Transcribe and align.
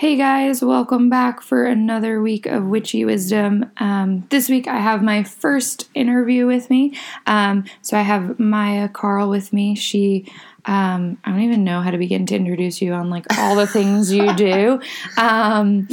Hey 0.00 0.16
guys, 0.16 0.64
welcome 0.64 1.10
back 1.10 1.42
for 1.42 1.66
another 1.66 2.22
week 2.22 2.46
of 2.46 2.64
Witchy 2.64 3.04
Wisdom. 3.04 3.70
Um, 3.76 4.26
this 4.30 4.48
week 4.48 4.66
I 4.66 4.78
have 4.78 5.02
my 5.02 5.24
first 5.24 5.90
interview 5.92 6.46
with 6.46 6.70
me. 6.70 6.96
Um, 7.26 7.66
so 7.82 7.98
I 7.98 8.00
have 8.00 8.38
Maya 8.40 8.88
Carl 8.88 9.28
with 9.28 9.52
me. 9.52 9.74
She, 9.74 10.24
um, 10.64 11.18
I 11.22 11.32
don't 11.32 11.42
even 11.42 11.64
know 11.64 11.82
how 11.82 11.90
to 11.90 11.98
begin 11.98 12.24
to 12.24 12.34
introduce 12.34 12.80
you 12.80 12.94
on 12.94 13.10
like 13.10 13.26
all 13.36 13.54
the 13.54 13.66
things 13.66 14.10
you 14.10 14.32
do. 14.32 14.80
Um, 15.18 15.86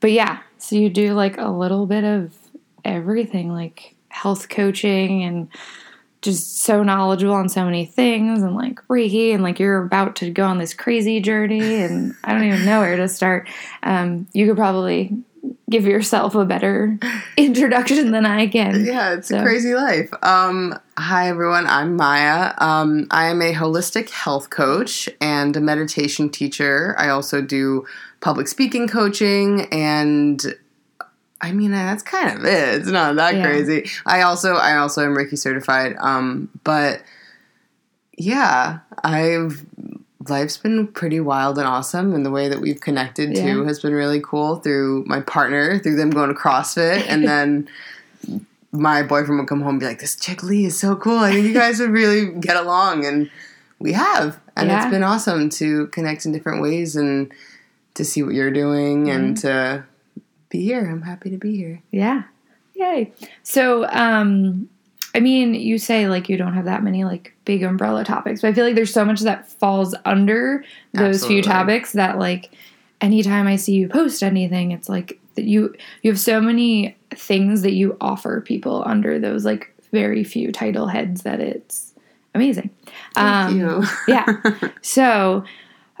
but 0.00 0.12
yeah, 0.12 0.40
so 0.58 0.76
you 0.76 0.90
do 0.90 1.14
like 1.14 1.38
a 1.38 1.48
little 1.48 1.86
bit 1.86 2.04
of 2.04 2.36
everything, 2.84 3.54
like 3.54 3.94
health 4.10 4.50
coaching 4.50 5.22
and 5.22 5.48
just 6.26 6.58
so 6.58 6.82
knowledgeable 6.82 7.34
on 7.34 7.48
so 7.48 7.64
many 7.64 7.86
things 7.86 8.42
and 8.42 8.54
like 8.54 8.80
Reiki 8.88 9.32
and 9.32 9.42
like 9.42 9.58
you're 9.58 9.82
about 9.82 10.16
to 10.16 10.30
go 10.30 10.44
on 10.44 10.58
this 10.58 10.74
crazy 10.74 11.20
journey 11.20 11.76
and 11.76 12.14
I 12.24 12.32
don't 12.32 12.44
even 12.44 12.66
know 12.66 12.80
where 12.80 12.96
to 12.96 13.08
start. 13.08 13.48
Um, 13.82 14.26
you 14.32 14.46
could 14.46 14.56
probably 14.56 15.16
give 15.70 15.86
yourself 15.86 16.34
a 16.34 16.44
better 16.44 16.98
introduction 17.36 18.10
than 18.10 18.26
I 18.26 18.48
can. 18.48 18.84
Yeah, 18.84 19.14
it's 19.14 19.28
so. 19.28 19.38
a 19.38 19.42
crazy 19.42 19.74
life. 19.74 20.12
Um, 20.22 20.78
hi 20.98 21.28
everyone, 21.28 21.66
I'm 21.68 21.96
Maya. 21.96 22.52
Um, 22.58 23.06
I 23.12 23.28
am 23.28 23.40
a 23.40 23.54
holistic 23.54 24.10
health 24.10 24.50
coach 24.50 25.08
and 25.20 25.56
a 25.56 25.60
meditation 25.60 26.28
teacher. 26.28 26.96
I 26.98 27.08
also 27.08 27.40
do 27.40 27.86
public 28.20 28.48
speaking 28.48 28.88
coaching 28.88 29.68
and 29.70 30.42
I 31.40 31.52
mean, 31.52 31.70
that's 31.70 32.02
kind 32.02 32.38
of 32.38 32.44
it. 32.44 32.80
It's 32.80 32.88
not 32.88 33.16
that 33.16 33.34
yeah. 33.34 33.44
crazy. 33.44 33.88
I 34.06 34.22
also, 34.22 34.54
I 34.54 34.76
also 34.78 35.04
am 35.04 35.14
Reiki 35.14 35.38
certified. 35.38 35.96
Um, 35.98 36.48
but 36.64 37.02
yeah, 38.16 38.78
I've 39.04 39.64
life's 40.28 40.56
been 40.56 40.88
pretty 40.88 41.20
wild 41.20 41.58
and 41.58 41.66
awesome, 41.66 42.14
and 42.14 42.24
the 42.24 42.30
way 42.30 42.48
that 42.48 42.60
we've 42.60 42.80
connected 42.80 43.36
yeah. 43.36 43.52
too 43.52 43.64
has 43.64 43.80
been 43.80 43.92
really 43.92 44.20
cool 44.20 44.56
through 44.56 45.04
my 45.06 45.20
partner, 45.20 45.78
through 45.78 45.96
them 45.96 46.10
going 46.10 46.28
to 46.28 46.34
CrossFit, 46.34 47.04
and 47.08 47.24
then 47.28 47.68
my 48.72 49.02
boyfriend 49.02 49.38
would 49.38 49.48
come 49.48 49.60
home 49.60 49.70
and 49.70 49.80
be 49.80 49.86
like, 49.86 50.00
"This 50.00 50.16
chick 50.16 50.42
Lee 50.42 50.66
is 50.66 50.78
so 50.78 50.96
cool. 50.96 51.18
I 51.18 51.32
think 51.32 51.46
you 51.46 51.54
guys 51.54 51.80
would 51.80 51.90
really 51.90 52.32
get 52.32 52.56
along," 52.56 53.04
and 53.04 53.30
we 53.78 53.92
have, 53.92 54.40
and 54.56 54.68
yeah. 54.68 54.82
it's 54.82 54.90
been 54.90 55.02
awesome 55.02 55.50
to 55.50 55.86
connect 55.88 56.24
in 56.24 56.32
different 56.32 56.62
ways 56.62 56.96
and 56.96 57.32
to 57.94 58.04
see 58.04 58.22
what 58.22 58.34
you're 58.34 58.50
doing 58.50 59.04
mm-hmm. 59.04 59.16
and 59.16 59.36
to 59.38 59.84
be 60.48 60.62
here. 60.62 60.88
I'm 60.88 61.02
happy 61.02 61.30
to 61.30 61.38
be 61.38 61.56
here. 61.56 61.82
Yeah. 61.90 62.24
Yay. 62.74 63.12
So, 63.42 63.86
um, 63.88 64.68
I 65.14 65.20
mean, 65.20 65.54
you 65.54 65.78
say 65.78 66.08
like 66.08 66.28
you 66.28 66.36
don't 66.36 66.52
have 66.52 66.66
that 66.66 66.82
many 66.82 67.04
like 67.04 67.34
big 67.46 67.62
umbrella 67.62 68.04
topics, 68.04 68.42
but 68.42 68.48
I 68.48 68.52
feel 68.52 68.66
like 68.66 68.74
there's 68.74 68.92
so 68.92 69.04
much 69.04 69.20
that 69.20 69.50
falls 69.50 69.94
under 70.04 70.62
those 70.92 71.16
Absolutely. 71.16 71.36
few 71.36 71.42
topics 71.42 71.92
that 71.92 72.18
like 72.18 72.50
anytime 73.00 73.46
I 73.46 73.56
see 73.56 73.74
you 73.74 73.88
post 73.88 74.22
anything, 74.22 74.72
it's 74.72 74.88
like 74.88 75.18
that 75.34 75.44
you 75.44 75.74
you 76.02 76.10
have 76.10 76.20
so 76.20 76.40
many 76.40 76.96
things 77.14 77.62
that 77.62 77.72
you 77.72 77.96
offer 78.00 78.42
people 78.42 78.82
under 78.84 79.18
those 79.18 79.44
like 79.44 79.72
very 79.90 80.22
few 80.22 80.52
title 80.52 80.86
heads 80.86 81.22
that 81.22 81.40
it's 81.40 81.94
amazing. 82.34 82.68
Thank 83.14 83.50
um, 83.50 83.58
you. 83.58 83.84
yeah. 84.08 84.60
So 84.82 85.44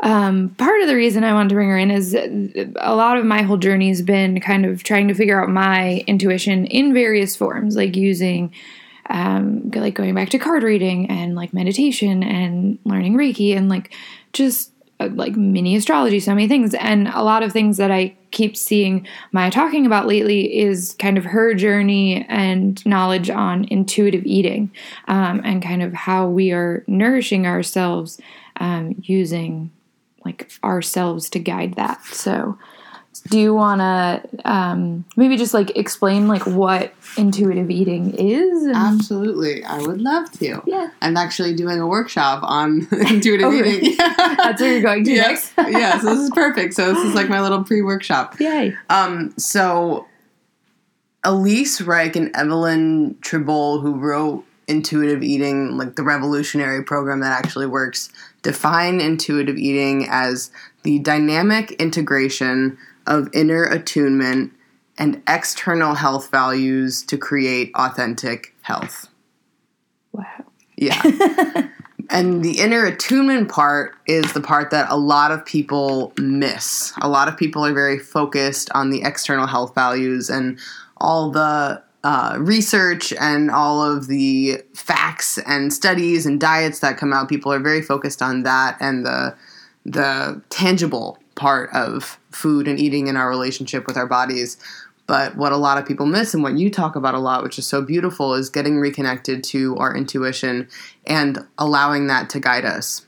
um, 0.00 0.50
part 0.50 0.82
of 0.82 0.88
the 0.88 0.94
reason 0.94 1.24
I 1.24 1.32
wanted 1.32 1.50
to 1.50 1.54
bring 1.54 1.70
her 1.70 1.78
in 1.78 1.90
is 1.90 2.14
a 2.14 2.94
lot 2.94 3.16
of 3.16 3.24
my 3.24 3.42
whole 3.42 3.56
journey 3.56 3.88
has 3.88 4.02
been 4.02 4.40
kind 4.40 4.66
of 4.66 4.82
trying 4.82 5.08
to 5.08 5.14
figure 5.14 5.42
out 5.42 5.48
my 5.48 6.04
intuition 6.06 6.66
in 6.66 6.92
various 6.92 7.34
forms, 7.34 7.76
like 7.76 7.96
using, 7.96 8.52
um, 9.08 9.70
like 9.70 9.94
going 9.94 10.14
back 10.14 10.28
to 10.30 10.38
card 10.38 10.62
reading 10.62 11.08
and 11.08 11.34
like 11.34 11.54
meditation 11.54 12.22
and 12.22 12.78
learning 12.84 13.14
Reiki 13.14 13.56
and 13.56 13.70
like 13.70 13.94
just 14.34 14.70
uh, 15.00 15.08
like 15.12 15.34
mini 15.34 15.76
astrology, 15.76 16.20
so 16.20 16.34
many 16.34 16.46
things. 16.46 16.74
And 16.74 17.08
a 17.08 17.22
lot 17.22 17.42
of 17.42 17.52
things 17.52 17.78
that 17.78 17.90
I 17.90 18.14
keep 18.32 18.54
seeing 18.54 19.06
Maya 19.32 19.50
talking 19.50 19.86
about 19.86 20.06
lately 20.06 20.58
is 20.58 20.94
kind 20.98 21.16
of 21.16 21.24
her 21.24 21.54
journey 21.54 22.26
and 22.28 22.84
knowledge 22.84 23.30
on 23.30 23.64
intuitive 23.70 24.26
eating 24.26 24.70
um, 25.08 25.40
and 25.42 25.62
kind 25.62 25.82
of 25.82 25.94
how 25.94 26.28
we 26.28 26.52
are 26.52 26.84
nourishing 26.86 27.46
ourselves 27.46 28.20
um, 28.58 28.94
using 29.02 29.70
like 30.26 30.50
ourselves 30.62 31.30
to 31.30 31.38
guide 31.38 31.74
that. 31.74 32.04
So, 32.06 32.58
do 33.28 33.38
you 33.38 33.54
want 33.54 33.80
to 33.80 34.22
um, 34.44 35.04
maybe 35.16 35.36
just 35.36 35.54
like 35.54 35.76
explain 35.76 36.28
like 36.28 36.46
what 36.46 36.92
intuitive 37.16 37.70
eating 37.70 38.14
is? 38.14 38.64
And... 38.64 38.76
Absolutely, 38.76 39.64
I 39.64 39.78
would 39.78 40.00
love 40.00 40.30
to. 40.32 40.62
Yeah, 40.66 40.90
I'm 41.00 41.16
actually 41.16 41.54
doing 41.54 41.80
a 41.80 41.86
workshop 41.86 42.40
on 42.42 42.86
intuitive 42.92 43.46
oh, 43.46 43.52
eating. 43.54 43.96
That's 43.98 44.60
where 44.60 44.72
you're 44.72 44.82
going 44.82 45.04
to 45.04 45.12
yes. 45.12 45.52
next. 45.56 45.72
yeah, 45.72 45.98
so 45.98 46.14
this 46.14 46.24
is 46.24 46.30
perfect. 46.30 46.74
So 46.74 46.92
this 46.92 47.02
is 47.04 47.14
like 47.14 47.28
my 47.28 47.40
little 47.40 47.64
pre-workshop. 47.64 48.38
Yay! 48.40 48.74
Um, 48.90 49.32
so 49.38 50.06
Elyse 51.24 51.82
Resch 51.82 52.16
and 52.16 52.34
Evelyn 52.36 53.16
Tribole, 53.16 53.80
who 53.82 53.94
wrote 53.94 54.44
intuitive 54.68 55.22
eating, 55.22 55.76
like 55.76 55.96
the 55.96 56.02
revolutionary 56.02 56.82
program 56.82 57.20
that 57.20 57.32
actually 57.44 57.66
works, 57.66 58.10
define 58.46 59.00
intuitive 59.00 59.56
eating 59.56 60.06
as 60.08 60.52
the 60.84 61.00
dynamic 61.00 61.72
integration 61.72 62.78
of 63.04 63.28
inner 63.32 63.64
attunement 63.64 64.52
and 64.96 65.20
external 65.28 65.94
health 65.94 66.30
values 66.30 67.02
to 67.02 67.18
create 67.18 67.72
authentic 67.74 68.54
health. 68.62 69.08
Wow. 70.12 70.44
Yeah. 70.76 71.02
and 72.10 72.44
the 72.44 72.60
inner 72.60 72.84
attunement 72.84 73.48
part 73.48 73.96
is 74.06 74.32
the 74.32 74.40
part 74.40 74.70
that 74.70 74.92
a 74.92 74.96
lot 74.96 75.32
of 75.32 75.44
people 75.44 76.12
miss. 76.16 76.92
A 77.02 77.08
lot 77.08 77.26
of 77.26 77.36
people 77.36 77.66
are 77.66 77.74
very 77.74 77.98
focused 77.98 78.70
on 78.76 78.90
the 78.90 79.02
external 79.02 79.48
health 79.48 79.74
values 79.74 80.30
and 80.30 80.60
all 80.98 81.32
the 81.32 81.82
uh, 82.06 82.36
research 82.38 83.12
and 83.14 83.50
all 83.50 83.82
of 83.82 84.06
the 84.06 84.62
facts 84.74 85.38
and 85.38 85.72
studies 85.72 86.24
and 86.24 86.40
diets 86.40 86.78
that 86.78 86.96
come 86.96 87.12
out, 87.12 87.28
people 87.28 87.52
are 87.52 87.58
very 87.58 87.82
focused 87.82 88.22
on 88.22 88.44
that 88.44 88.76
and 88.78 89.04
the 89.04 89.34
the 89.84 90.40
tangible 90.48 91.18
part 91.34 91.68
of 91.72 92.16
food 92.30 92.68
and 92.68 92.78
eating 92.78 93.08
in 93.08 93.16
our 93.16 93.28
relationship 93.28 93.88
with 93.88 93.96
our 93.96 94.06
bodies. 94.06 94.56
But 95.08 95.36
what 95.36 95.50
a 95.50 95.56
lot 95.56 95.78
of 95.78 95.86
people 95.86 96.06
miss 96.06 96.32
and 96.32 96.44
what 96.44 96.56
you 96.56 96.70
talk 96.70 96.94
about 96.94 97.14
a 97.14 97.18
lot, 97.18 97.42
which 97.42 97.58
is 97.58 97.66
so 97.66 97.82
beautiful, 97.82 98.34
is 98.34 98.50
getting 98.50 98.78
reconnected 98.78 99.42
to 99.44 99.76
our 99.76 99.96
intuition 99.96 100.68
and 101.08 101.44
allowing 101.58 102.06
that 102.06 102.30
to 102.30 102.40
guide 102.40 102.64
us. 102.64 103.05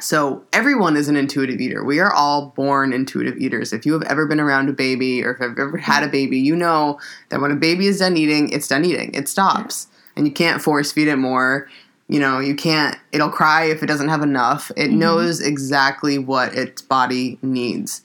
So 0.00 0.44
everyone 0.52 0.96
is 0.96 1.08
an 1.08 1.16
intuitive 1.16 1.60
eater. 1.60 1.84
We 1.84 2.00
are 2.00 2.12
all 2.12 2.46
born 2.56 2.92
intuitive 2.92 3.36
eaters. 3.36 3.72
If 3.72 3.84
you 3.84 3.92
have 3.92 4.02
ever 4.04 4.26
been 4.26 4.40
around 4.40 4.68
a 4.68 4.72
baby 4.72 5.22
or 5.22 5.32
if 5.32 5.40
you've 5.40 5.58
ever 5.58 5.76
had 5.76 6.02
a 6.02 6.08
baby, 6.08 6.38
you 6.38 6.56
know 6.56 6.98
that 7.28 7.40
when 7.40 7.50
a 7.50 7.56
baby 7.56 7.86
is 7.86 7.98
done 7.98 8.16
eating, 8.16 8.48
it's 8.50 8.68
done 8.68 8.84
eating. 8.84 9.12
It 9.14 9.28
stops. 9.28 9.88
And 10.16 10.26
you 10.26 10.32
can't 10.32 10.62
force 10.62 10.92
feed 10.92 11.08
it 11.08 11.16
more. 11.16 11.68
You 12.08 12.20
know, 12.20 12.40
you 12.40 12.54
can't 12.54 12.96
it'll 13.12 13.30
cry 13.30 13.64
if 13.64 13.82
it 13.82 13.86
doesn't 13.86 14.08
have 14.08 14.22
enough. 14.22 14.70
It 14.76 14.88
mm-hmm. 14.88 14.98
knows 14.98 15.40
exactly 15.40 16.18
what 16.18 16.54
its 16.54 16.80
body 16.80 17.38
needs. 17.42 18.02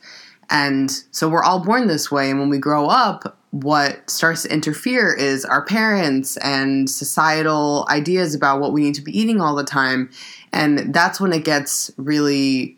And 0.50 0.92
so 1.12 1.28
we're 1.28 1.44
all 1.44 1.59
born 1.59 1.88
this 1.88 2.12
way 2.12 2.30
and 2.30 2.40
when 2.40 2.50
we 2.50 2.58
grow 2.58 2.88
up, 2.88 3.38
what 3.52 4.09
starts 4.09 4.44
to 4.44 4.54
interfere 4.54 5.14
is 5.14 5.46
our 5.46 5.64
parents 5.64 6.38
and 6.38 6.90
societal 6.90 7.86
ideas 7.90 8.36
about 8.36 8.59
what 8.59 8.74
we 8.74 8.81
need 8.81 8.96
to 8.96 9.02
be 9.02 9.18
eating 9.18 9.42
all 9.42 9.56
the 9.56 9.64
time 9.64 10.09
and 10.57 10.94
that's 10.94 11.22
when 11.22 11.31
it 11.31 11.45
gets 11.45 11.91
really 11.97 12.78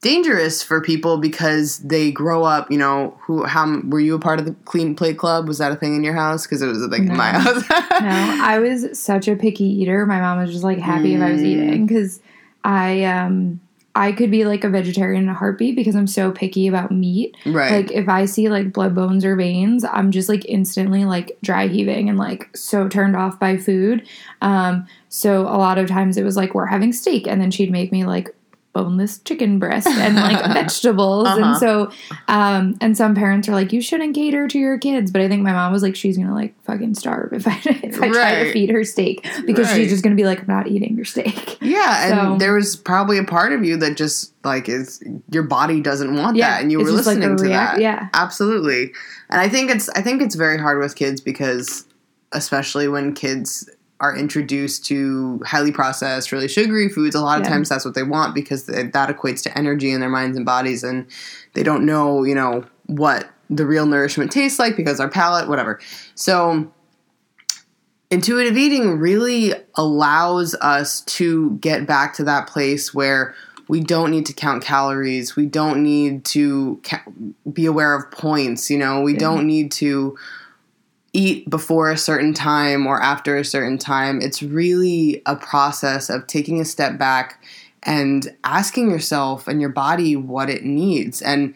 dangerous 0.00 0.62
for 0.62 0.80
people 0.82 1.16
because 1.18 1.78
they 1.78 2.10
grow 2.10 2.44
up 2.44 2.70
you 2.70 2.76
know 2.76 3.18
who 3.22 3.44
how 3.44 3.80
were 3.84 4.00
you 4.00 4.14
a 4.14 4.18
part 4.18 4.38
of 4.38 4.44
the 4.44 4.54
clean 4.66 4.94
plate 4.94 5.16
club 5.16 5.48
was 5.48 5.58
that 5.58 5.72
a 5.72 5.76
thing 5.76 5.96
in 5.96 6.04
your 6.04 6.12
house 6.12 6.46
because 6.46 6.60
it 6.60 6.66
was 6.66 6.82
a 6.82 6.88
thing 6.88 7.06
no. 7.06 7.12
in 7.12 7.16
my 7.16 7.30
house 7.30 7.64
no 7.70 8.38
i 8.42 8.58
was 8.58 8.98
such 8.98 9.28
a 9.28 9.34
picky 9.34 9.64
eater 9.64 10.04
my 10.04 10.20
mom 10.20 10.38
was 10.38 10.50
just 10.50 10.62
like 10.62 10.78
happy 10.78 11.12
mm. 11.12 11.16
if 11.16 11.22
i 11.22 11.32
was 11.32 11.42
eating 11.42 11.86
because 11.86 12.20
i 12.64 13.02
um 13.04 13.60
I 13.96 14.12
could 14.12 14.30
be 14.30 14.44
like 14.44 14.64
a 14.64 14.68
vegetarian 14.68 15.24
in 15.24 15.28
a 15.28 15.34
heartbeat 15.34 15.76
because 15.76 15.94
I'm 15.94 16.08
so 16.08 16.32
picky 16.32 16.66
about 16.66 16.90
meat. 16.90 17.36
Right. 17.46 17.70
Like 17.70 17.92
if 17.92 18.08
I 18.08 18.24
see 18.24 18.48
like 18.48 18.72
blood 18.72 18.94
bones 18.94 19.24
or 19.24 19.36
veins, 19.36 19.84
I'm 19.84 20.10
just 20.10 20.28
like 20.28 20.44
instantly 20.46 21.04
like 21.04 21.38
dry 21.42 21.68
heaving 21.68 22.08
and 22.08 22.18
like 22.18 22.54
so 22.56 22.88
turned 22.88 23.14
off 23.14 23.38
by 23.38 23.56
food. 23.56 24.04
Um, 24.42 24.86
so 25.08 25.42
a 25.42 25.58
lot 25.58 25.78
of 25.78 25.86
times 25.88 26.16
it 26.16 26.24
was 26.24 26.36
like 26.36 26.54
we're 26.54 26.66
having 26.66 26.92
steak 26.92 27.28
and 27.28 27.40
then 27.40 27.52
she'd 27.52 27.70
make 27.70 27.92
me 27.92 28.04
like 28.04 28.34
boneless 28.74 29.18
chicken 29.20 29.60
breast 29.60 29.86
and 29.86 30.16
like 30.16 30.44
vegetables 30.52 31.28
uh-huh. 31.28 31.40
and 31.40 31.56
so 31.58 31.90
um 32.26 32.76
and 32.80 32.96
some 32.96 33.14
parents 33.14 33.48
are 33.48 33.52
like 33.52 33.72
you 33.72 33.80
shouldn't 33.80 34.16
cater 34.16 34.48
to 34.48 34.58
your 34.58 34.76
kids 34.76 35.12
but 35.12 35.22
i 35.22 35.28
think 35.28 35.42
my 35.42 35.52
mom 35.52 35.72
was 35.72 35.80
like 35.80 35.94
she's 35.94 36.18
gonna 36.18 36.34
like 36.34 36.52
fucking 36.64 36.92
starve 36.92 37.32
if 37.32 37.46
i 37.46 37.56
if 37.64 38.02
i 38.02 38.08
right. 38.08 38.12
try 38.12 38.44
to 38.44 38.52
feed 38.52 38.68
her 38.68 38.82
steak 38.82 39.24
because 39.46 39.68
right. 39.68 39.76
she's 39.76 39.90
just 39.90 40.02
gonna 40.02 40.16
be 40.16 40.24
like 40.24 40.40
i'm 40.40 40.48
not 40.48 40.66
eating 40.66 40.96
your 40.96 41.04
steak 41.04 41.56
yeah 41.62 42.08
so, 42.08 42.32
and 42.32 42.40
there 42.40 42.52
was 42.52 42.74
probably 42.74 43.16
a 43.16 43.24
part 43.24 43.52
of 43.52 43.64
you 43.64 43.76
that 43.76 43.96
just 43.96 44.34
like 44.44 44.68
is 44.68 45.02
your 45.30 45.44
body 45.44 45.80
doesn't 45.80 46.16
want 46.16 46.36
yeah, 46.36 46.50
that 46.50 46.62
and 46.62 46.72
you 46.72 46.78
were 46.78 46.90
listening 46.90 47.28
like 47.28 47.38
to 47.38 47.48
that 47.48 47.80
yeah 47.80 48.08
absolutely 48.12 48.92
and 49.30 49.40
i 49.40 49.48
think 49.48 49.70
it's 49.70 49.88
i 49.90 50.02
think 50.02 50.20
it's 50.20 50.34
very 50.34 50.58
hard 50.58 50.80
with 50.80 50.96
kids 50.96 51.20
because 51.20 51.86
especially 52.32 52.88
when 52.88 53.14
kids 53.14 53.70
are 54.04 54.16
introduced 54.16 54.84
to 54.86 55.40
highly 55.46 55.72
processed, 55.72 56.30
really 56.32 56.48
sugary 56.48 56.88
foods, 56.88 57.14
a 57.14 57.20
lot 57.20 57.40
of 57.40 57.46
Yeah. 57.46 57.52
times 57.54 57.68
that's 57.70 57.84
what 57.84 57.94
they 57.94 58.02
want 58.02 58.34
because 58.34 58.64
th- 58.64 58.92
that 58.92 59.08
equates 59.16 59.42
to 59.44 59.58
energy 59.58 59.90
in 59.90 60.00
their 60.00 60.10
minds 60.10 60.36
and 60.36 60.44
bodies, 60.44 60.84
and 60.84 61.06
they 61.54 61.62
don't 61.62 61.84
know, 61.86 62.24
you 62.24 62.34
know, 62.34 62.64
what 62.86 63.30
the 63.48 63.66
real 63.66 63.86
nourishment 63.86 64.30
tastes 64.30 64.58
like 64.58 64.76
because 64.76 65.00
our 65.00 65.08
palate, 65.08 65.48
whatever. 65.48 65.80
So, 66.14 66.70
intuitive 68.10 68.56
eating 68.56 68.98
really 68.98 69.54
allows 69.74 70.54
us 70.56 71.00
to 71.02 71.52
get 71.60 71.86
back 71.86 72.14
to 72.14 72.24
that 72.24 72.46
place 72.46 72.92
where 72.94 73.34
we 73.68 73.80
don't 73.80 74.10
need 74.10 74.26
to 74.26 74.32
count 74.34 74.62
calories. 74.62 75.36
We 75.36 75.46
don't 75.46 75.82
need 75.82 76.24
to 76.26 76.80
ca- 76.84 77.04
be 77.50 77.64
aware 77.64 77.94
of 77.94 78.10
points. 78.10 78.70
You 78.70 78.76
know, 78.78 79.00
we 79.00 79.14
don't 79.14 79.46
need 79.46 79.72
to 79.72 80.16
eat 81.14 81.48
before 81.48 81.90
a 81.90 81.96
certain 81.96 82.34
time 82.34 82.86
or 82.86 83.00
after 83.00 83.36
a 83.36 83.44
certain 83.44 83.78
time. 83.78 84.20
It's 84.20 84.42
really 84.42 85.22
a 85.24 85.36
process 85.36 86.10
of 86.10 86.26
taking 86.26 86.60
a 86.60 86.64
step 86.64 86.98
back 86.98 87.42
and 87.84 88.36
asking 88.44 88.90
yourself 88.90 89.46
and 89.46 89.60
your 89.60 89.70
body 89.70 90.16
what 90.16 90.50
it 90.50 90.64
needs. 90.64 91.22
And 91.22 91.54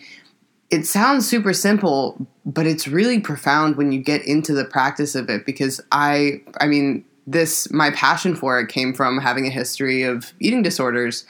it 0.71 0.87
sounds 0.87 1.29
super 1.29 1.53
simple, 1.53 2.27
but 2.47 2.67
it's 2.67 2.87
really 2.87 3.19
profound 3.19 3.77
when 3.77 3.91
you 3.91 4.01
get 4.01 4.25
into 4.27 4.55
the 4.55 4.65
practice 4.65 5.15
of 5.15 5.29
it 5.29 5.45
because 5.45 5.81
I 5.91 6.43
I 6.61 6.67
mean, 6.67 7.05
this 7.27 7.71
my 7.73 7.91
passion 7.91 8.37
for 8.37 8.61
it 8.61 8.69
came 8.69 8.95
from 8.95 9.19
having 9.19 9.47
a 9.47 9.51
history 9.51 10.03
of 10.03 10.33
eating 10.41 10.63
disorders, 10.63 11.25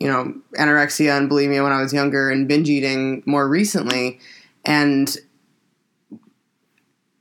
you 0.00 0.08
know, 0.08 0.34
anorexia 0.58 1.16
and 1.16 1.30
bulimia 1.30 1.62
when 1.62 1.72
I 1.72 1.80
was 1.80 1.92
younger 1.92 2.30
and 2.30 2.48
binge 2.48 2.68
eating 2.68 3.22
more 3.26 3.48
recently. 3.48 4.18
And 4.64 5.14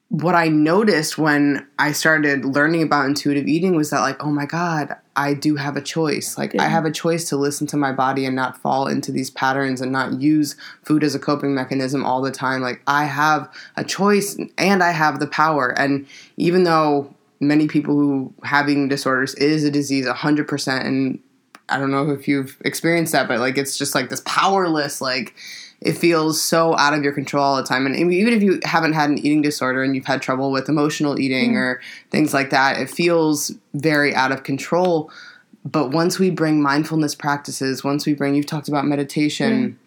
what 0.10 0.34
I 0.34 0.48
noticed 0.48 1.20
when 1.20 1.68
I 1.78 1.92
started 1.92 2.44
learning 2.44 2.82
about 2.82 3.06
intuitive 3.06 3.48
eating 3.48 3.76
was 3.76 3.92
that, 3.92 4.00
like, 4.00 4.22
oh 4.24 4.32
my 4.32 4.48
God, 4.48 4.96
I 5.16 5.36
do 5.36 5.56
have 5.56 5.78
a 5.78 5.82
choice. 5.82 6.36
Like, 6.36 6.60
I 6.60 6.68
have 6.68 6.86
a 6.86 6.92
choice 6.92 7.30
to 7.30 7.38
listen 7.38 7.68
to 7.68 7.78
my 7.78 7.92
body 7.92 8.26
and 8.26 8.36
not 8.36 8.58
fall 8.58 8.88
into 8.88 9.12
these 9.12 9.30
patterns 9.30 9.82
and 9.82 9.92
not 9.92 10.20
use 10.20 10.56
food 10.84 11.04
as 11.04 11.14
a 11.14 11.20
coping 11.20 11.54
mechanism 11.54 12.04
all 12.04 12.24
the 12.24 12.32
time. 12.32 12.62
Like, 12.62 12.82
I 12.88 13.06
have 13.06 13.54
a 13.76 13.84
choice 13.84 14.36
and 14.58 14.82
I 14.82 14.92
have 14.92 15.20
the 15.20 15.28
power. 15.28 15.78
And 15.78 16.08
even 16.38 16.64
though 16.64 17.14
many 17.40 17.68
people 17.68 17.94
who 17.94 18.34
have 18.44 18.68
eating 18.68 18.88
disorders 18.88 19.36
is 19.36 19.64
a 19.64 19.70
disease 19.70 20.08
100%, 20.08 20.86
and 20.86 21.20
I 21.70 21.78
don't 21.78 21.92
know 21.92 22.10
if 22.10 22.28
you've 22.28 22.58
experienced 22.66 23.12
that, 23.12 23.28
but 23.28 23.40
like, 23.40 23.60
it's 23.60 23.78
just 23.78 23.94
like 23.94 24.10
this 24.10 24.24
powerless, 24.26 25.02
like, 25.02 25.36
it 25.82 25.94
feels 25.94 26.42
so 26.42 26.76
out 26.78 26.94
of 26.94 27.04
your 27.04 27.14
control 27.14 27.44
all 27.44 27.56
the 27.56 27.64
time. 27.64 27.86
And 27.86 27.96
even 27.96 28.34
if 28.34 28.44
you 28.44 28.60
haven't 28.64 28.94
had 28.94 29.10
an 29.10 29.18
eating 29.18 29.42
disorder 29.42 29.82
and 29.82 29.96
you've 29.96 30.06
had 30.06 30.22
trouble 30.22 30.52
with 30.52 30.68
emotional 30.68 31.20
eating 31.20 31.52
mm-hmm. 31.52 31.58
or 31.58 31.82
things 32.12 32.34
like 32.34 32.50
that, 32.50 32.82
it 32.82 32.90
feels 32.90 33.54
very 33.74 34.14
out 34.14 34.32
of 34.32 34.44
control. 34.44 35.10
But 35.64 35.92
once 35.92 36.20
we 36.20 36.32
bring 36.32 36.62
mindfulness 36.62 37.16
practices, 37.16 37.84
once 37.84 38.06
we 38.06 38.14
bring, 38.14 38.36
you've 38.36 38.46
talked 38.46 38.68
about 38.68 38.86
meditation, 38.86 39.78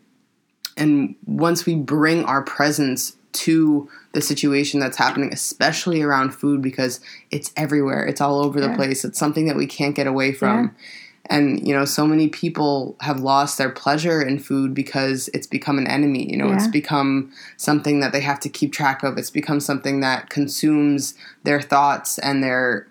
mm. 0.77 0.83
and 0.83 1.15
once 1.27 1.67
we 1.67 1.75
bring 1.75 2.25
our 2.25 2.43
presence 2.43 3.17
to 3.33 3.89
the 4.12 4.21
situation 4.21 4.81
that's 4.81 4.99
happening, 4.99 5.33
especially 5.33 6.03
around 6.03 6.33
food, 6.33 6.61
because 6.61 7.00
it's 7.31 7.53
everywhere, 7.56 8.05
it's 8.05 8.21
all 8.21 8.41
over 8.44 8.61
the 8.61 8.75
place, 8.77 9.05
it's 9.05 9.19
something 9.19 9.47
that 9.47 9.56
we 9.56 9.67
can't 9.67 9.94
get 9.94 10.06
away 10.06 10.33
from. 10.33 10.75
And 11.27 11.67
you 11.67 11.73
know, 11.73 11.85
so 11.85 12.07
many 12.07 12.29
people 12.29 12.97
have 13.01 13.21
lost 13.21 13.57
their 13.57 13.71
pleasure 13.71 14.21
in 14.21 14.39
food 14.39 14.75
because 14.75 15.29
it's 15.33 15.47
become 15.47 15.79
an 15.79 15.87
enemy. 15.87 16.29
You 16.31 16.37
know, 16.37 16.53
it's 16.53 16.67
become 16.67 17.33
something 17.57 18.01
that 18.01 18.13
they 18.13 18.21
have 18.21 18.41
to 18.41 18.49
keep 18.49 18.73
track 18.73 19.03
of. 19.03 19.17
It's 19.17 19.31
become 19.31 19.61
something 19.61 20.01
that 20.01 20.31
consumes 20.31 21.15
their 21.45 21.61
thoughts 21.61 22.19
and 22.19 22.43
their 22.43 22.89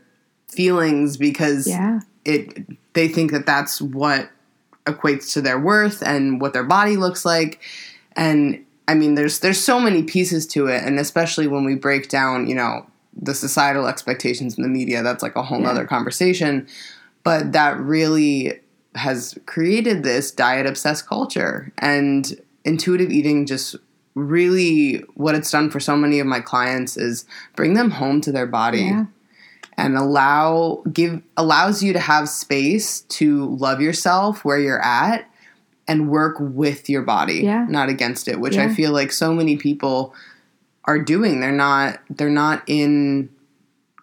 feelings 0.48 1.18
because 1.18 1.68
Yeah. 1.68 2.00
it 2.26 2.66
they 2.94 3.08
think 3.08 3.32
that 3.32 3.46
that's 3.46 3.82
what 3.82 4.30
equates 4.86 5.32
to 5.34 5.42
their 5.42 5.60
worth 5.60 6.02
and 6.06 6.42
what 6.42 6.54
their 6.54 6.64
body 6.64 6.98
looks 6.98 7.24
like 7.24 7.62
and 8.18 8.66
i 8.88 8.94
mean 8.96 9.14
there's 9.16 9.40
there's 9.40 9.64
so 9.64 9.80
many 9.80 10.02
pieces 10.04 10.46
to 10.48 10.66
it 10.68 10.84
and 10.84 11.00
especially 11.00 11.48
when 11.48 11.64
we 11.64 11.76
break 11.76 12.10
down 12.10 12.48
you 12.48 12.56
know 12.56 12.86
the 13.16 13.34
societal 13.36 13.86
expectations 13.88 14.58
in 14.58 14.64
the 14.64 14.68
media 14.70 15.04
that's 15.04 15.22
like 15.24 15.36
a 15.36 15.44
whole 15.44 15.60
Yeah. 15.60 15.68
nother 15.68 15.86
conversation 15.86 16.68
but 17.24 17.52
that 17.52 17.80
really 17.80 18.60
has 18.96 19.38
created 19.46 20.04
this 20.04 20.32
diet 20.32 20.66
obsessed 20.66 21.08
culture 21.08 21.72
and 21.78 22.42
intuitive 22.66 23.10
eating 23.10 23.46
just 23.46 23.76
really 24.16 24.98
what 25.16 25.34
it's 25.36 25.50
done 25.50 25.70
for 25.70 25.80
so 25.80 25.96
many 25.96 26.20
of 26.20 26.28
my 26.28 26.40
clients 26.42 26.98
is 26.98 27.26
bring 27.56 27.74
them 27.74 27.92
home 27.92 28.20
to 28.22 28.32
their 28.32 28.46
body 28.46 28.82
Yeah. 28.84 29.06
and 29.78 29.96
allow 29.98 30.84
give 30.92 31.22
allows 31.38 31.82
you 31.82 31.94
to 31.94 32.00
have 32.00 32.28
space 32.28 33.02
to 33.02 33.46
love 33.56 33.80
yourself 33.80 34.44
where 34.44 34.60
you're 34.60 34.84
at 34.84 35.26
and 35.88 36.10
work 36.10 36.36
with 36.40 36.90
your 36.90 37.02
body 37.04 37.42
Yeah. 37.44 37.66
not 37.70 37.88
against 37.88 38.28
it 38.28 38.40
which 38.42 38.58
i 38.58 38.74
feel 38.74 38.92
like 38.92 39.14
so 39.14 39.34
many 39.34 39.56
people 39.56 40.14
are 40.84 41.00
doing 41.00 41.40
they're 41.40 41.52
not 41.54 42.00
they're 42.10 42.30
not 42.30 42.64
in 42.68 43.30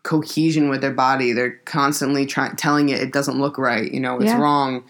cohesion 0.03 0.69
with 0.71 0.81
their 0.81 0.93
body 0.95 1.33
they're 1.33 1.57
constantly 1.65 2.25
trying 2.25 2.55
telling 2.57 2.89
it 2.89 3.01
it 3.01 3.13
doesn't 3.13 3.39
look 3.39 3.59
right 3.59 3.93
you 3.93 4.01
know 4.01 4.17
it's 4.17 4.27
Yeah. 4.27 4.41
wrong 4.41 4.85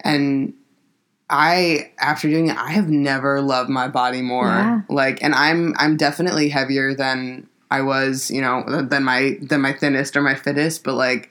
and 0.00 0.54
I 1.30 1.92
after 1.98 2.28
doing 2.28 2.48
it, 2.48 2.56
I 2.58 2.72
have 2.72 2.90
never 2.90 3.40
loved 3.40 3.70
my 3.70 3.88
body 3.88 4.20
more. 4.20 4.48
Yeah. 4.48 4.82
Like, 4.90 5.22
and 5.22 5.34
I'm 5.34 5.72
I'm 5.78 5.96
definitely 5.96 6.50
heavier 6.50 6.94
than 6.94 7.46
I 7.70 7.80
was, 7.80 8.30
you 8.30 8.42
know, 8.42 8.64
than 8.82 9.04
my 9.04 9.38
than 9.40 9.62
my 9.62 9.72
thinnest 9.72 10.14
or 10.14 10.20
my 10.20 10.34
fittest. 10.34 10.84
But 10.84 10.94
like, 10.94 11.30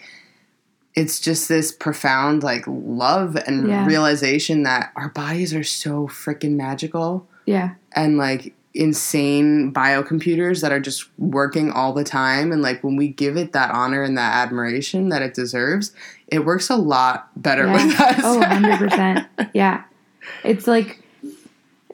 it's 0.95 1.19
just 1.19 1.47
this 1.47 1.71
profound 1.71 2.41
like 2.41 2.63
love 2.65 3.35
and 3.45 3.67
Yeah. 3.69 3.85
realization 3.85 4.63
that 4.63 4.91
our 4.95 5.09
bodies 5.09 5.53
are 5.53 5.63
so 5.63 6.07
freaking 6.07 6.55
magical 6.55 7.27
Yeah. 7.45 7.71
and 7.91 8.17
like 8.17 8.55
insane 8.73 9.73
biocomputers 9.73 10.61
that 10.61 10.71
are 10.71 10.79
just 10.79 11.07
working 11.19 11.71
all 11.71 11.91
the 11.93 12.03
time 12.05 12.51
and 12.51 12.61
like 12.61 12.81
when 12.83 12.95
we 12.95 13.07
give 13.09 13.35
it 13.35 13.51
that 13.51 13.69
honor 13.71 14.01
and 14.01 14.17
that 14.17 14.33
admiration 14.33 15.09
that 15.09 15.21
it 15.21 15.33
deserves 15.33 15.93
it 16.29 16.45
works 16.45 16.69
a 16.69 16.75
lot 16.77 17.29
better 17.41 17.65
Yeah. 17.65 17.73
with 17.85 17.99
us 17.99 18.19
Oh, 18.23 18.39
100%. 18.41 19.27
yeah. 19.53 19.83
It's 20.45 20.67
like 20.67 21.03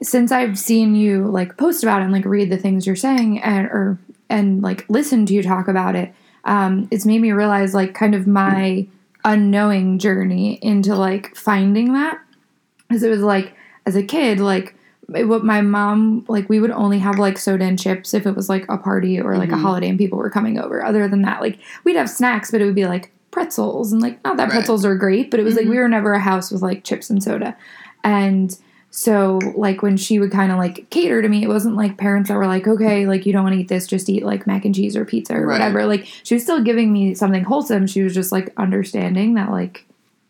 since 0.02 0.30
I've 0.30 0.56
seen 0.58 0.94
you 0.94 1.26
like 1.26 1.56
post 1.56 1.82
about 1.82 2.00
it 2.00 2.04
and 2.04 2.12
like 2.12 2.24
read 2.24 2.50
the 2.50 2.56
things 2.56 2.86
you're 2.86 2.94
saying 2.94 3.42
and 3.42 3.66
or 3.66 3.98
and 4.30 4.62
like 4.62 4.84
listen 4.88 5.26
to 5.26 5.34
you 5.34 5.42
talk 5.42 5.66
about 5.66 5.96
it, 5.96 6.14
um, 6.44 6.86
it's 6.92 7.04
made 7.06 7.20
me 7.20 7.32
realize 7.32 7.74
like 7.74 7.94
kind 7.94 8.14
of 8.14 8.26
my 8.28 8.86
unknowing 9.24 9.98
journey 9.98 10.58
into 10.62 10.94
like 10.94 11.34
finding 11.34 11.94
that. 11.94 12.20
Because 12.86 13.02
it 13.02 13.10
was 13.10 13.20
like 13.22 13.54
as 13.86 13.96
a 13.96 14.02
kid, 14.04 14.38
like 14.38 14.74
what 15.08 15.42
my 15.44 15.60
mom 15.62 16.24
like 16.28 16.48
we 16.48 16.60
would 16.60 16.70
only 16.70 16.98
have 16.98 17.18
like 17.18 17.38
soda 17.38 17.64
and 17.64 17.78
chips 17.78 18.12
if 18.12 18.26
it 18.26 18.36
was 18.36 18.48
like 18.48 18.66
a 18.68 18.76
party 18.76 19.18
or 19.20 19.38
like 19.38 19.48
a 19.50 19.54
Mhm. 19.54 19.62
holiday 19.62 19.88
and 19.88 19.98
people 19.98 20.18
were 20.18 20.28
coming 20.30 20.58
over. 20.58 20.84
Other 20.84 21.08
than 21.08 21.22
that, 21.22 21.40
like 21.40 21.58
we'd 21.84 21.96
have 21.96 22.10
snacks, 22.10 22.50
but 22.50 22.60
it 22.60 22.66
would 22.66 22.74
be 22.74 22.86
like 22.86 23.10
pretzels 23.30 23.92
and 23.92 24.02
like 24.02 24.22
not 24.24 24.36
that 24.36 24.44
Right. 24.44 24.52
pretzels 24.52 24.84
are 24.84 24.94
great, 24.96 25.30
but 25.30 25.40
it 25.40 25.44
was 25.44 25.56
like 25.56 25.66
Mhm. 25.66 25.70
we 25.70 25.78
were 25.78 25.88
never 25.88 26.12
a 26.12 26.18
house 26.18 26.50
with 26.50 26.60
like 26.62 26.84
chips 26.84 27.08
and 27.08 27.22
soda. 27.22 27.56
And 28.04 28.54
so 28.90 29.38
like 29.56 29.82
when 29.82 29.96
she 29.96 30.18
would 30.18 30.30
kind 30.30 30.52
of 30.52 30.58
like 30.58 30.86
cater 30.90 31.22
to 31.22 31.28
me, 31.28 31.42
it 31.42 31.48
wasn't 31.48 31.76
like 31.76 31.96
parents 31.96 32.28
that 32.28 32.36
were 32.36 32.46
like, 32.46 32.66
okay, 32.68 33.06
like 33.06 33.24
you 33.24 33.32
don't 33.32 33.44
want 33.44 33.54
to 33.54 33.60
eat 33.60 33.68
this, 33.68 33.86
just 33.86 34.10
eat 34.10 34.24
like 34.26 34.46
mac 34.46 34.64
and 34.66 34.74
cheese 34.74 34.94
or 34.96 35.04
pizza 35.06 35.34
or 35.34 35.46
Right. 35.46 35.54
whatever. 35.54 35.86
Like 35.86 36.06
she 36.22 36.34
was 36.34 36.42
still 36.42 36.62
giving 36.62 36.92
me 36.92 37.14
something 37.14 37.44
wholesome. 37.44 37.86
She 37.86 38.02
was 38.02 38.14
just 38.14 38.30
like 38.32 38.52
understanding 38.58 39.34
that 39.34 39.50
like 39.50 39.86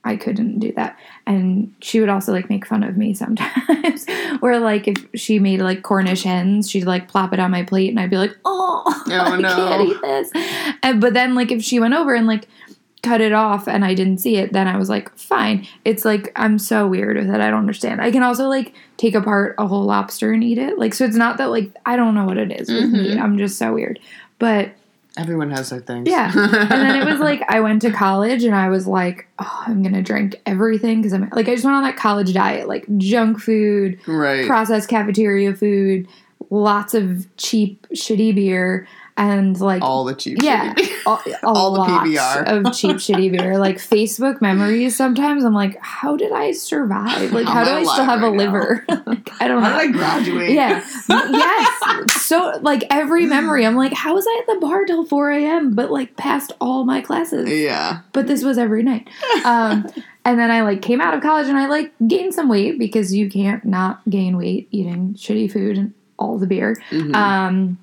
I 0.09 0.17
couldn't 0.17 0.59
do 0.59 0.73
that. 0.73 0.99
And 1.27 1.75
she 1.81 2.01
would 2.01 2.09
also 2.09 2.33
like 2.33 2.49
make 2.49 2.67
fun 2.67 2.83
of 2.83 2.97
me 2.97 3.15
sometimes. 3.23 4.07
Where 4.41 4.59
like 4.59 4.89
if 4.89 4.97
she 5.15 5.39
made 5.39 5.61
like 5.61 5.83
Cornish 5.83 6.23
hens, 6.23 6.71
she'd 6.71 6.85
like 6.87 7.09
plop 7.09 7.33
it 7.33 7.39
on 7.41 7.51
my 7.51 7.63
plate 7.63 7.91
and 7.91 8.01
I'd 8.01 8.11
be 8.11 8.17
like, 8.19 8.37
oh, 8.45 8.83
I 9.07 9.41
no. 9.41 9.55
can't 9.55 9.89
eat 9.89 10.01
this. 10.01 10.31
And, 10.83 11.01
but 11.01 11.15
then 11.15 11.35
like 11.35 11.53
if 11.53 11.63
she 11.63 11.79
went 11.81 11.95
over 11.95 12.15
and 12.15 12.27
like 12.27 12.49
cut 13.03 13.21
it 13.21 13.33
off 13.33 13.69
and 13.69 13.85
I 13.85 13.95
didn't 13.95 14.19
see 14.19 14.37
it, 14.37 14.53
then 14.53 14.67
I 14.67 14.77
was 14.77 14.89
like, 14.89 15.17
fine. 15.17 15.67
It's 15.85 16.05
like 16.05 16.33
I'm 16.35 16.59
so 16.59 16.87
weird 16.89 17.17
with 17.17 17.29
it. 17.31 17.41
I 17.41 17.51
don't 17.51 17.61
understand. 17.61 18.01
I 18.01 18.11
can 18.11 18.23
also 18.23 18.49
like 18.49 18.75
take 18.97 19.15
apart 19.15 19.55
a 19.59 19.67
whole 19.67 19.85
lobster 19.85 20.33
and 20.33 20.43
eat 20.43 20.59
it. 20.59 20.79
Like 20.79 20.95
so 20.95 21.05
it's 21.05 21.17
not 21.17 21.37
that 21.39 21.51
like 21.51 21.71
I 21.87 21.97
don't 21.97 22.15
know 22.15 22.25
what 22.25 22.39
it 22.39 22.51
is 22.51 22.69
with 22.69 22.85
Mhm. 22.93 22.93
meat. 22.93 23.19
I'm 23.19 23.39
just 23.39 23.59
so 23.59 23.73
weird. 23.75 24.01
But 24.39 24.71
Everyone 25.19 25.51
has 25.51 25.71
their 25.71 25.81
things. 25.81 26.09
yeah. 26.09 26.33
and 26.35 26.71
then 26.71 27.03
it 27.03 27.11
was 27.11 27.21
like 27.21 27.43
I 27.49 27.61
went 27.61 27.83
to 27.83 27.91
college 27.91 28.45
and 28.45 28.55
I 28.55 28.69
was 28.69 28.87
like, 28.87 29.27
oh, 29.39 29.65
I'm 29.67 29.83
gonna 29.83 30.03
drink 30.03 30.41
everything 30.47 31.01
because 31.01 31.13
I'm 31.13 31.29
like 31.31 31.49
I 31.49 31.55
just 31.55 31.65
went 31.65 31.77
on 31.77 31.83
that 31.83 31.97
college 31.97 32.33
diet, 32.33 32.69
like 32.69 32.87
junk 32.97 33.41
food, 33.41 33.99
right. 34.07 34.47
processed 34.47 34.89
cafeteria 34.89 35.55
food, 35.55 36.09
lots 36.51 36.95
of 36.95 37.27
cheap 37.37 37.87
shitty 37.95 38.35
beer. 38.35 38.87
And 39.19 39.61
like 39.61 39.83
all 39.83 40.05
the 40.05 40.15
cheap 40.15 40.39
yeah, 40.43 40.73
shitty- 40.75 40.93
all, 41.05 41.21
a 41.27 41.37
All 41.47 41.73
the 41.75 41.81
PBR. 41.81 42.67
of 42.67 42.73
cheap 42.75 42.97
shitty 43.07 43.31
beer. 43.37 43.59
Like 43.59 43.77
Facebook 43.77 44.41
memories. 44.41 44.97
Sometimes 44.97 45.45
I'm 45.45 45.53
like, 45.55 45.77
how 45.81 46.17
did 46.17 46.33
I 46.33 46.53
survive? 46.53 47.33
Like, 47.33 47.47
How 47.47 47.53
how 47.53 47.65
do 47.65 47.71
I 47.73 47.83
still 47.93 48.05
have 48.05 48.23
a 48.23 48.31
right 48.31 48.33
now? 48.37 48.45
liver? 48.45 48.85
like, 49.07 49.31
I 49.43 49.49
don't 49.49 49.61
know. 49.63 49.69
How 49.69 49.81
did 49.81 49.89
I 49.91 49.93
graduate? 49.93 50.51
yeah. 50.53 50.85
yes. 51.09 52.23
So 52.23 52.59
like 52.63 52.85
every 52.91 53.27
memory, 53.27 53.67
I'm 53.67 53.77
like, 53.77 53.93
how 53.93 54.15
was 54.15 54.27
I 54.27 54.39
at 54.47 54.55
the 54.55 54.61
bar 54.61 54.85
till 54.85 55.05
4 55.05 55.31
a.m. 55.33 55.75
But 55.75 55.91
like 55.91 56.17
past 56.17 56.53
all 56.61 56.85
my 56.85 57.01
classes. 57.01 57.51
Yeah. 57.51 58.01
But 58.13 58.27
this 58.27 58.43
was 58.45 58.57
every 58.59 58.83
night. 58.83 59.09
Um, 59.45 59.87
and 60.25 60.39
then 60.39 60.51
I 60.51 60.63
like 60.63 60.83
came 60.83 61.01
out 61.01 61.15
of 61.15 61.23
college 61.23 61.49
and 61.49 61.57
I 61.59 61.67
like 61.67 61.93
gained 62.07 62.35
some 62.35 62.49
weight 62.49 62.79
because 62.79 63.15
you 63.15 63.29
can't 63.31 63.65
not 63.65 64.01
gain 64.09 64.37
weight 64.37 64.69
eating 64.71 65.15
shitty 65.15 65.51
food 65.51 65.77
and 65.79 65.95
all 66.19 66.39
the 66.39 66.47
beer. 66.47 66.77
Mhm. 66.91 67.15
Um, 67.15 67.79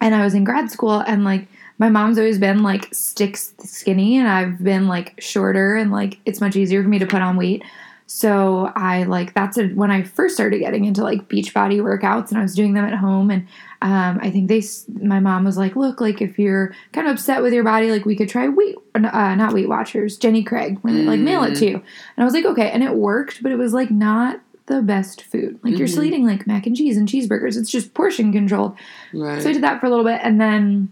and 0.00 0.14
I 0.14 0.24
was 0.24 0.34
in 0.34 0.44
grad 0.44 0.70
school 0.70 1.00
and 1.00 1.24
like 1.24 1.48
my 1.78 1.88
mom's 1.88 2.18
always 2.18 2.38
been 2.38 2.62
like 2.62 2.92
stick 2.92 3.36
skinny 3.36 4.18
and 4.18 4.28
I've 4.28 4.62
been 4.62 4.88
like 4.88 5.20
shorter 5.20 5.76
and 5.76 5.92
like 5.92 6.18
it's 6.24 6.40
much 6.40 6.56
easier 6.56 6.82
for 6.82 6.88
me 6.88 6.98
to 6.98 7.06
put 7.06 7.22
on 7.22 7.36
weight. 7.36 7.62
So 8.08 8.72
I 8.76 9.02
like 9.02 9.34
that's 9.34 9.58
a, 9.58 9.68
when 9.68 9.90
I 9.90 10.04
first 10.04 10.34
started 10.34 10.60
getting 10.60 10.84
into 10.84 11.02
like 11.02 11.28
beach 11.28 11.52
body 11.52 11.78
workouts 11.78 12.30
and 12.30 12.38
I 12.38 12.42
was 12.42 12.54
doing 12.54 12.74
them 12.74 12.84
at 12.84 12.94
home 12.94 13.30
and 13.30 13.46
um, 13.82 14.20
I 14.22 14.30
think 14.30 14.48
they 14.48 14.62
my 15.00 15.20
mom 15.20 15.44
was 15.44 15.58
like, 15.58 15.76
look, 15.76 16.00
like 16.00 16.22
if 16.22 16.38
you're 16.38 16.74
kind 16.92 17.08
of 17.08 17.14
upset 17.14 17.42
with 17.42 17.52
your 17.52 17.64
body, 17.64 17.90
like 17.90 18.04
we 18.04 18.16
could 18.16 18.28
try 18.28 18.48
weight 18.48 18.76
uh, 18.94 19.34
not 19.34 19.52
Weight 19.52 19.68
Watchers, 19.68 20.16
Jenny 20.16 20.42
Craig, 20.42 20.78
where 20.80 20.94
they 20.94 21.02
like 21.02 21.20
mail 21.20 21.42
it 21.44 21.56
to 21.56 21.66
you. 21.66 21.74
And 21.74 21.84
I 22.18 22.24
was 22.24 22.32
like, 22.32 22.46
okay, 22.46 22.70
and 22.70 22.82
it 22.82 22.94
worked, 22.94 23.42
but 23.42 23.52
it 23.52 23.56
was 23.56 23.74
like 23.74 23.90
not 23.90 24.40
the 24.66 24.82
best 24.82 25.22
food. 25.22 25.58
Like 25.62 25.78
you're 25.78 25.88
still 25.88 26.04
eating 26.04 26.26
like 26.26 26.46
mac 26.46 26.66
and 26.66 26.76
cheese 26.76 26.96
and 26.96 27.08
cheeseburgers. 27.08 27.56
It's 27.56 27.70
just 27.70 27.94
portion 27.94 28.32
controlled. 28.32 28.76
Right. 29.14 29.40
So 29.42 29.50
I 29.50 29.52
did 29.52 29.62
that 29.62 29.80
for 29.80 29.86
a 29.86 29.90
little 29.90 30.04
bit, 30.04 30.20
and 30.22 30.40
then 30.40 30.90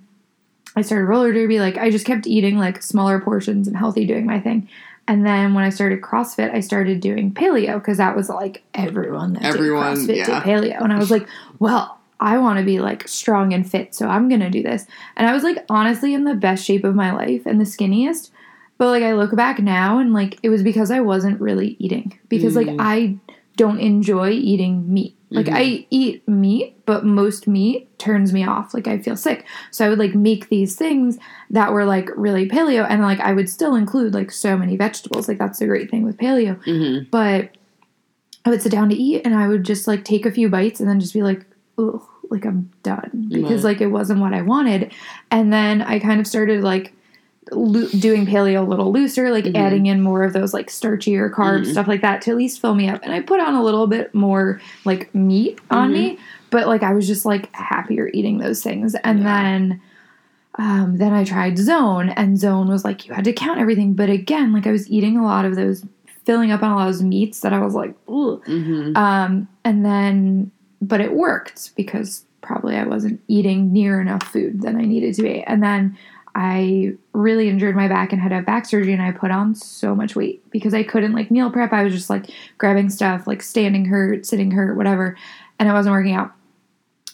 I 0.76 0.82
started 0.82 1.06
roller 1.06 1.32
derby. 1.32 1.58
Like 1.60 1.76
I 1.76 1.90
just 1.90 2.06
kept 2.06 2.26
eating 2.26 2.56
like 2.58 2.82
smaller 2.82 3.20
portions 3.20 3.66
and 3.68 3.76
healthy, 3.76 4.06
doing 4.06 4.26
my 4.26 4.40
thing. 4.40 4.68
And 5.06 5.26
then 5.26 5.52
when 5.52 5.64
I 5.64 5.68
started 5.68 6.00
CrossFit, 6.00 6.54
I 6.54 6.60
started 6.60 7.00
doing 7.00 7.32
paleo 7.32 7.74
because 7.74 7.98
that 7.98 8.16
was 8.16 8.30
like 8.30 8.62
everyone 8.72 9.34
that 9.34 9.42
Everyone, 9.42 10.06
did 10.06 10.08
CrossFit 10.08 10.16
yeah. 10.16 10.24
did 10.24 10.42
paleo, 10.44 10.82
and 10.82 10.92
I 10.92 10.98
was 10.98 11.10
like, 11.10 11.28
well. 11.58 11.98
I 12.20 12.38
want 12.38 12.58
to 12.58 12.64
be 12.64 12.78
like 12.78 13.06
strong 13.08 13.52
and 13.52 13.68
fit, 13.68 13.94
so 13.94 14.06
I'm 14.08 14.30
gonna 14.30 14.48
do 14.48 14.62
this. 14.62 14.86
And 15.16 15.28
I 15.28 15.34
was 15.34 15.42
like 15.42 15.62
honestly 15.68 16.14
in 16.14 16.24
the 16.24 16.34
best 16.34 16.64
shape 16.64 16.84
of 16.84 16.94
my 16.94 17.12
life 17.12 17.44
and 17.44 17.60
the 17.60 17.64
skinniest. 17.64 18.30
But 18.78 18.86
like 18.86 19.02
I 19.02 19.12
look 19.14 19.34
back 19.34 19.58
now 19.58 19.98
and 19.98 20.14
like 20.14 20.38
it 20.42 20.48
was 20.48 20.62
because 20.62 20.90
I 20.92 21.00
wasn't 21.00 21.40
really 21.40 21.76
eating. 21.80 22.18
Because 22.28 22.54
like 22.56 22.68
Mm. 22.68 22.76
I 22.78 23.16
don't 23.56 23.78
enjoy 23.78 24.30
eating 24.30 24.92
meat. 24.92 25.16
Like 25.30 25.46
Mhm. 25.46 25.54
I 25.54 25.86
eat 25.90 26.26
meat, 26.28 26.76
but 26.86 27.04
most 27.04 27.48
meat 27.48 27.96
turns 27.98 28.32
me 28.32 28.44
off. 28.44 28.72
Like 28.74 28.86
I 28.86 28.98
feel 28.98 29.16
sick. 29.16 29.44
So 29.70 29.84
I 29.84 29.88
would 29.88 29.98
like 29.98 30.14
make 30.14 30.48
these 30.48 30.76
things 30.76 31.18
that 31.50 31.72
were 31.72 31.84
like 31.84 32.08
really 32.16 32.48
paleo 32.48 32.86
and 32.88 33.02
like 33.02 33.20
I 33.20 33.32
would 33.32 33.48
still 33.48 33.74
include 33.74 34.14
like 34.14 34.30
so 34.30 34.56
many 34.56 34.76
vegetables. 34.76 35.26
Like 35.28 35.38
that's 35.38 35.58
the 35.58 35.66
great 35.66 35.90
thing 35.90 36.04
with 36.04 36.18
paleo. 36.18 36.62
Mhm. 36.64 37.06
But 37.10 37.50
I 38.44 38.50
would 38.50 38.62
sit 38.62 38.72
down 38.72 38.90
to 38.90 38.94
eat 38.96 39.22
and 39.24 39.34
I 39.34 39.48
would 39.48 39.64
just 39.64 39.88
like 39.88 40.04
take 40.04 40.26
a 40.26 40.30
few 40.30 40.48
bites 40.48 40.78
and 40.80 40.88
then 40.88 41.00
just 41.00 41.14
be 41.14 41.22
like, 41.22 41.44
ugh, 41.78 42.02
like 42.30 42.44
I'm 42.44 42.70
done 42.82 43.26
because 43.30 43.64
Right. 43.64 43.72
like 43.72 43.80
it 43.80 43.88
wasn't 43.88 44.20
what 44.20 44.34
I 44.34 44.42
wanted. 44.42 44.92
And 45.30 45.52
then 45.52 45.82
I 45.82 45.98
kind 45.98 46.20
of 46.20 46.26
started 46.26 46.62
like 46.62 46.92
lo- 47.52 47.88
doing 47.98 48.26
paleo 48.26 48.64
a 48.66 48.68
little 48.68 48.92
looser, 48.92 49.30
like 49.30 49.44
Mhm. 49.44 49.56
adding 49.56 49.86
in 49.86 50.00
more 50.00 50.22
of 50.22 50.32
those 50.32 50.54
like 50.54 50.68
starchier 50.68 51.30
carbs, 51.30 51.66
Mhm. 51.66 51.72
stuff 51.72 51.86
like 51.88 52.00
that 52.02 52.22
to 52.22 52.30
at 52.30 52.36
least 52.36 52.60
fill 52.60 52.74
me 52.74 52.88
up. 52.88 53.00
And 53.02 53.12
I 53.12 53.20
put 53.20 53.40
on 53.40 53.54
a 53.54 53.62
little 53.62 53.86
bit 53.86 54.14
more 54.14 54.60
like 54.84 55.14
meat 55.14 55.58
on 55.70 55.90
Mhm. 55.90 55.92
me, 55.92 56.18
but 56.50 56.66
like 56.68 56.82
I 56.82 56.92
was 56.94 57.06
just 57.06 57.24
like 57.26 57.54
happier 57.54 58.10
eating 58.14 58.38
those 58.38 58.62
things. 58.62 58.94
And 58.96 59.20
Yeah. 59.20 59.24
then 59.24 59.80
um, 60.56 60.98
then 60.98 61.12
I 61.12 61.24
tried 61.24 61.58
Zone, 61.58 62.10
and 62.10 62.38
Zone 62.38 62.68
was 62.68 62.84
like 62.84 63.08
you 63.08 63.12
had 63.12 63.24
to 63.24 63.32
count 63.32 63.58
everything. 63.58 63.94
But 63.94 64.08
again, 64.08 64.52
like 64.52 64.68
I 64.68 64.70
was 64.70 64.88
eating 64.88 65.16
a 65.18 65.24
lot 65.24 65.44
of 65.44 65.56
those, 65.56 65.84
filling 66.24 66.52
up 66.52 66.62
on 66.62 66.70
a 66.70 66.76
lot 66.76 66.86
of 66.88 66.94
those 66.94 67.02
meats 67.02 67.40
that 67.40 67.52
I 67.52 67.58
was 67.58 67.74
like, 67.74 67.90
Ugh. 68.08 68.40
Mhm. 68.46 68.96
Um, 68.96 69.48
and 69.64 69.84
then, 69.84 70.52
but 70.80 71.00
it 71.00 71.12
worked 71.12 71.74
because 71.74 72.24
probably 72.40 72.76
I 72.76 72.84
wasn't 72.84 73.18
eating 73.26 73.72
near 73.72 74.00
enough 74.00 74.22
food 74.22 74.62
than 74.62 74.76
I 74.76 74.82
needed 74.84 75.14
to 75.16 75.22
be. 75.24 75.42
And 75.42 75.60
then 75.60 75.96
I 76.34 76.94
really 77.12 77.48
injured 77.48 77.76
my 77.76 77.86
back 77.86 78.12
and 78.12 78.20
had 78.20 78.30
to 78.30 78.34
have 78.36 78.46
back 78.46 78.66
surgery, 78.66 78.92
and 78.92 79.02
I 79.02 79.12
put 79.12 79.30
on 79.30 79.54
so 79.54 79.94
much 79.94 80.16
weight 80.16 80.42
because 80.50 80.74
I 80.74 80.82
couldn't 80.82 81.12
like 81.12 81.30
meal 81.30 81.50
prep. 81.50 81.72
I 81.72 81.84
was 81.84 81.92
just 81.92 82.10
like 82.10 82.26
grabbing 82.58 82.90
stuff, 82.90 83.26
like 83.26 83.42
standing 83.42 83.84
hurt, 83.84 84.26
sitting 84.26 84.50
hurt, 84.50 84.76
whatever, 84.76 85.16
and 85.58 85.68
I 85.68 85.72
wasn't 85.72 85.92
working 85.94 86.14
out. 86.14 86.32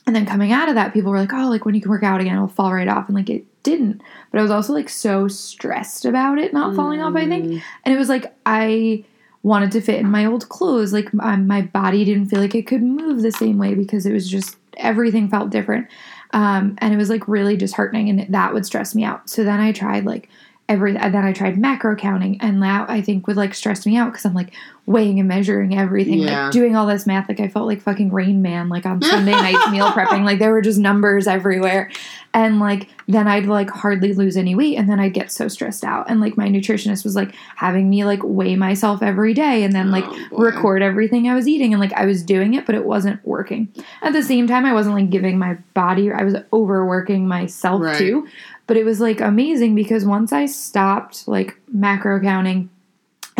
And 0.07 0.17
then 0.17 0.25
coming 0.27 0.53
out 0.53 0.69
of 0.71 0.75
that, 0.77 0.95
people 0.95 1.11
were 1.11 1.19
like, 1.21 1.33
"Oh, 1.35 1.49
like 1.51 1.65
when 1.67 1.75
you 1.75 1.81
can 1.83 1.91
work 1.91 2.03
out 2.03 2.21
again, 2.21 2.35
it'll 2.35 2.49
fall 2.49 2.73
right 2.73 2.89
off," 2.89 3.09
and 3.09 3.15
like 3.15 3.29
it 3.29 3.45
didn't. 3.63 4.01
But 4.33 4.39
I 4.39 4.43
was 4.43 4.51
also 4.51 4.73
like 4.73 4.89
so 4.89 5.29
stressed 5.29 6.05
about 6.07 6.39
it 6.39 6.55
not 6.55 6.75
falling 6.75 7.03
off. 7.03 7.15
I 7.15 7.29
think, 7.29 7.45
Mm. 7.45 7.63
and 7.85 7.95
it 7.95 7.99
was 7.99 8.09
like 8.09 8.35
I 8.47 9.05
wanted 9.43 9.73
to 9.73 9.81
fit 9.81 10.01
in 10.01 10.11
my 10.11 10.25
old 10.25 10.49
clothes. 10.49 10.93
Like 10.95 11.13
my, 11.13 11.37
my 11.37 11.63
body 11.63 12.05
didn't 12.05 12.27
feel 12.27 12.41
like 12.41 12.55
it 12.55 12.67
could 12.67 12.83
move 12.83 13.21
the 13.23 13.33
same 13.33 13.59
way 13.59 13.75
because 13.75 14.07
it 14.07 14.13
was 14.13 14.29
just 14.29 14.57
everything 14.79 15.29
felt 15.29 15.51
different. 15.51 15.87
Um, 16.33 16.77
and 16.79 16.95
it 16.95 16.97
was 16.97 17.11
like 17.11 17.27
really 17.29 17.57
disheartening, 17.57 18.09
and 18.09 18.33
that 18.33 18.55
would 18.55 18.67
stress 18.67 18.95
me 18.95 19.05
out. 19.05 19.29
So 19.29 19.45
then 19.45 19.61
I 19.61 19.73
tried 19.73 20.05
like 20.05 20.29
every. 20.69 20.93
Then 20.93 21.17
I 21.17 21.33
tried 21.33 21.59
macro 21.59 21.97
counting, 21.97 22.41
and 22.41 22.63
that 22.63 22.89
I 22.89 23.01
think 23.01 23.27
would 23.27 23.37
like 23.37 23.55
stress 23.55 23.85
me 23.87 23.97
out 23.97 24.13
because 24.13 24.25
I'm 24.25 24.35
like 24.35 24.55
weighing 24.91 25.21
and 25.21 25.29
measuring 25.29 25.79
everything, 25.79 26.19
Yeah. 26.19 26.45
like 26.45 26.53
doing 26.53 26.75
all 26.75 26.87
this 26.87 27.07
math. 27.07 27.29
Like 27.29 27.39
I 27.41 27.47
felt 27.49 27.67
like 27.67 27.81
fucking 27.81 28.11
Rain 28.13 28.43
Man, 28.43 28.69
like 28.69 28.85
on 28.87 29.01
Sunday 29.01 29.31
nights 29.47 29.71
meal 29.71 29.87
prepping. 29.93 30.25
Like 30.25 30.41
there 30.41 30.51
were 30.51 30.61
just 30.63 30.79
numbers 30.81 31.29
everywhere, 31.29 31.91
and 32.35 32.59
like 32.59 32.89
then 33.07 33.29
I'd 33.29 33.47
like 33.47 33.71
hardly 33.71 34.13
lose 34.15 34.37
any 34.37 34.55
weight, 34.57 34.77
and 34.77 34.91
then 34.91 34.99
I'd 34.99 35.15
get 35.15 35.31
so 35.31 35.47
stressed 35.47 35.85
out. 35.85 36.11
And 36.11 36.21
like 36.21 36.37
my 36.37 36.49
nutritionist 36.49 37.05
was 37.05 37.15
like 37.15 37.35
having 37.55 37.89
me 37.89 38.05
like 38.05 38.21
weigh 38.25 38.57
myself 38.57 39.01
every 39.03 39.33
day, 39.33 39.63
and 39.63 39.73
then 39.73 39.91
like 39.93 40.05
Oh, 40.33 40.39
record 40.39 40.83
everything 40.83 41.29
I 41.29 41.35
was 41.35 41.47
eating, 41.47 41.73
and 41.73 41.81
like 41.81 41.93
I 41.93 42.05
was 42.05 42.23
doing 42.25 42.55
it, 42.55 42.67
but 42.67 42.75
it 42.75 42.85
wasn't 42.85 43.25
working. 43.25 43.69
At 44.03 44.13
the 44.13 44.23
same 44.25 44.47
time, 44.49 44.65
I 44.67 44.73
wasn't 44.73 44.97
like 44.97 45.11
giving 45.11 45.39
my 45.39 45.55
body. 45.75 46.11
I 46.13 46.25
was 46.25 46.35
overworking 46.53 47.29
myself 47.29 47.81
Right. 47.83 47.97
too. 47.97 48.27
But 48.67 48.77
it 48.77 48.85
was 48.85 49.01
like 49.01 49.21
amazing 49.21 49.75
because 49.77 50.05
once 50.05 50.33
I 50.33 50.47
stopped 50.47 51.27
like 51.29 51.57
macro 51.73 52.21
counting 52.21 52.71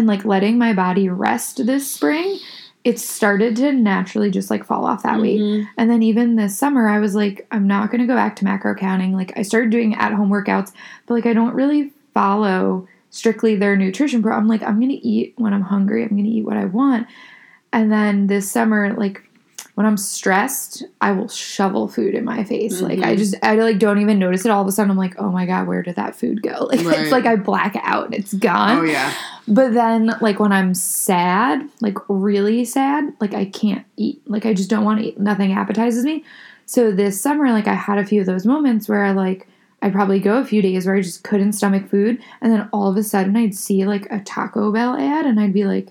and 0.01 0.09
like 0.09 0.25
letting 0.25 0.57
my 0.57 0.73
body 0.73 1.11
rest 1.11 1.65
this 1.67 1.89
spring, 1.89 2.41
it 2.85 2.99
started 2.99 3.55
to 3.57 3.71
naturally 3.71 4.31
just 4.31 4.49
like 4.49 4.65
fall 4.65 4.87
off 4.87 5.03
that 5.03 5.21
weight. 5.21 5.39
Mhm. 5.39 5.69
And 5.77 5.91
then 5.91 6.03
even 6.03 6.37
this 6.37 6.57
summer, 6.57 6.89
I 6.89 6.99
was 6.99 7.15
like, 7.15 7.47
I'm 7.51 7.67
not 7.67 7.91
going 7.91 8.01
to 8.01 8.07
go 8.07 8.15
back 8.15 8.35
to 8.37 8.45
macro 8.45 8.75
counting. 8.75 9.13
Like, 9.15 9.35
I 9.37 9.43
started 9.43 9.69
doing 9.69 9.95
at 9.95 10.15
home 10.15 10.31
workouts, 10.31 10.73
but 11.05 11.15
like, 11.15 11.27
I 11.27 11.35
don't 11.35 11.55
really 11.55 11.93
follow 12.15 12.89
strictly 13.11 13.57
their 13.57 13.77
nutrition 13.77 14.23
pro. 14.23 14.35
I'm 14.35 14.49
like, 14.49 14.63
I'm 14.63 14.81
going 14.81 14.89
to 14.89 15.07
eat 15.07 15.35
when 15.37 15.53
I'm 15.53 15.61
hungry, 15.61 16.03
I'm 16.03 16.11
going 16.11 16.25
to 16.25 16.31
eat 16.31 16.47
what 16.47 16.57
I 16.57 16.65
want. 16.65 17.07
And 17.71 17.93
then 17.93 18.27
this 18.27 18.51
summer, 18.51 18.95
like, 18.95 19.23
when 19.81 19.87
I'm 19.87 19.97
stressed, 19.97 20.85
I 21.01 21.13
will 21.13 21.29
shovel 21.29 21.89
food 21.89 22.15
in 22.15 22.23
my 22.23 22.45
face. 22.45 22.83
Like 22.83 22.99
I 22.99 23.15
Mhm. 23.15 23.19
just 23.19 23.35
I 23.43 23.55
like 23.55 23.79
don't 23.79 23.99
even 23.99 24.19
notice 24.19 24.45
it. 24.45 24.51
All 24.51 24.61
of 24.61 24.69
a 24.69 24.73
sudden 24.73 24.91
I'm 24.91 24.99
like, 24.99 25.15
oh 25.19 25.31
my 25.31 25.47
god, 25.47 25.67
where 25.67 25.83
did 25.83 25.97
that 25.97 26.15
food 26.15 26.43
go? 26.43 26.67
Like 26.71 26.85
Right. 26.85 26.99
it's 26.99 27.11
like 27.11 27.25
I 27.25 27.37
black 27.37 27.77
out 27.83 28.05
and 28.05 28.15
it's 28.15 28.35
gone. 28.35 28.77
Oh 28.81 28.83
yeah. 28.83 29.11
But 29.49 29.73
then, 29.73 30.15
like, 30.21 30.39
when 30.39 30.53
I'm 30.53 30.75
sad, 30.75 31.67
like 31.81 31.97
really 32.09 32.67
sad, 32.67 33.15
like 33.23 33.33
I 33.33 33.47
can't 33.47 33.87
eat. 33.97 34.21
Like, 34.27 34.45
I 34.45 34.53
just 34.53 34.69
don't 34.69 34.85
want 34.85 35.01
to 35.01 35.07
eat. 35.07 35.19
Nothing 35.19 35.53
appetizes 35.53 36.05
me. 36.05 36.25
So 36.67 36.93
this 36.93 37.19
summer, 37.19 37.51
like, 37.51 37.67
I 37.67 37.73
had 37.75 37.97
a 37.97 38.05
few 38.05 38.21
of 38.21 38.27
those 38.27 38.45
moments 38.45 38.87
where 38.87 39.03
I, 39.03 39.13
like, 39.13 39.49
I'd 39.83 39.95
probably 39.95 40.21
go 40.21 40.37
a 40.37 40.45
few 40.45 40.61
days 40.63 40.85
where 40.87 40.95
I 40.95 41.01
just 41.01 41.25
couldn't 41.25 41.55
stomach 41.55 41.89
food. 41.89 42.21
And 42.43 42.53
then 42.53 42.69
all 42.73 42.91
of 42.91 42.97
a 42.99 43.03
sudden, 43.03 43.35
I'd 43.35 43.55
see, 43.57 43.87
like, 43.87 44.07
a 44.13 44.21
Taco 44.21 44.71
Bell 44.71 44.95
ad 44.97 45.25
and 45.27 45.41
I'd 45.41 45.55
be 45.55 45.65
like, 45.65 45.89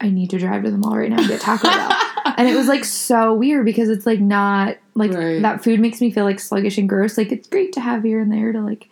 I 0.00 0.08
need 0.08 0.30
to 0.30 0.38
drive 0.38 0.62
to 0.62 0.70
the 0.70 0.78
mall 0.78 0.96
right 0.96 1.10
now 1.10 1.18
and 1.18 1.28
get 1.28 1.40
Taco 1.42 1.68
Bell. 1.68 1.90
And 2.42 2.48
it 2.54 2.56
was, 2.56 2.68
like, 2.68 2.84
so 2.84 3.34
weird 3.34 3.64
because 3.64 3.88
it's, 3.88 4.06
like, 4.06 4.20
not, 4.20 4.76
like, 4.94 5.12
Right. 5.12 5.40
that 5.42 5.62
food 5.64 5.80
makes 5.80 6.00
me 6.00 6.10
feel, 6.10 6.24
like, 6.24 6.40
sluggish 6.40 6.78
and 6.78 6.88
gross. 6.88 7.16
Like, 7.16 7.32
it's 7.32 7.48
great 7.48 7.72
to 7.74 7.80
have 7.80 8.02
here 8.04 8.20
and 8.20 8.32
there 8.32 8.52
to, 8.52 8.60
like, 8.60 8.88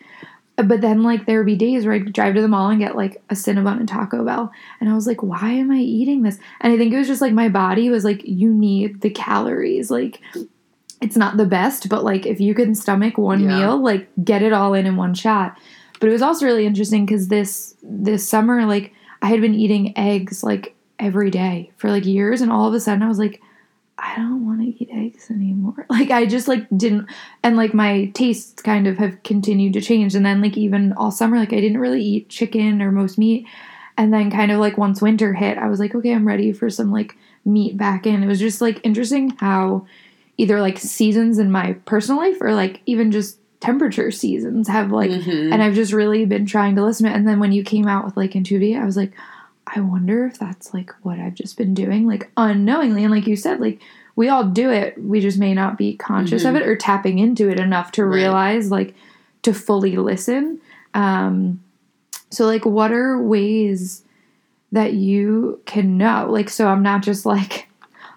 but 0.57 0.83
then 0.83 1.03
like 1.03 1.25
there 1.25 1.39
would 1.39 1.47
be 1.47 1.57
days 1.57 1.87
where 1.87 1.95
I'd 1.95 2.13
drive 2.13 2.35
to 2.35 2.43
the 2.43 2.49
mall 2.49 2.69
and 2.69 2.79
get 2.79 2.95
like 2.95 3.23
a 3.31 3.35
Cinnabon 3.35 3.79
and 3.79 3.89
Taco 3.89 4.23
Bell. 4.27 4.53
And 4.79 4.91
I 4.91 4.95
was 4.95 5.07
like, 5.07 5.23
why 5.23 5.53
am 5.53 5.71
I 5.71 5.79
eating 5.79 6.23
this? 6.23 6.39
And 6.61 6.71
I 6.71 6.77
think 6.77 6.93
it 6.93 6.99
was 6.99 7.07
just 7.07 7.23
like 7.23 7.33
my 7.33 7.49
body 7.49 7.89
was 7.89 8.05
like, 8.05 8.21
you 8.27 8.53
need 8.53 9.01
the 9.01 9.09
calories. 9.09 9.91
Like 9.91 10.21
it's 11.01 11.17
not 11.17 11.39
the 11.39 11.47
best, 11.47 11.89
but 11.89 12.05
like 12.05 12.27
if 12.27 12.41
you 12.41 12.53
can 12.55 12.75
stomach 12.75 13.17
one 13.17 13.41
Yeah. 13.41 13.57
meal, 13.57 13.83
like 13.83 14.09
get 14.23 14.43
it 14.43 14.53
all 14.53 14.75
in 14.75 14.85
in 14.85 14.97
one 14.97 15.15
shot. 15.15 15.57
But 15.99 16.11
it 16.11 16.13
was 16.13 16.21
also 16.21 16.45
really 16.45 16.67
interesting 16.67 17.07
because 17.07 17.29
this 17.29 17.75
this 17.83 18.29
summer, 18.29 18.67
like 18.67 18.93
I 19.23 19.29
had 19.29 19.41
been 19.41 19.55
eating 19.55 19.97
eggs 19.97 20.45
like 20.45 20.75
every 21.01 21.31
day 21.31 21.71
for 21.77 21.91
like 21.91 22.05
years, 22.07 22.41
and 22.41 22.53
all 22.53 22.69
of 22.69 22.75
a 22.75 22.81
sudden 22.81 23.03
I 23.03 23.09
was 23.09 23.19
like, 23.19 23.41
I 23.99 24.17
don't 24.17 24.47
want 24.47 24.61
to 24.61 24.67
eat 24.67 24.89
eggs 24.93 25.31
anymore. 25.31 25.87
Like 25.91 26.11
I 26.11 26.25
just 26.27 26.49
like 26.49 26.67
didn't 26.75 27.09
and 27.43 27.57
like 27.57 27.75
my 27.75 28.07
tastes 28.15 28.63
kind 28.63 28.87
of 28.87 28.97
have 28.99 29.23
continued 29.23 29.75
to 29.75 29.81
change 29.81 30.15
and 30.15 30.25
then 30.25 30.41
like 30.41 30.57
even 30.57 30.93
all 30.95 31.11
summer 31.11 31.37
like 31.39 31.53
I 31.53 31.61
didn't 31.61 31.79
really 31.81 32.03
eat 32.03 32.29
chicken 32.29 32.81
or 32.81 32.93
most 32.93 33.19
meat. 33.19 33.47
And 33.99 34.13
then 34.15 34.31
kind 34.31 34.51
of 34.51 34.59
like 34.61 34.79
once 34.79 35.03
winter 35.03 35.35
hit, 35.35 35.59
I 35.59 35.69
was 35.69 35.79
like, 35.79 35.95
okay, 35.95 36.13
I'm 36.15 36.27
ready 36.27 36.53
for 36.53 36.71
some 36.71 36.91
like 36.91 37.17
meat 37.45 37.77
back 37.77 38.07
in. 38.07 38.23
It 38.23 38.27
was 38.27 38.39
just 38.39 38.63
like 38.63 38.81
interesting 38.83 39.31
how 39.39 39.87
either 40.39 40.61
like 40.63 40.79
seasons 40.79 41.39
in 41.39 41.51
my 41.53 41.75
personal 41.85 42.19
life 42.19 42.39
or 42.41 42.55
like 42.55 42.81
even 42.87 43.11
just 43.13 43.37
temperature 43.61 44.11
seasons 44.11 44.69
have 44.69 44.91
like 44.91 45.11
Mhm. 45.11 45.53
and 45.53 45.63
I've 45.63 45.75
just 45.75 45.93
really 45.93 46.25
been 46.25 46.47
trying 46.47 46.77
to 46.77 46.83
listen 46.83 47.05
to 47.05 47.13
it. 47.13 47.17
And 47.17 47.29
then 47.29 47.41
when 47.41 47.53
you 47.53 47.63
came 47.63 47.87
out 47.87 48.07
with 48.07 48.17
like 48.17 48.35
Intuitive, 48.35 48.81
I 48.81 48.87
was 48.87 48.97
like, 48.97 49.13
I 49.75 49.81
wonder 49.81 50.27
if 50.27 50.39
that's 50.39 50.75
like 50.75 50.93
what 51.03 51.19
I've 51.19 51.35
just 51.35 51.57
been 51.57 51.75
doing, 51.75 52.07
like 52.07 52.31
unknowingly. 52.37 53.05
And 53.05 53.13
like 53.13 53.27
you 53.27 53.37
said, 53.37 53.61
like 53.61 53.81
we 54.17 54.29
all 54.29 54.45
do 54.45 54.71
it. 54.71 55.03
We 55.03 55.21
just 55.21 55.39
may 55.39 55.55
not 55.55 55.79
be 55.79 55.97
conscious 55.97 56.45
of 56.45 56.55
Mhm. 56.55 56.61
it 56.63 56.67
or 56.69 56.77
tapping 56.77 57.19
into 57.19 57.49
it 57.49 57.61
enough 57.61 57.93
to 57.93 58.05
Right. 58.05 58.15
realize 58.17 58.71
like 58.71 58.95
to 59.43 59.55
fully 59.55 59.97
listen. 59.97 60.61
Um 60.95 61.61
so 62.31 62.47
like 62.47 62.65
what 62.65 62.93
are 62.93 63.21
ways 63.23 64.03
that 64.73 64.93
you 64.95 65.61
can 65.67 65.97
know? 65.99 66.27
Like 66.31 66.49
so 66.51 66.67
I'm 66.69 66.83
not 66.83 67.03
just 67.03 67.25
like, 67.25 67.69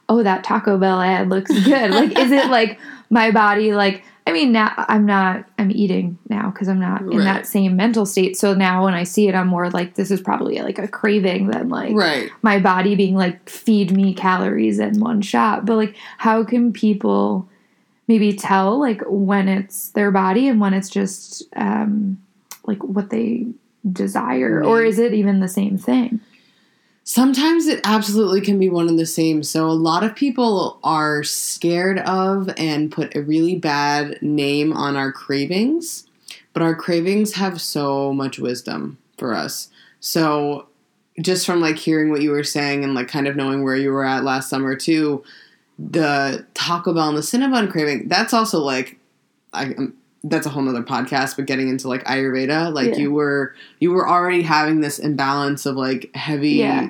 oh 0.10 0.24
that 0.24 0.44
Taco 0.44 0.78
Bell 0.78 1.02
ad 1.02 1.30
looks 1.30 1.52
good. 1.64 1.92
like 1.92 2.18
is 2.18 2.32
it 2.32 2.48
like 2.50 2.80
my 3.10 3.30
body 3.32 3.74
like 3.74 4.04
I 4.26 4.32
mean, 4.32 4.54
now 4.54 4.74
I'm 4.78 5.06
not. 5.06 5.46
I'm 5.58 5.72
eating 5.72 6.18
now 6.30 6.50
because 6.50 6.68
I'm 6.70 6.80
not 6.80 7.02
in 7.02 7.10
Right. 7.10 7.24
that 7.24 7.48
same 7.48 7.76
mental 7.76 8.06
state. 8.06 8.38
So 8.38 8.54
now 8.54 8.86
when 8.86 8.94
I 8.94 9.04
see 9.04 9.28
it, 9.28 9.36
I'm 9.36 9.48
more 9.48 9.70
like 9.70 9.96
this 9.96 10.12
is 10.12 10.22
probably 10.22 10.60
like 10.62 10.80
a 10.80 10.88
craving 10.88 11.48
than 11.48 11.70
like 11.70 11.94
right. 11.94 12.30
my 12.42 12.60
body 12.60 12.96
being 12.96 13.16
like 13.16 13.50
feed 13.50 13.92
me 13.92 14.14
calories 14.14 14.80
in 14.80 15.00
one 15.00 15.22
shot. 15.22 15.66
But 15.66 15.76
like, 15.76 15.96
how 16.18 16.44
can 16.44 16.72
people 16.72 17.50
maybe 18.08 18.34
tell 18.34 18.80
like 18.80 19.02
when 19.08 19.50
it's 19.50 19.90
their 19.90 20.12
body 20.12 20.48
and 20.48 20.60
when 20.60 20.74
it's 20.74 20.90
just 20.90 21.44
um, 21.56 22.22
like 22.66 22.82
what 22.84 23.10
they 23.10 23.48
desire, 23.92 24.64
or 24.64 24.84
is 24.84 25.00
it 25.00 25.14
even 25.14 25.42
the 25.42 25.50
same 25.50 25.78
thing? 25.78 26.22
Sometimes 27.06 27.68
it 27.68 27.82
absolutely 27.84 28.40
can 28.40 28.58
be 28.58 28.70
one 28.70 28.88
and 28.88 28.98
the 28.98 29.06
same. 29.06 29.44
So 29.44 29.68
a 29.68 29.72
lot 29.72 30.04
of 30.04 30.16
people 30.16 30.80
are 30.84 31.24
scared 31.24 32.00
of 32.00 32.50
and 32.58 32.92
put 32.92 33.16
a 33.16 33.22
really 33.22 33.56
bad 33.56 34.22
name 34.22 34.72
on 34.72 34.96
our 34.96 35.12
cravings, 35.12 36.08
but 36.54 36.64
our 36.64 36.76
cravings 36.76 37.34
have 37.34 37.60
so 37.60 38.14
much 38.14 38.40
wisdom 38.40 38.98
for 39.18 39.34
us. 39.34 39.70
So 40.00 40.68
just 41.22 41.46
from 41.46 41.60
like 41.60 41.78
hearing 41.78 42.10
what 42.10 42.22
you 42.22 42.32
were 42.32 42.44
saying 42.44 42.84
and 42.84 42.96
like 42.96 43.10
kind 43.10 43.28
of 43.28 43.36
knowing 43.36 43.64
where 43.64 43.76
you 43.76 43.92
were 43.92 44.06
at 44.06 44.24
last 44.24 44.50
summer 44.50 44.76
too, 44.76 45.24
the 45.78 46.46
Taco 46.54 46.94
Bell 46.94 47.10
and 47.10 47.18
the 47.18 47.22
Cinnabon 47.22 47.70
craving, 47.70 48.08
that's 48.08 48.34
also 48.34 48.60
like 48.60 48.98
I 49.52 49.74
um, 49.74 49.94
that's 50.24 50.46
a 50.46 50.50
whole 50.50 50.64
nother 50.64 50.84
podcast, 50.84 51.36
but 51.36 51.46
getting 51.46 51.68
into 51.68 51.88
like 51.88 52.04
Ayurveda, 52.06 52.74
like 52.74 52.92
Yeah. 52.92 52.98
you 52.98 53.12
were 53.12 53.54
you 53.80 53.92
were 53.92 54.08
already 54.08 54.42
having 54.42 54.80
this 54.82 54.98
imbalance 55.00 55.66
of 55.66 55.76
like 55.76 56.10
heavy, 56.16 56.52
Yeah. 56.52 56.90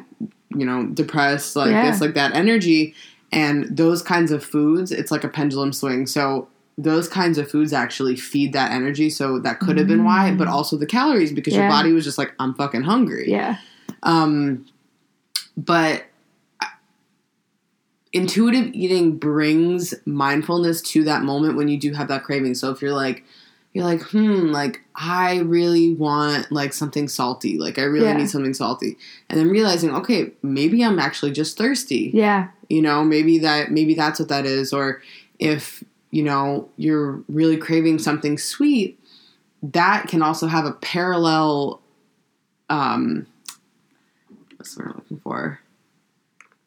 you 0.55 0.65
know, 0.65 0.85
depressed, 0.85 1.55
like 1.55 1.71
Yeah. 1.71 1.89
this, 1.89 1.99
like 2.01 2.13
that 2.13 2.35
energy. 2.35 2.93
And 3.31 3.75
those 3.75 4.03
kinds 4.03 4.31
of 4.31 4.43
foods, 4.43 4.91
it's 4.91 5.09
like 5.09 5.23
a 5.23 5.27
pendulum 5.27 5.73
swing. 5.73 6.05
So 6.05 6.47
those 6.77 7.07
kinds 7.07 7.37
of 7.39 7.49
foods 7.49 7.73
actually 7.73 8.15
feed 8.15 8.53
that 8.53 8.71
energy. 8.71 9.09
So 9.09 9.39
that 9.39 9.59
could 9.59 9.77
have 9.79 9.87
been 9.87 10.03
why, 10.03 10.29
Mm. 10.29 10.37
but 10.37 10.47
also 10.47 10.77
the 10.77 10.85
calories 10.85 11.31
because 11.31 11.55
your 11.55 11.67
body 11.69 11.91
was 11.91 12.03
just 12.03 12.17
like, 12.19 12.33
I'm 12.39 12.53
fucking 12.53 12.83
hungry. 12.83 13.29
Yeah, 13.31 13.57
Um, 14.03 14.65
but 15.57 16.03
intuitive 18.13 18.73
eating 18.73 19.17
brings 19.17 19.93
mindfulness 20.05 20.81
to 20.81 21.03
that 21.05 21.23
moment 21.23 21.55
when 21.57 21.67
you 21.67 21.77
do 21.77 21.93
have 21.93 22.07
that 22.09 22.23
craving. 22.23 22.53
So 22.55 22.69
if 22.71 22.81
you're 22.81 22.93
like, 22.93 23.23
you're 23.73 23.83
like, 23.83 24.01
hmm, 24.03 24.51
like 24.51 24.81
I 24.95 25.39
really 25.39 25.95
want 25.95 26.51
like 26.51 26.73
something 26.73 27.07
salty. 27.07 27.57
Like 27.57 27.79
I 27.79 27.83
really 27.83 28.05
Yeah. 28.05 28.17
need 28.17 28.29
something 28.29 28.53
salty. 28.53 28.97
And 29.29 29.39
then 29.39 29.49
realizing, 29.49 29.89
okay, 29.95 30.31
maybe 30.43 30.83
I'm 30.83 30.99
actually 30.99 31.31
just 31.31 31.57
thirsty. 31.57 32.11
yeah, 32.13 32.49
You 32.69 32.83
know, 32.83 33.03
maybe 33.03 33.39
that 33.39 33.71
maybe 33.71 33.95
that's 33.95 34.19
what 34.19 34.29
that 34.29 34.45
is. 34.45 34.73
Or 34.73 35.01
if, 35.39 35.83
you 36.11 36.21
know, 36.21 36.69
you're 36.77 37.23
really 37.27 37.57
craving 37.57 37.97
something 37.97 38.37
sweet, 38.37 38.99
that 39.63 40.07
can 40.07 40.21
also 40.21 40.45
have 40.45 40.65
a 40.65 40.73
parallel 40.73 41.81
um 42.69 43.25
what's 44.57 44.75
the 44.75 44.83
word 44.83 44.89
I'm 44.91 44.97
looking 44.97 45.19
for? 45.19 45.59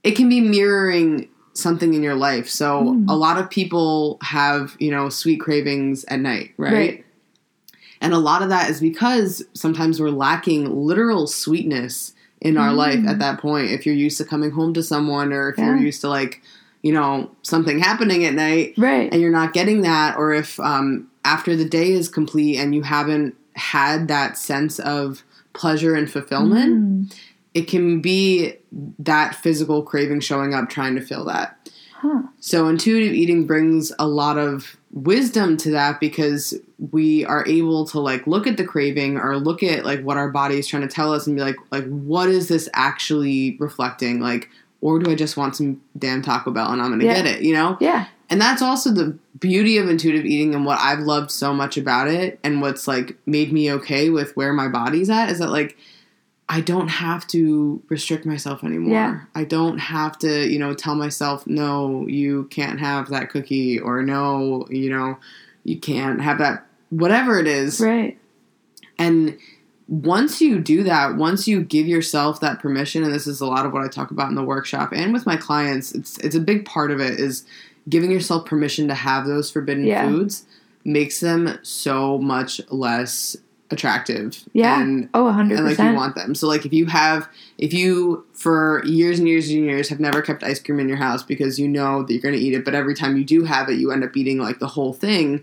It 0.02 0.12
can 0.16 0.28
be 0.28 0.40
mirroring 0.40 1.28
something 1.56 1.94
in 1.94 2.02
your 2.02 2.14
life. 2.14 2.48
So 2.48 2.82
Mm. 2.82 3.04
a 3.08 3.16
lot 3.16 3.38
of 3.38 3.48
people 3.50 4.18
have, 4.22 4.76
you 4.78 4.90
know, 4.90 5.08
sweet 5.08 5.40
cravings 5.40 6.04
at 6.08 6.20
night, 6.20 6.50
right? 6.56 6.72
Right. 6.72 7.04
And 8.00 8.12
a 8.12 8.18
lot 8.18 8.42
of 8.42 8.50
that 8.50 8.68
is 8.70 8.80
because 8.80 9.42
sometimes 9.54 10.00
we're 10.00 10.10
lacking 10.10 10.70
literal 10.86 11.26
sweetness 11.26 12.12
in 12.42 12.56
our 12.58 12.70
Mm. 12.72 12.76
life 12.76 13.06
at 13.08 13.18
that 13.20 13.38
point. 13.38 13.70
If 13.70 13.86
you're 13.86 13.94
used 13.94 14.18
to 14.18 14.24
coming 14.24 14.50
home 14.50 14.74
to 14.74 14.82
someone 14.82 15.32
or 15.32 15.48
if 15.50 15.56
you're 15.58 15.76
used 15.76 16.02
to 16.02 16.08
like, 16.08 16.42
you 16.82 16.92
know, 16.92 17.30
something 17.42 17.78
happening 17.78 18.24
at 18.26 18.34
night, 18.34 18.74
right. 18.76 19.08
and 19.10 19.20
you're 19.22 19.32
not 19.32 19.52
getting 19.54 19.80
that, 19.80 20.16
or 20.18 20.34
if 20.34 20.60
um, 20.60 21.06
after 21.24 21.56
the 21.56 21.64
day 21.64 21.90
is 21.92 22.08
complete 22.08 22.58
and 22.58 22.74
you 22.74 22.82
haven't 22.82 23.34
had 23.54 24.08
that 24.08 24.36
sense 24.36 24.78
of 24.78 25.22
pleasure 25.54 25.94
and 25.94 26.10
fulfillment, 26.10 26.74
Mm. 27.10 27.14
It 27.56 27.66
can 27.68 28.00
be 28.00 28.54
that 28.98 29.34
physical 29.34 29.82
craving 29.82 30.20
showing 30.20 30.52
up 30.54 30.68
trying 30.68 30.94
to 30.96 31.00
fill 31.00 31.24
that. 31.24 31.56
Huh. 31.94 32.22
So 32.40 32.68
intuitive 32.68 33.14
eating 33.14 33.46
brings 33.46 33.90
a 33.98 34.06
lot 34.06 34.36
of 34.36 34.76
wisdom 34.92 35.56
to 35.58 35.70
that 35.70 35.98
because 35.98 36.54
we 36.92 37.24
are 37.24 37.46
able 37.48 37.86
to 37.86 37.98
like 38.00 38.26
look 38.26 38.46
at 38.46 38.56
the 38.58 38.64
craving 38.64 39.16
or 39.18 39.36
look 39.38 39.62
at 39.62 39.84
like 39.86 40.02
what 40.02 40.16
our 40.18 40.30
body 40.30 40.58
is 40.58 40.66
trying 40.66 40.82
to 40.82 40.88
tell 40.88 41.12
us 41.12 41.26
and 41.26 41.36
be 41.36 41.42
like 41.42 41.56
like 41.70 41.86
what 41.88 42.28
is 42.28 42.48
this 42.48 42.68
actually 42.74 43.56
reflecting 43.58 44.20
like 44.20 44.50
or 44.82 44.98
do 44.98 45.10
I 45.10 45.14
just 45.14 45.36
want 45.38 45.56
some 45.56 45.80
damn 45.98 46.20
Taco 46.22 46.50
Bell 46.50 46.70
and 46.70 46.82
I'm 46.82 46.88
going 46.88 47.00
to 47.00 47.06
Yeah. 47.06 47.14
get 47.14 47.26
it, 47.26 47.40
you 47.42 47.54
know? 47.54 47.78
Yeah, 47.80 48.06
And 48.28 48.38
that's 48.40 48.60
also 48.60 48.90
the 48.90 49.16
beauty 49.40 49.78
of 49.78 49.88
intuitive 49.88 50.26
eating 50.26 50.54
and 50.54 50.66
what 50.66 50.78
I've 50.78 51.00
loved 51.00 51.30
so 51.30 51.54
much 51.54 51.78
about 51.78 52.08
it 52.08 52.38
and 52.44 52.60
what's 52.60 52.86
like 52.86 53.16
made 53.24 53.52
me 53.52 53.72
okay 53.72 54.10
with 54.10 54.36
where 54.36 54.52
my 54.52 54.68
body's 54.68 55.08
at 55.08 55.30
is 55.30 55.38
that 55.38 55.50
like 55.50 55.76
I 56.48 56.60
don't 56.60 56.88
have 56.88 57.26
to 57.28 57.82
restrict 57.88 58.24
myself 58.24 58.62
anymore. 58.62 58.92
Yeah. 58.92 59.20
I 59.34 59.44
don't 59.44 59.78
have 59.78 60.16
to, 60.20 60.46
you 60.48 60.58
know, 60.60 60.74
tell 60.74 60.94
myself 60.94 61.46
no, 61.46 62.06
you 62.06 62.44
can't 62.44 62.78
have 62.78 63.08
that 63.10 63.30
cookie 63.30 63.80
or 63.80 64.02
no, 64.02 64.66
you 64.70 64.90
know, 64.90 65.18
you 65.64 65.78
can't 65.80 66.20
have 66.20 66.38
that 66.38 66.64
whatever 66.90 67.38
it 67.40 67.46
is. 67.48 67.80
right. 67.80 68.16
And 68.98 69.36
once 69.88 70.40
you 70.40 70.58
do 70.60 70.82
that, 70.84 71.16
once 71.16 71.46
you 71.46 71.62
give 71.62 71.86
yourself 71.86 72.40
that 72.40 72.60
permission, 72.60 73.02
and 73.04 73.12
this 73.12 73.26
is 73.26 73.40
a 73.40 73.46
lot 73.46 73.66
of 73.66 73.72
what 73.72 73.82
I 73.84 73.88
talk 73.88 74.10
about 74.10 74.28
in 74.28 74.34
the 74.36 74.42
workshop 74.44 74.92
and 74.92 75.12
with 75.12 75.26
my 75.26 75.36
clients, 75.36 75.92
it's 75.92 76.16
it's 76.18 76.34
a 76.36 76.40
big 76.40 76.64
part 76.64 76.90
of 76.90 77.00
it 77.00 77.18
is 77.20 77.44
giving 77.88 78.10
yourself 78.10 78.46
permission 78.46 78.88
to 78.88 78.94
have 78.94 79.26
those 79.26 79.50
forbidden 79.50 79.84
Yeah. 79.84 80.08
foods 80.08 80.44
makes 80.84 81.18
them 81.20 81.58
so 81.62 82.18
much 82.18 82.60
less 82.70 83.36
attractive. 83.70 84.44
Yeah. 84.52 84.80
And 84.80 85.08
Oh, 85.14 85.24
100%. 85.24 85.56
and 85.56 85.64
like 85.66 85.78
you 85.78 85.94
want 85.94 86.14
them. 86.14 86.34
So 86.34 86.46
like 86.46 86.64
if 86.66 86.72
you 86.72 86.86
have 86.86 87.28
if 87.58 87.72
you 87.72 88.24
for 88.32 88.82
years 88.84 89.18
and 89.18 89.26
years 89.28 89.48
and 89.50 89.64
years 89.64 89.88
have 89.88 90.00
never 90.00 90.22
kept 90.22 90.42
ice 90.42 90.60
cream 90.60 90.78
in 90.80 90.88
your 90.88 90.98
house 90.98 91.22
because 91.22 91.58
you 91.58 91.66
know 91.68 92.02
that 92.02 92.12
you're 92.12 92.22
going 92.22 92.34
to 92.34 92.40
eat 92.40 92.54
it, 92.54 92.64
but 92.64 92.74
every 92.74 92.94
time 92.94 93.16
you 93.16 93.24
do 93.24 93.44
have 93.44 93.68
it, 93.68 93.74
you 93.78 93.90
end 93.92 94.04
up 94.04 94.16
eating 94.16 94.38
like 94.38 94.58
the 94.58 94.68
whole 94.68 94.92
thing. 94.92 95.42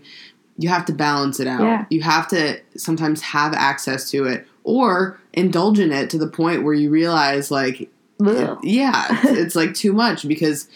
You 0.56 0.68
have 0.68 0.84
to 0.86 0.92
balance 0.92 1.40
it 1.40 1.46
out. 1.48 1.62
Yeah. 1.62 1.84
You 1.90 2.02
have 2.02 2.28
to 2.28 2.60
sometimes 2.76 3.20
have 3.22 3.52
access 3.54 4.10
to 4.12 4.24
it 4.26 4.46
or 4.62 5.18
indulge 5.32 5.78
in 5.78 5.92
it 5.92 6.08
to 6.10 6.18
the 6.18 6.28
point 6.28 6.62
where 6.62 6.74
you 6.74 6.90
realize 6.90 7.50
like 7.50 7.90
Ugh. 8.24 8.58
yeah, 8.62 9.06
it's, 9.24 9.24
it's 9.38 9.56
like 9.56 9.74
too 9.74 9.92
much 9.92 10.26
because 10.28 10.68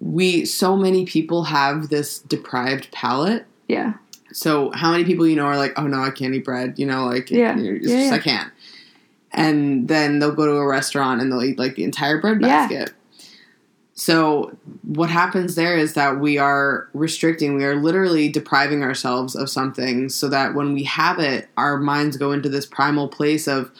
we 0.00 0.44
so 0.44 0.76
many 0.76 1.04
people 1.06 1.44
have 1.44 1.88
this 1.90 2.18
deprived 2.18 2.90
palate 2.92 3.44
Yeah. 3.68 3.94
So 4.36 4.70
how 4.72 4.90
many 4.92 5.02
people 5.04 5.26
you 5.26 5.34
know 5.34 5.46
are 5.46 5.56
like, 5.56 5.72
oh 5.78 5.86
no, 5.86 6.02
I 6.02 6.10
can't 6.10 6.34
eat 6.34 6.44
bread. 6.44 6.78
You 6.78 6.84
know, 6.84 7.06
like 7.06 7.30
Yeah. 7.30 7.56
you're 7.56 7.78
just, 7.78 7.88
Yeah, 7.90 8.08
yeah. 8.08 8.14
I 8.14 8.18
can't. 8.18 8.52
And 9.32 9.88
then 9.88 10.18
they'll 10.18 10.34
go 10.34 10.44
to 10.44 10.52
a 10.52 10.66
restaurant 10.66 11.22
and 11.22 11.32
they'll 11.32 11.42
eat 11.42 11.58
like 11.58 11.74
the 11.76 11.84
entire 11.84 12.20
bread 12.20 12.40
Yeah. 12.42 12.68
basket. 12.68 12.92
So 13.94 14.54
what 14.82 15.08
happens 15.08 15.54
there 15.54 15.78
is 15.78 15.94
that 15.94 16.20
we 16.20 16.36
are 16.36 16.86
restricting, 16.92 17.54
we 17.54 17.64
are 17.64 17.76
literally 17.76 18.28
depriving 18.28 18.82
ourselves 18.82 19.34
of 19.34 19.48
something 19.48 20.10
so 20.10 20.28
that 20.28 20.54
when 20.54 20.74
we 20.74 20.82
have 20.84 21.18
it, 21.18 21.48
our 21.56 21.78
minds 21.78 22.18
go 22.18 22.32
into 22.32 22.50
this 22.50 22.66
primal 22.66 23.08
place 23.08 23.48
of, 23.48 23.70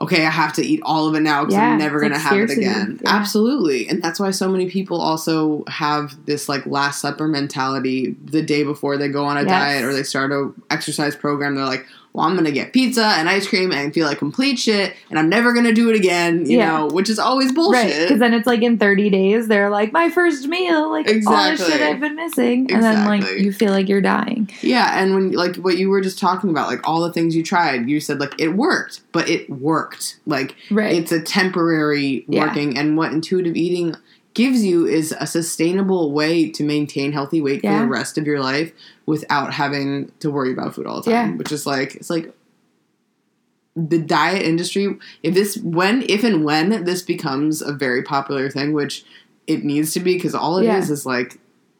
okay, 0.00 0.26
I 0.26 0.30
have 0.30 0.52
to 0.54 0.62
eat 0.62 0.80
all 0.82 1.06
of 1.06 1.14
it 1.14 1.20
now 1.20 1.42
because 1.42 1.54
Yeah, 1.54 1.70
I'm 1.70 1.78
never 1.78 2.00
going 2.00 2.12
like 2.12 2.20
to 2.20 2.28
have 2.28 2.38
it 2.38 2.50
again. 2.50 2.98
Yeah. 3.02 3.10
Absolutely. 3.14 3.88
And 3.88 4.02
that's 4.02 4.18
why 4.18 4.30
so 4.32 4.48
many 4.50 4.68
people 4.68 5.00
also 5.00 5.64
have 5.68 6.16
this 6.26 6.48
like 6.48 6.66
last 6.66 7.00
supper 7.00 7.28
mentality 7.28 8.16
the 8.24 8.42
day 8.42 8.64
before 8.64 8.96
they 8.96 9.08
go 9.08 9.24
on 9.24 9.36
a 9.36 9.42
Yes. 9.42 9.48
diet 9.50 9.84
or 9.84 9.92
they 9.92 10.02
start 10.02 10.32
a 10.32 10.52
exercise 10.70 11.14
program. 11.14 11.54
They're 11.54 11.64
like, 11.64 11.86
well, 12.14 12.24
I'm 12.26 12.34
to 12.44 12.52
get 12.52 12.72
pizza 12.72 13.04
and 13.04 13.28
ice 13.28 13.48
cream 13.48 13.72
and 13.72 13.92
feel 13.92 14.06
like 14.06 14.18
complete 14.18 14.56
shit 14.56 14.94
and 15.10 15.18
I'm 15.18 15.28
never 15.28 15.52
to 15.64 15.72
do 15.74 15.90
it 15.90 15.96
again, 15.96 16.46
you 16.48 16.58
Yeah. 16.58 16.78
know, 16.78 16.86
which 16.86 17.10
is 17.10 17.18
always 17.18 17.50
bullshit. 17.50 17.82
Right. 17.90 18.02
Because 18.02 18.20
then 18.20 18.32
it's 18.32 18.46
like 18.46 18.62
in 18.62 18.78
30 18.78 19.10
days, 19.10 19.48
they're 19.48 19.68
like, 19.68 19.92
my 19.92 20.08
first 20.10 20.46
meal, 20.46 20.90
like 20.92 21.08
all 21.08 21.12
this 21.12 21.16
Exactly. 21.16 21.66
shit 21.72 21.80
I've 21.82 21.98
been 21.98 22.14
missing. 22.14 22.70
And 22.72 22.82
then, 22.84 23.04
like, 23.06 23.24
you 23.40 23.52
feel 23.52 23.72
like 23.72 23.88
you're 23.88 24.00
dying. 24.00 24.48
Yeah, 24.62 25.02
and 25.02 25.14
when 25.14 25.32
like 25.32 25.56
what 25.56 25.76
you 25.76 25.90
were 25.90 26.00
just 26.00 26.20
talking 26.20 26.50
about, 26.50 26.68
like 26.68 26.86
all 26.88 27.00
the 27.02 27.12
things 27.12 27.34
you 27.34 27.42
tried, 27.42 27.88
you 27.90 27.98
said 27.98 28.20
like 28.20 28.34
it 28.38 28.54
worked, 28.54 29.00
but 29.10 29.28
it 29.28 29.50
worked. 29.50 30.20
Like 30.24 30.54
Right. 30.70 30.94
it's 30.94 31.10
a 31.10 31.20
temporary 31.20 32.24
Yeah. 32.28 32.44
working, 32.46 32.78
and 32.78 32.96
what 32.96 33.12
intuitive 33.12 33.56
eating 33.56 33.96
gives 34.34 34.64
you 34.64 34.84
is 34.86 35.14
a 35.20 35.26
sustainable 35.26 36.12
way 36.12 36.48
to 36.50 36.64
maintain 36.64 37.12
healthy 37.12 37.40
weight 37.40 37.60
Yeah. 37.62 37.78
for 37.80 37.84
the 37.86 37.90
rest 37.90 38.18
of 38.18 38.26
your 38.26 38.40
life 38.40 38.72
without 39.06 39.52
having 39.52 40.10
to 40.20 40.30
worry 40.30 40.52
about 40.52 40.74
food 40.74 40.86
all 40.86 41.00
the 41.02 41.10
time. 41.10 41.30
Yeah. 41.32 41.36
Which 41.36 41.52
is 41.52 41.66
like 41.66 41.94
it's 41.96 42.10
like 42.10 42.34
the 43.76 43.98
diet 43.98 44.42
industry 44.42 44.96
if 45.24 45.34
this 45.34 45.56
when 45.58 46.02
if 46.08 46.22
and 46.22 46.44
when 46.44 46.84
this 46.84 47.02
becomes 47.02 47.60
a 47.60 47.72
very 47.72 48.02
popular 48.04 48.48
thing 48.48 48.72
which 48.72 49.04
it 49.48 49.64
needs 49.64 49.92
to 49.92 50.00
be 50.00 50.14
because 50.14 50.34
all 50.34 50.58
it 50.58 50.62
is 50.62 50.88
Yeah. 50.88 50.92
is 50.92 51.04
like 51.04 51.38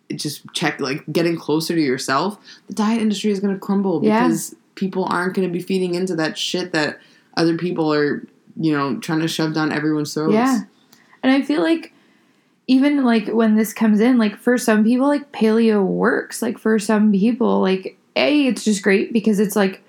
it 0.08 0.16
just 0.16 0.42
check 0.52 0.80
like 0.80 1.04
getting 1.12 1.36
closer 1.36 1.72
to 1.74 1.80
yourself 1.80 2.36
the 2.66 2.74
diet 2.74 3.00
industry 3.00 3.30
is 3.30 3.38
going 3.38 3.54
to 3.54 3.60
crumble 3.60 4.00
Yeah. 4.04 4.24
because 4.26 4.56
people 4.74 5.04
aren't 5.04 5.34
going 5.34 5.46
to 5.46 5.52
be 5.52 5.62
feeding 5.62 5.94
into 5.94 6.16
that 6.16 6.36
shit 6.36 6.72
that 6.72 6.98
other 7.36 7.56
people 7.56 7.92
are 7.94 8.26
you 8.56 8.72
know 8.76 8.98
trying 8.98 9.20
to 9.20 9.28
shove 9.28 9.54
down 9.54 9.70
everyone's 9.70 10.12
throats 10.12 10.34
Yeah. 10.34 10.62
And 11.22 11.32
I 11.32 11.42
feel 11.42 11.62
like 11.62 11.93
even 12.66 13.04
like 13.04 13.28
when 13.28 13.56
this 13.56 13.72
comes 13.72 14.00
in, 14.00 14.18
like 14.18 14.36
for 14.36 14.56
some 14.58 14.84
people, 14.84 15.06
like 15.06 15.32
paleo 15.32 15.84
works. 15.84 16.40
Like 16.42 16.58
for 16.58 16.78
some 16.78 17.12
people, 17.12 17.60
like 17.60 17.98
A, 18.16 18.46
it's 18.46 18.64
just 18.64 18.82
great 18.82 19.12
because 19.12 19.38
it's 19.38 19.54
like 19.56 19.82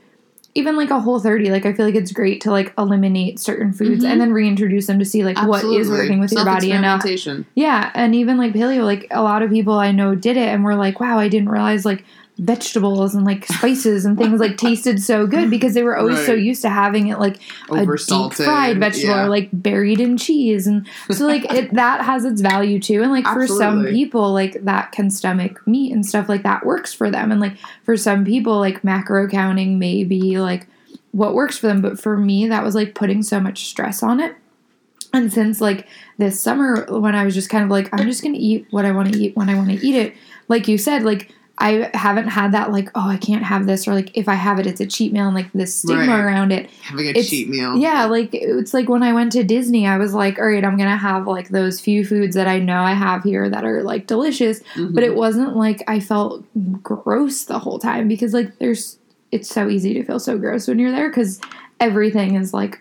even 0.57 0.77
like 0.77 0.89
a 0.89 0.99
whole 0.99 1.19
30, 1.19 1.51
like 1.51 1.65
I 1.65 1.73
feel 1.73 1.85
like 1.85 1.95
it's 1.95 2.13
great 2.13 2.39
to 2.41 2.51
like 2.51 2.73
eliminate 2.77 3.39
certain 3.39 3.73
foods 3.73 4.05
Mhm. 4.05 4.09
and 4.09 4.21
then 4.21 4.31
reintroduce 4.31 4.87
them 4.87 4.99
to 4.99 5.05
see 5.05 5.23
like 5.25 5.37
what 5.47 5.63
is 5.65 5.89
working 5.89 6.19
with 6.19 6.31
your 6.31 6.45
body 6.45 6.71
and 6.71 6.85
Yeah. 7.55 7.91
And 7.93 8.15
even 8.15 8.37
like 8.37 8.53
paleo, 8.53 8.83
like 8.85 9.07
a 9.11 9.21
lot 9.21 9.41
of 9.41 9.51
people 9.51 9.73
I 9.73 9.91
know 9.91 10.15
did 10.15 10.37
it 10.37 10.47
and 10.47 10.63
were 10.63 10.75
like, 10.75 10.99
wow, 11.01 11.19
I 11.19 11.27
didn't 11.27 11.49
realize 11.49 11.83
like 11.83 12.05
vegetables 12.37 13.15
and 13.15 13.25
like 13.25 13.45
spices 13.45 14.03
and 14.03 14.17
things 14.17 14.41
like 14.41 14.57
tasted 14.57 15.01
so 15.01 15.25
good 15.25 15.49
because 15.49 15.73
they 15.73 15.83
were 15.83 15.97
always 15.97 16.25
so 16.25 16.33
used 16.33 16.61
to 16.61 16.69
having 16.69 17.07
it 17.07 17.17
like 17.17 17.39
a 17.71 17.85
deep 17.85 18.33
fried 18.33 18.77
vegetable 18.77 19.15
yeah. 19.15 19.25
or 19.25 19.29
like 19.29 19.49
buried 19.53 20.01
in 20.01 20.17
cheese. 20.17 20.67
And 20.67 20.85
so 21.11 21.25
like 21.25 21.45
it 21.51 21.73
that 21.73 22.01
has 22.01 22.25
its 22.25 22.41
value 22.41 22.79
too. 22.79 23.01
And 23.01 23.11
like 23.11 23.25
for 23.25 23.47
some 23.47 23.85
people 23.85 24.33
like 24.33 24.63
that 24.65 24.91
can 24.91 25.09
stomach 25.09 25.65
meat 25.65 25.93
and 25.93 26.05
stuff 26.05 26.27
like 26.27 26.43
that 26.43 26.65
works 26.65 26.93
for 26.93 27.09
them. 27.09 27.31
And 27.31 27.39
like 27.39 27.57
for 27.83 27.95
some 27.95 28.25
people 28.25 28.59
like 28.59 28.83
macro 28.83 29.29
counting 29.29 29.79
may 29.79 30.03
be 30.03 30.37
like 30.37 30.67
what 31.11 31.35
works 31.35 31.57
for 31.57 31.67
them. 31.67 31.81
But 31.81 31.99
for 31.99 32.17
me 32.17 32.47
that 32.47 32.63
was 32.63 32.75
like 32.75 32.95
putting 32.95 33.23
so 33.23 33.39
much 33.39 33.65
stress 33.65 34.03
on 34.03 34.19
it. 34.19 34.35
And 35.13 35.31
since 35.31 35.61
like 35.61 35.87
this 36.17 36.37
summer 36.41 36.85
when 36.89 37.15
i 37.15 37.23
was 37.23 37.33
just 37.33 37.49
kind 37.49 37.63
of 37.63 37.69
like 37.69 37.87
i'm 37.93 38.05
just 38.05 38.21
gonna 38.21 38.37
eat 38.37 38.67
what 38.71 38.85
i 38.85 38.91
want 38.91 39.13
to 39.13 39.17
eat 39.17 39.35
when 39.35 39.47
i 39.47 39.55
want 39.55 39.69
to 39.69 39.87
eat 39.87 39.95
it. 39.95 40.13
Like 40.49 40.67
you 40.67 40.77
said 40.77 41.03
like 41.03 41.33
I 41.57 41.89
haven't 41.93 42.27
had 42.27 42.51
that 42.51 42.71
like 42.71 42.89
oh 42.95 43.07
I 43.09 43.15
can't 43.17 43.43
have 43.43 43.65
this 43.65 43.87
or 43.87 43.93
like 43.93 44.11
if 44.17 44.27
I 44.27 44.33
have 44.33 44.59
it 44.59 44.67
it's 44.67 44.81
a 44.81 44.85
cheat 44.85 45.13
meal 45.13 45.25
and 45.25 45.33
like 45.35 45.51
this 45.53 45.73
stigma 45.73 46.07
Right. 46.07 46.19
around 46.19 46.51
it 46.51 46.69
having 46.81 47.05
a 47.05 47.09
It's- 47.11 47.29
cheat 47.29 47.47
meal 47.49 47.77
yeah, 47.77 48.05
like 48.05 48.31
it's 48.33 48.73
like 48.73 48.89
when 48.89 49.03
I 49.03 49.13
went 49.13 49.31
to 49.33 49.43
Disney, 49.43 49.87
I 49.87 49.97
was 49.97 50.13
like, 50.13 50.37
all 50.37 50.47
right, 50.47 50.63
I'm 50.65 50.77
gonna 50.77 50.97
have 50.97 51.27
like 51.27 51.49
those 51.49 51.79
few 51.79 52.05
foods 52.05 52.35
that 52.35 52.47
I 52.47 52.59
know 52.59 52.81
I 52.83 52.91
have 52.93 53.23
here 53.23 53.49
that 53.49 53.63
are 53.63 53.83
like 53.83 54.05
delicious, 54.05 54.61
Mhm. 54.75 54.93
but 54.93 55.03
it 55.03 55.15
wasn't 55.15 55.55
like 55.55 55.81
I 55.87 55.99
felt 56.01 56.43
gross 56.83 57.45
the 57.45 57.59
whole 57.59 57.79
time 57.79 58.07
because 58.07 58.33
like 58.33 58.59
there's 58.59 58.97
it's 59.31 59.49
so 59.49 59.69
easy 59.69 59.93
to 59.93 60.03
feel 60.03 60.19
so 60.19 60.37
gross 60.37 60.67
when 60.67 60.77
you're 60.79 60.91
there 60.91 61.09
because 61.09 61.39
everything 61.79 62.35
is 62.35 62.53
like 62.53 62.79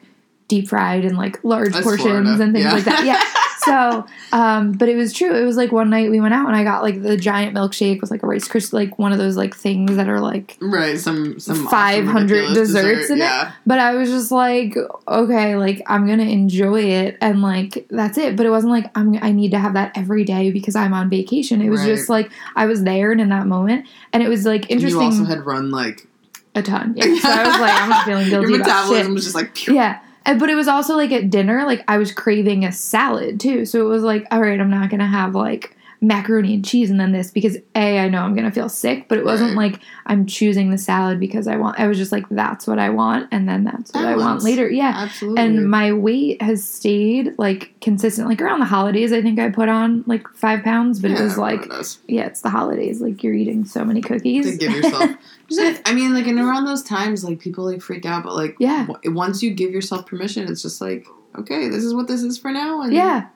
deep 0.48 0.68
fried 0.68 1.04
and 1.04 1.16
like 1.16 1.42
large 1.44 1.72
That's 1.72 1.84
portions 1.84 2.02
Florida. 2.08 2.42
and 2.42 2.52
things 2.52 2.64
Yeah. 2.64 2.72
like 2.72 2.84
that. 2.84 3.04
Yeah. 3.04 3.22
So, 3.64 4.06
um, 4.32 4.72
but 4.72 4.88
it 4.88 4.96
was 4.96 5.12
true. 5.12 5.34
It 5.34 5.44
was 5.44 5.56
like 5.56 5.72
one 5.72 5.90
night 5.90 6.10
we 6.10 6.20
went 6.20 6.34
out 6.34 6.46
and 6.46 6.56
I 6.56 6.64
got 6.64 6.82
like 6.82 7.02
the 7.02 7.16
giant 7.16 7.54
milkshake 7.56 8.00
with 8.00 8.10
like 8.10 8.22
a 8.22 8.26
rice 8.26 8.46
crystal, 8.48 8.78
like 8.78 8.98
one 8.98 9.12
of 9.12 9.18
those 9.18 9.36
like 9.36 9.54
things 9.54 9.96
that 9.96 10.08
are 10.08 10.20
like 10.20 10.56
right 10.60 10.98
some 10.98 11.38
some 11.40 11.66
500 11.68 12.30
ridiculous 12.30 12.58
desserts 12.58 13.00
dessert, 13.08 13.14
in 13.14 13.22
it. 13.22 13.48
But 13.66 13.78
I 13.78 13.94
was 13.94 14.10
just 14.10 14.30
like, 14.30 14.76
okay, 15.08 15.56
like 15.56 15.82
I'm 15.86 16.06
gonna 16.06 16.24
enjoy 16.24 16.82
it, 16.82 17.16
and 17.20 17.42
like 17.42 17.86
that's 17.90 18.18
it. 18.18 18.36
But 18.36 18.46
it 18.46 18.50
wasn't 18.50 18.72
like 18.72 18.90
I'm. 18.94 19.18
I 19.22 19.32
need 19.32 19.50
to 19.52 19.58
have 19.58 19.74
that 19.74 19.92
every 19.96 20.24
day 20.24 20.50
because 20.50 20.76
I'm 20.76 20.92
on 20.92 21.08
vacation. 21.08 21.62
It 21.62 21.70
was 21.70 21.80
Right. 21.80 21.86
just 21.88 22.08
like 22.08 22.30
I 22.56 22.66
was 22.66 22.82
there 22.84 23.12
and 23.12 23.20
in 23.20 23.28
that 23.30 23.46
moment, 23.46 23.86
and 24.12 24.22
it 24.22 24.28
was 24.28 24.44
like 24.44 24.70
And 24.70 24.80
you 24.80 24.86
interesting 24.88 25.20
also 25.20 25.24
had 25.24 25.46
run 25.46 25.70
like 25.70 26.06
a 26.54 26.62
ton. 26.62 26.94
Yeah. 26.96 27.04
So 27.20 27.28
I 27.30 27.46
was 27.48 27.60
like, 27.60 27.82
I'm 27.82 27.88
not 27.88 28.04
feeling 28.04 28.28
your 28.30 28.40
guilty 28.42 28.54
about 28.56 28.66
metabolism 28.66 29.06
shit. 29.06 29.14
was 29.14 29.24
just 29.24 29.34
like 29.34 29.56
phew. 29.56 29.74
Yeah. 29.74 30.00
And, 30.26 30.40
but 30.40 30.48
it 30.50 30.54
was 30.54 30.68
also 30.68 30.96
like 30.96 31.12
at 31.12 31.30
dinner, 31.30 31.64
like 31.66 31.84
I 31.88 31.98
was 31.98 32.12
craving 32.12 32.64
a 32.64 32.72
salad 32.72 33.38
too. 33.40 33.64
So 33.66 33.80
it 33.80 33.88
was 33.88 34.02
like, 34.02 34.26
all 34.30 34.40
right, 34.40 34.58
I'm 34.60 34.70
not 34.70 34.90
gonna 34.90 35.06
have 35.06 35.34
like 35.34 35.76
macaroni 36.00 36.52
and 36.54 36.62
cheese 36.64 36.90
and 36.90 37.00
then 37.00 37.12
this 37.12 37.30
because 37.30 37.56
a 37.74 37.98
I 37.98 38.08
know 38.10 38.20
I'm 38.22 38.34
gonna 38.34 38.50
feel 38.52 38.68
sick, 38.68 39.08
but 39.08 39.16
it 39.16 39.24
wasn't 39.24 39.56
Right. 39.56 39.72
like 39.72 39.80
I'm 40.04 40.26
choosing 40.26 40.70
the 40.70 40.76
salad 40.76 41.18
because 41.18 41.46
I 41.46 41.56
want. 41.56 41.80
I 41.80 41.86
was 41.86 41.96
just 41.96 42.12
like, 42.12 42.28
that's 42.28 42.66
what 42.66 42.78
I 42.78 42.90
want, 42.90 43.28
and 43.32 43.48
then 43.48 43.64
that's 43.64 43.92
what 43.94 44.04
I 44.04 44.14
want 44.16 44.42
later. 44.42 44.68
Yeah. 44.68 44.92
absolutely 44.94 45.42
And 45.42 45.70
my 45.70 45.92
weight 45.94 46.42
has 46.42 46.62
stayed 46.62 47.38
like 47.38 47.72
consistent. 47.80 48.28
Like 48.28 48.42
around 48.42 48.60
the 48.60 48.66
holidays, 48.66 49.12
I 49.14 49.22
think 49.22 49.38
I 49.38 49.48
put 49.50 49.68
on 49.70 50.04
like 50.06 50.28
five 50.34 50.62
pounds, 50.62 51.00
but 51.00 51.10
yeah, 51.12 51.20
it 51.20 51.24
was 51.24 51.38
like, 51.38 51.72
yeah, 52.06 52.26
it's 52.26 52.42
the 52.42 52.50
holidays. 52.50 53.00
Like 53.00 53.22
you're 53.22 53.32
eating 53.34 53.64
so 53.64 53.82
many 53.84 54.02
cookies. 54.02 54.44
to 54.50 54.56
give 54.58 54.72
yourself 54.76 55.10
Just 55.50 55.82
I 55.86 55.92
mean 55.94 56.14
like 56.14 56.26
and 56.26 56.38
around 56.40 56.64
those 56.64 56.82
times 56.82 57.24
like 57.24 57.38
people 57.40 57.64
like 57.70 57.82
freak 57.82 58.06
out 58.06 58.22
but 58.24 58.34
like 58.34 58.56
Yeah. 58.58 58.86
w- 58.86 59.14
once 59.14 59.42
you 59.42 59.52
give 59.52 59.70
yourself 59.72 60.06
permission 60.06 60.48
it's 60.50 60.62
just 60.62 60.80
like 60.80 61.06
okay 61.38 61.68
this 61.68 61.84
is 61.84 61.92
what 61.94 62.08
this 62.08 62.22
is 62.22 62.38
for 62.38 62.50
now 62.50 62.80
and 62.82 62.92
Yeah. 62.92 63.26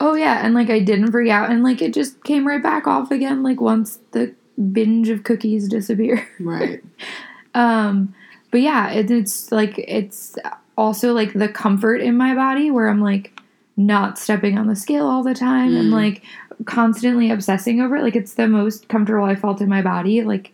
Oh 0.00 0.14
yeah, 0.14 0.44
and 0.44 0.54
like 0.54 0.70
I 0.70 0.80
didn't 0.80 1.12
freak 1.12 1.30
out, 1.30 1.50
and 1.50 1.62
like 1.62 1.80
it 1.80 1.94
just 1.94 2.22
came 2.24 2.46
right 2.46 2.62
back 2.62 2.86
off 2.88 3.10
again. 3.12 3.42
Like 3.44 3.60
once 3.60 4.00
the 4.10 4.34
binge 4.72 5.08
of 5.08 5.22
cookies 5.22 5.68
disappeared. 5.68 6.24
right 6.40 6.82
Um, 7.54 8.14
but 8.50 8.60
yeah, 8.60 8.90
it, 8.90 9.10
it's 9.10 9.52
like 9.52 9.78
it's 9.78 10.36
also 10.76 11.12
like 11.12 11.32
the 11.34 11.48
comfort 11.48 12.00
in 12.00 12.16
my 12.16 12.34
body 12.34 12.70
where 12.70 12.88
I'm 12.88 13.00
like 13.00 13.40
not 13.76 14.18
stepping 14.18 14.58
on 14.58 14.66
the 14.66 14.76
scale 14.76 15.06
all 15.06 15.22
the 15.22 15.34
time 15.34 15.76
and 15.76 15.88
Mm. 15.92 15.92
like 15.92 16.22
constantly 16.64 17.30
obsessing 17.30 17.80
over 17.80 17.96
it. 17.96 18.02
Like 18.02 18.16
it's 18.16 18.34
the 18.34 18.48
most 18.48 18.88
comfortable 18.88 19.24
I 19.24 19.36
felt 19.36 19.60
in 19.60 19.68
my 19.68 19.82
body 19.82 20.22
like 20.22 20.52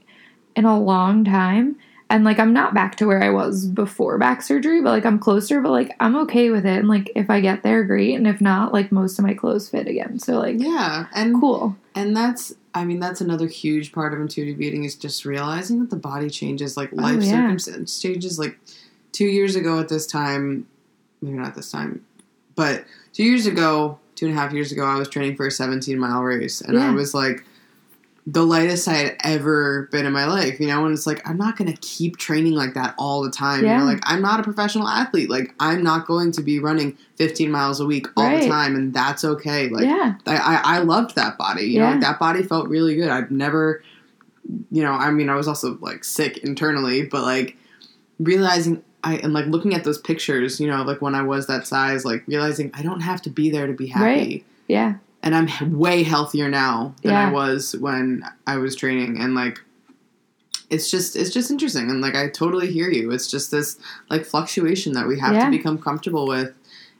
in 0.56 0.64
a 0.64 0.78
long 0.78 1.24
time. 1.24 1.76
And 2.08 2.24
like 2.24 2.40
I'm 2.40 2.52
not 2.52 2.74
back 2.74 2.96
to 2.96 3.06
where 3.06 3.22
I 3.22 3.30
was 3.30 3.66
before 3.66 4.18
back 4.18 4.42
surgery, 4.42 4.80
but 4.82 4.90
like 4.90 5.06
I'm 5.06 5.20
closer, 5.20 5.60
but 5.60 5.70
like 5.70 5.94
I'm 6.00 6.16
okay 6.22 6.50
with 6.50 6.66
it. 6.66 6.78
And 6.78 6.88
like 6.88 7.10
if 7.14 7.30
I 7.30 7.40
get 7.40 7.62
there, 7.62 7.84
great. 7.84 8.14
And 8.16 8.26
if 8.26 8.40
not, 8.40 8.72
like 8.72 8.90
most 8.90 9.18
of 9.20 9.24
my 9.24 9.32
clothes 9.34 9.68
fit 9.70 9.86
again. 9.86 10.18
So 10.18 10.40
like 10.40 10.56
yeah 10.58 11.06
and 11.14 11.40
cool. 11.40 11.76
and 11.94 12.16
that's 12.16 12.52
I 12.74 12.84
mean 12.84 12.98
that's 12.98 13.20
another 13.20 13.46
huge 13.46 13.92
part 13.92 14.12
of 14.12 14.20
intuitive 14.20 14.60
eating 14.60 14.82
is 14.82 14.96
just 14.96 15.24
realizing 15.24 15.78
that 15.80 15.90
the 15.90 15.96
body 15.96 16.30
changes 16.30 16.76
like 16.76 16.90
oh, 16.92 16.96
life 16.96 17.18
Oh, 17.20 17.24
yeah. 17.24 17.30
circumstance 17.42 18.00
changes 18.00 18.40
like 18.40 18.58
two 19.12 19.26
years 19.26 19.54
ago 19.54 19.78
at 19.78 19.88
this 19.88 20.06
time 20.06 20.66
maybe 21.22 21.36
not 21.38 21.54
this 21.54 21.70
time 21.70 22.04
but 22.56 22.84
two 23.12 23.22
years 23.24 23.46
ago 23.46 23.98
two 24.16 24.26
and 24.26 24.36
a 24.36 24.40
half 24.40 24.52
years 24.52 24.72
ago 24.72 24.84
I 24.84 24.96
was 24.96 25.08
training 25.08 25.36
for 25.36 25.46
a 25.46 25.50
17 25.50 25.96
mile 25.98 26.22
race 26.22 26.60
and 26.60 26.76
I 26.78 26.90
was 26.90 27.14
like 27.14 27.44
the 28.32 28.44
lightest 28.44 28.86
I 28.86 28.92
had 28.92 29.16
ever 29.24 29.88
been 29.90 30.04
in 30.06 30.12
my 30.12 30.26
life, 30.26 30.60
you 30.60 30.66
know, 30.68 30.84
and 30.84 30.92
it's 30.94 31.06
like 31.06 31.26
I'm 31.28 31.38
not 31.38 31.56
gonna 31.56 31.74
keep 31.80 32.16
training 32.18 32.52
like 32.52 32.74
that 32.74 32.94
all 32.98 33.22
the 33.22 33.30
time. 33.30 33.60
You 33.62 33.66
Yeah. 33.68 33.78
know, 33.78 33.84
like 33.86 34.00
I'm 34.04 34.20
not 34.22 34.38
a 34.38 34.42
professional 34.42 34.86
athlete. 34.86 35.30
Like 35.30 35.54
I'm 35.58 35.82
not 35.82 36.06
going 36.06 36.30
to 36.32 36.42
be 36.42 36.58
running 36.60 36.96
15 37.16 37.50
miles 37.50 37.80
a 37.80 37.86
week 37.86 38.06
all 38.16 38.24
Right. 38.24 38.42
the 38.42 38.48
time, 38.48 38.76
and 38.76 38.92
that's 38.94 39.24
okay. 39.24 39.68
Like 39.68 39.84
yeah. 39.84 40.14
I, 40.26 40.36
I, 40.36 40.60
I 40.64 40.78
loved 40.80 41.16
that 41.16 41.38
body. 41.38 41.62
You 41.66 41.80
know, 41.80 41.90
like 41.92 42.00
that 42.02 42.18
body 42.20 42.42
felt 42.42 42.68
really 42.68 42.94
good. 42.94 43.08
I've 43.08 43.30
never, 43.30 43.82
you 44.70 44.82
know, 44.82 44.92
I 44.92 45.10
mean, 45.10 45.28
I 45.28 45.34
was 45.34 45.48
also 45.48 45.78
like 45.80 46.04
sick 46.04 46.38
internally, 46.38 47.04
but 47.06 47.22
like 47.22 47.56
realizing 48.18 48.82
I 49.02 49.16
and 49.16 49.32
like 49.32 49.46
looking 49.46 49.74
at 49.74 49.84
those 49.84 49.98
pictures, 49.98 50.60
you 50.60 50.68
know, 50.68 50.82
like 50.82 51.00
when 51.00 51.14
I 51.14 51.22
was 51.22 51.46
that 51.46 51.66
size, 51.66 52.04
like 52.04 52.22
realizing 52.26 52.70
I 52.74 52.82
don't 52.82 53.00
have 53.00 53.22
to 53.22 53.30
be 53.30 53.50
there 53.50 53.66
to 53.66 53.72
be 53.72 53.86
happy. 53.86 54.04
Right. 54.04 54.44
Yeah. 54.68 54.94
And 55.22 55.34
I'm 55.34 55.78
way 55.78 56.02
healthier 56.02 56.48
now 56.48 56.94
than 57.02 57.12
Yeah. 57.12 57.28
I 57.28 57.30
was 57.32 57.76
when 57.76 58.24
I 58.46 58.56
was 58.56 58.74
training, 58.76 59.18
and 59.20 59.34
like. 59.34 59.60
It's 60.68 60.88
just 60.88 61.16
it's 61.16 61.30
just 61.30 61.50
interesting 61.50 61.90
and 61.90 62.00
like 62.00 62.14
I 62.14 62.28
totally 62.28 62.70
hear 62.70 62.88
you. 62.88 63.10
It's 63.10 63.28
just 63.28 63.50
this 63.50 63.76
like 64.08 64.24
fluctuation 64.24 64.92
that 64.92 65.08
we 65.08 65.18
have 65.18 65.32
Yeah. 65.34 65.46
to 65.46 65.50
become 65.50 65.78
comfortable 65.78 66.28
with 66.28 66.54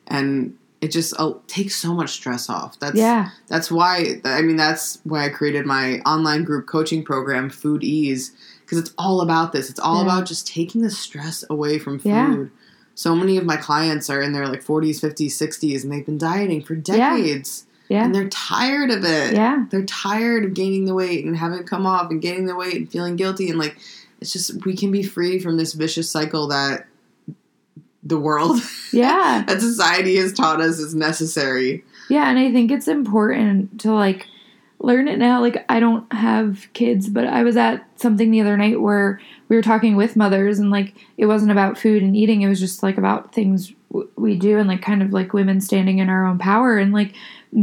and 0.09 0.57
it 0.81 0.89
just 0.91 1.15
uh, 1.21 1.35
takes 1.47 1.77
so 1.77 1.95
much 1.95 2.11
stress 2.11 2.51
off. 2.51 2.81
That's 2.81 2.97
Yeah. 2.97 3.29
that's 3.47 3.71
why 3.71 4.21
I 4.25 4.43
mean 4.43 4.57
that's 4.57 4.99
why 5.05 5.25
I 5.25 5.29
created 5.29 5.67
my 5.67 6.01
online 6.01 6.43
group 6.43 6.67
coaching 6.67 7.05
program 7.05 7.49
Food 7.49 7.85
Ease 7.85 8.33
because 8.63 8.79
it's 8.79 8.93
all 8.99 9.21
about 9.21 9.53
this. 9.53 9.71
It's 9.71 9.79
all 9.79 9.99
Yeah. 9.99 10.03
about 10.17 10.27
just 10.27 10.49
taking 10.49 10.83
the 10.83 10.91
stress 10.91 11.45
away 11.49 11.79
from 11.79 12.01
food. 12.01 12.09
Yeah. 12.09 12.45
So 12.97 13.15
many 13.15 13.37
of 13.37 13.45
my 13.47 13.57
clients 13.57 14.11
are 14.11 14.21
in 14.21 14.33
their 14.33 14.49
like 14.49 14.65
40s, 14.65 14.99
50s, 15.01 15.37
60s 15.39 15.85
and 15.85 15.93
they've 15.93 16.05
been 16.05 16.19
dieting 16.19 16.63
for 16.65 16.75
decades 16.75 17.67
Yeah. 17.91 18.05
and 18.05 18.15
they're 18.15 18.29
tired 18.31 18.91
of 18.91 19.05
it. 19.05 19.35
Yeah. 19.35 19.67
They're 19.71 19.85
tired 19.85 20.45
of 20.47 20.55
gaining 20.55 20.87
the 20.87 20.95
weight 20.95 21.25
and 21.27 21.37
having 21.37 21.59
it 21.59 21.67
come 21.67 21.85
off 21.87 22.11
and 22.11 22.23
gaining 22.23 22.47
the 22.47 22.55
weight 22.57 22.77
and 22.77 22.91
feeling 22.91 23.17
guilty 23.17 23.51
and 23.51 23.59
like 23.59 23.77
it's 24.21 24.33
just 24.33 24.65
we 24.65 24.77
can 24.77 24.91
be 24.93 25.03
free 25.03 25.39
from 25.41 25.57
this 25.57 25.73
vicious 25.75 26.11
cycle 26.11 26.47
that 26.49 26.87
the 28.03 28.19
world 28.19 28.61
Yeah. 28.93 29.45
that 29.47 29.61
society 29.61 30.17
has 30.17 30.33
taught 30.33 30.61
us 30.61 30.79
is 30.79 30.95
necessary. 30.95 31.85
Yeah, 32.09 32.29
and 32.29 32.39
I 32.39 32.51
think 32.53 32.71
it's 32.71 32.89
important 32.89 33.81
to 33.83 33.93
like 33.93 34.27
learn 34.79 35.07
it 35.09 35.19
now. 35.19 35.41
Like 35.41 35.65
I 35.69 35.79
don't 35.81 36.11
have 36.13 36.67
kids, 36.73 37.09
but 37.09 37.27
I 37.27 37.43
was 37.43 37.57
at 37.57 37.87
something 38.01 38.31
the 38.31 38.41
other 38.41 38.57
night 38.57 38.81
where 38.81 39.21
we 39.49 39.57
were 39.57 39.63
talking 39.63 39.97
with 39.97 40.17
mothers 40.17 40.59
and 40.59 40.71
like 40.71 40.95
it 41.19 41.27
wasn't 41.27 41.53
about 41.53 41.79
food 41.79 42.03
and 42.03 42.17
eating, 42.17 42.43
it 42.43 42.49
was 42.49 42.59
just 42.61 42.83
like 42.83 42.97
about 42.99 43.33
things 43.35 43.73
w- 43.93 44.09
we 44.17 44.37
do 44.37 44.59
and 44.59 44.69
like 44.69 44.83
kind 44.83 45.03
of 45.03 45.13
like 45.13 45.33
women 45.33 45.61
standing 45.61 45.99
in 45.99 46.09
our 46.09 46.25
own 46.27 46.39
power 46.39 46.79
and 46.79 46.93
like 46.93 47.15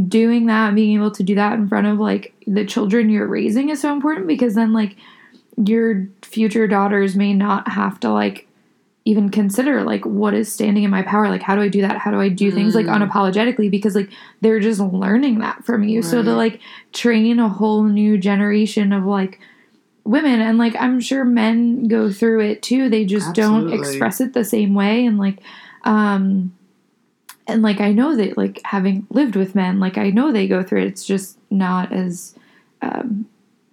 doing 0.08 0.46
that 0.46 0.68
and 0.68 0.76
being 0.76 0.94
able 0.94 1.10
to 1.10 1.22
do 1.22 1.34
that 1.34 1.54
in 1.54 1.68
front 1.68 1.86
of 1.86 1.98
like 1.98 2.34
the 2.46 2.64
children 2.64 3.08
you're 3.08 3.26
raising 3.26 3.70
is 3.70 3.80
so 3.80 3.92
important 3.92 4.26
because 4.26 4.54
then 4.54 4.72
like 4.72 4.96
your 5.56 6.06
future 6.22 6.66
daughters 6.66 7.16
may 7.16 7.32
not 7.32 7.68
have 7.68 7.98
to 8.00 8.10
like 8.10 8.46
even 9.04 9.30
consider 9.30 9.82
like 9.84 10.04
what 10.04 10.34
is 10.34 10.52
standing 10.52 10.84
in 10.84 10.90
my 10.90 11.00
power? 11.00 11.28
Like 11.30 11.40
how 11.40 11.54
do 11.54 11.62
i 11.62 11.68
do 11.68 11.80
that? 11.80 11.96
How 11.96 12.10
do 12.10 12.20
i 12.20 12.28
do 12.28 12.50
things 12.52 12.74
like 12.74 12.84
Mm. 12.86 13.08
unapologetically? 13.10 13.70
Because 13.70 13.94
like 13.94 14.10
they're 14.42 14.60
just 14.60 14.80
learning 14.80 15.38
that 15.38 15.64
from 15.64 15.82
you. 15.84 16.02
So 16.02 16.22
to 16.22 16.34
like 16.34 16.60
train 16.92 17.38
a 17.38 17.48
whole 17.48 17.84
new 17.84 18.18
generation 18.18 18.92
of 18.92 19.04
like 19.06 19.40
women 20.04 20.40
and 20.40 20.58
like 20.58 20.74
i'm 20.78 21.00
sure 21.00 21.24
men 21.24 21.88
go 21.88 22.10
through 22.12 22.40
it 22.40 22.62
too. 22.62 22.90
They 22.90 23.06
just 23.06 23.34
don't 23.34 23.68
express 23.72 24.20
it 24.20 24.34
the 24.34 24.44
same 24.44 24.74
way 24.74 25.06
and 25.06 25.18
like 25.18 25.38
um 25.84 26.52
and 27.48 27.62
like 27.62 27.80
i 27.80 27.92
know 27.92 28.14
that 28.14 28.36
like 28.36 28.60
having 28.64 29.06
lived 29.10 29.34
with 29.34 29.54
men 29.54 29.80
like 29.80 29.98
i 29.98 30.10
know 30.10 30.30
they 30.32 30.46
go 30.46 30.62
through 30.62 30.82
it. 30.82 30.86
It's 30.88 31.04
just 31.04 31.38
not 31.50 31.92
as 31.92 32.34
um 32.82 33.26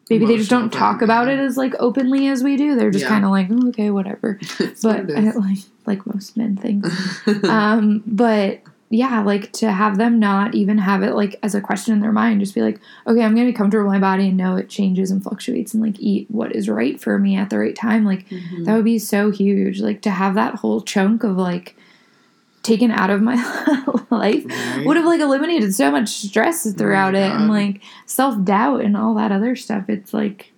maybe 0.10 0.26
they 0.26 0.38
just 0.38 0.50
don't 0.50 0.72
talk 0.72 1.02
about 1.02 1.28
it 1.28 1.40
as 1.40 1.58
like 1.58 1.74
openly 1.80 2.28
as 2.28 2.44
we 2.44 2.56
do. 2.58 2.76
They're 2.76 2.92
just 2.92 3.04
Yeah. 3.04 3.10
kind 3.10 3.26
of 3.26 3.32
like 3.32 3.48
oh, 3.52 3.68
okay 3.70 3.90
whatever. 3.92 4.40
But 4.82 5.12
I, 5.12 5.32
like 5.32 5.58
like 5.86 6.06
most 6.08 6.36
men 6.38 6.56
things 6.58 6.86
um 7.44 8.02
but 8.08 8.62
yeah 8.90 9.22
like 9.22 9.52
to 9.52 9.72
have 9.72 9.98
them 9.98 10.20
not 10.20 10.54
even 10.56 10.78
have 10.78 11.02
it 11.04 11.14
like 11.16 11.38
as 11.44 11.54
a 11.56 11.62
question 11.62 11.94
in 11.94 12.02
their 12.02 12.12
mind 12.12 12.40
just 12.40 12.54
be 12.56 12.62
like 12.62 12.80
okay 13.08 13.24
i'm 13.24 13.34
gonna 13.36 13.48
be 13.48 13.54
comfortable 13.54 13.84
with 13.86 13.94
my 13.94 14.00
body 14.00 14.28
and 14.30 14.38
know 14.38 14.56
it 14.56 14.70
changes 14.70 15.10
and 15.12 15.24
fluctuates 15.24 15.74
and 15.74 15.82
like 15.84 16.00
eat 16.00 16.30
what 16.30 16.56
is 16.56 16.70
right 16.70 17.00
for 17.02 17.18
me 17.20 17.36
at 17.36 17.50
the 17.50 17.58
right 17.58 17.76
time. 17.76 18.06
Like 18.06 18.30
Mhm. 18.30 18.66
that 18.66 18.76
would 18.76 18.86
be 18.86 19.00
so 19.00 19.32
huge. 19.32 19.82
Like 19.82 20.02
to 20.04 20.12
have 20.12 20.36
that 20.36 20.56
whole 20.56 20.82
chunk 20.82 21.24
of 21.24 21.36
like 21.36 21.76
taken 22.66 22.92
out 22.92 23.10
of 23.10 23.22
my 23.22 23.36
life 24.10 24.44
Right? 24.46 24.84
would 24.86 24.98
have 24.98 25.06
like 25.06 25.22
eliminated 25.22 25.74
so 25.74 25.92
much 25.92 26.10
stress 26.10 26.72
throughout 26.74 27.16
it 27.16 27.32
and 27.32 27.48
like 27.50 27.82
self-doubt 28.06 28.82
and 28.82 28.98
all 28.98 29.14
that 29.16 29.32
other 29.32 29.56
stuff 29.56 29.86
it's 29.90 30.14
like 30.14 30.52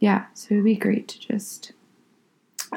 yeah 0.00 0.24
so 0.34 0.54
it'd 0.54 0.64
be 0.64 0.74
great 0.74 1.06
to 1.08 1.18
just 1.20 1.72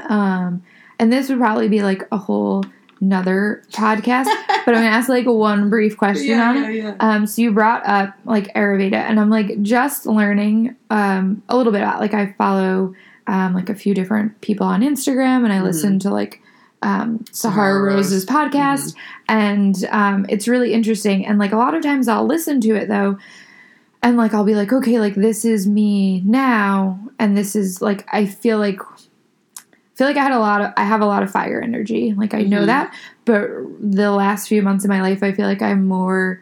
um 0.09 0.61
and 0.99 1.11
this 1.11 1.29
would 1.29 1.39
probably 1.39 1.67
be 1.67 1.81
like 1.81 2.07
a 2.11 2.17
whole 2.17 2.63
another 3.01 3.61
podcast 3.71 4.25
but 4.47 4.69
i'm 4.69 4.81
gonna 4.81 4.87
ask 4.87 5.07
like 5.09 5.25
one 5.25 5.69
brief 5.69 5.97
question 5.97 6.25
yeah, 6.27 6.49
on 6.49 6.57
it 6.57 6.75
yeah. 6.75 6.95
um, 6.99 7.25
so 7.27 7.41
you 7.41 7.51
brought 7.51 7.85
up 7.85 8.13
like 8.25 8.51
Ayurveda, 8.55 8.93
and 8.93 9.19
I'm 9.19 9.29
like 9.29 9.61
just 9.61 10.05
learning 10.07 10.75
um, 10.89 11.43
a 11.47 11.55
little 11.55 11.71
bit 11.71 11.81
about. 11.81 11.99
Like 11.99 12.13
I 12.15 12.33
follow 12.37 12.95
um, 13.27 13.53
like 13.53 13.69
a 13.69 13.75
few 13.75 13.93
different 13.93 14.41
people 14.41 14.65
on 14.65 14.81
Instagram, 14.81 15.43
and 15.43 15.53
I 15.53 15.59
Mhm. 15.59 15.63
listen 15.63 15.99
to 15.99 16.09
like 16.09 16.41
um, 16.81 17.25
Sahara 17.31 17.55
Sahara 17.55 17.81
Rose. 17.83 17.95
Rose's 18.13 18.25
podcast, 18.25 18.95
and 19.27 19.83
um, 19.91 20.25
it's 20.29 20.47
really 20.47 20.73
interesting. 20.73 21.25
And 21.25 21.39
like 21.39 21.51
a 21.51 21.57
lot 21.57 21.73
of 21.73 21.81
times, 21.83 22.07
I'll 22.07 22.25
listen 22.25 22.61
to 22.61 22.75
it 22.75 22.87
though, 22.87 23.17
and 24.03 24.17
like 24.17 24.33
I'll 24.33 24.43
be 24.45 24.55
like, 24.55 24.71
okay, 24.71 24.99
like 24.99 25.15
this 25.15 25.43
is 25.45 25.67
me 25.67 26.21
now, 26.21 26.99
and 27.19 27.35
this 27.37 27.55
is 27.55 27.81
like 27.81 28.05
I 28.13 28.25
feel 28.25 28.57
like. 28.59 28.79
I 29.59 29.97
feel 29.97 30.07
like 30.07 30.17
I 30.17 30.21
had 30.23 30.31
a 30.31 30.37
lot 30.39 30.61
of 30.61 30.73
I 30.77 30.83
have 30.83 31.01
a 31.01 31.07
lot 31.07 31.23
of 31.23 31.31
fire 31.31 31.59
energy. 31.59 32.13
Like 32.15 32.35
I 32.35 32.43
know 32.43 32.61
Mhm. 32.61 32.65
that, 32.67 32.93
but 33.25 33.49
the 33.79 34.11
last 34.11 34.47
few 34.47 34.61
months 34.61 34.85
of 34.85 34.89
my 34.89 35.01
life, 35.01 35.23
I 35.23 35.31
feel 35.31 35.47
like 35.47 35.63
I'm 35.63 35.87
more 35.87 36.39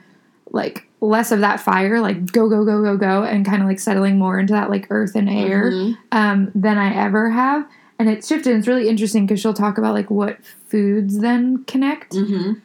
like 0.52 0.90
less 1.00 1.32
of 1.32 1.40
that 1.40 1.62
fire, 1.62 2.02
like 2.02 2.34
go 2.34 2.50
go 2.50 2.66
go 2.66 2.82
go 2.84 2.98
go, 2.98 3.24
and 3.24 3.46
kind 3.46 3.62
of 3.62 3.68
like 3.70 3.80
settling 3.80 4.20
more 4.20 4.38
into 4.40 4.52
that 4.52 4.70
like 4.70 4.88
earth 4.90 5.16
and 5.16 5.30
air 5.30 5.72
Mhm. 5.72 5.98
um, 6.12 6.52
than 6.54 6.78
I 6.78 6.94
ever 6.96 7.30
have. 7.30 7.66
And 7.98 8.10
it's 8.10 8.28
shifted. 8.28 8.52
And 8.52 8.60
It's 8.60 8.68
really 8.68 8.90
interesting 8.90 9.26
because 9.26 9.40
she'll 9.40 9.54
talk 9.54 9.78
about 9.78 9.94
like 9.94 10.10
what 10.12 10.38
foods 10.68 11.20
then 11.20 11.64
connect, 11.66 12.12
Mhm. 12.14 12.62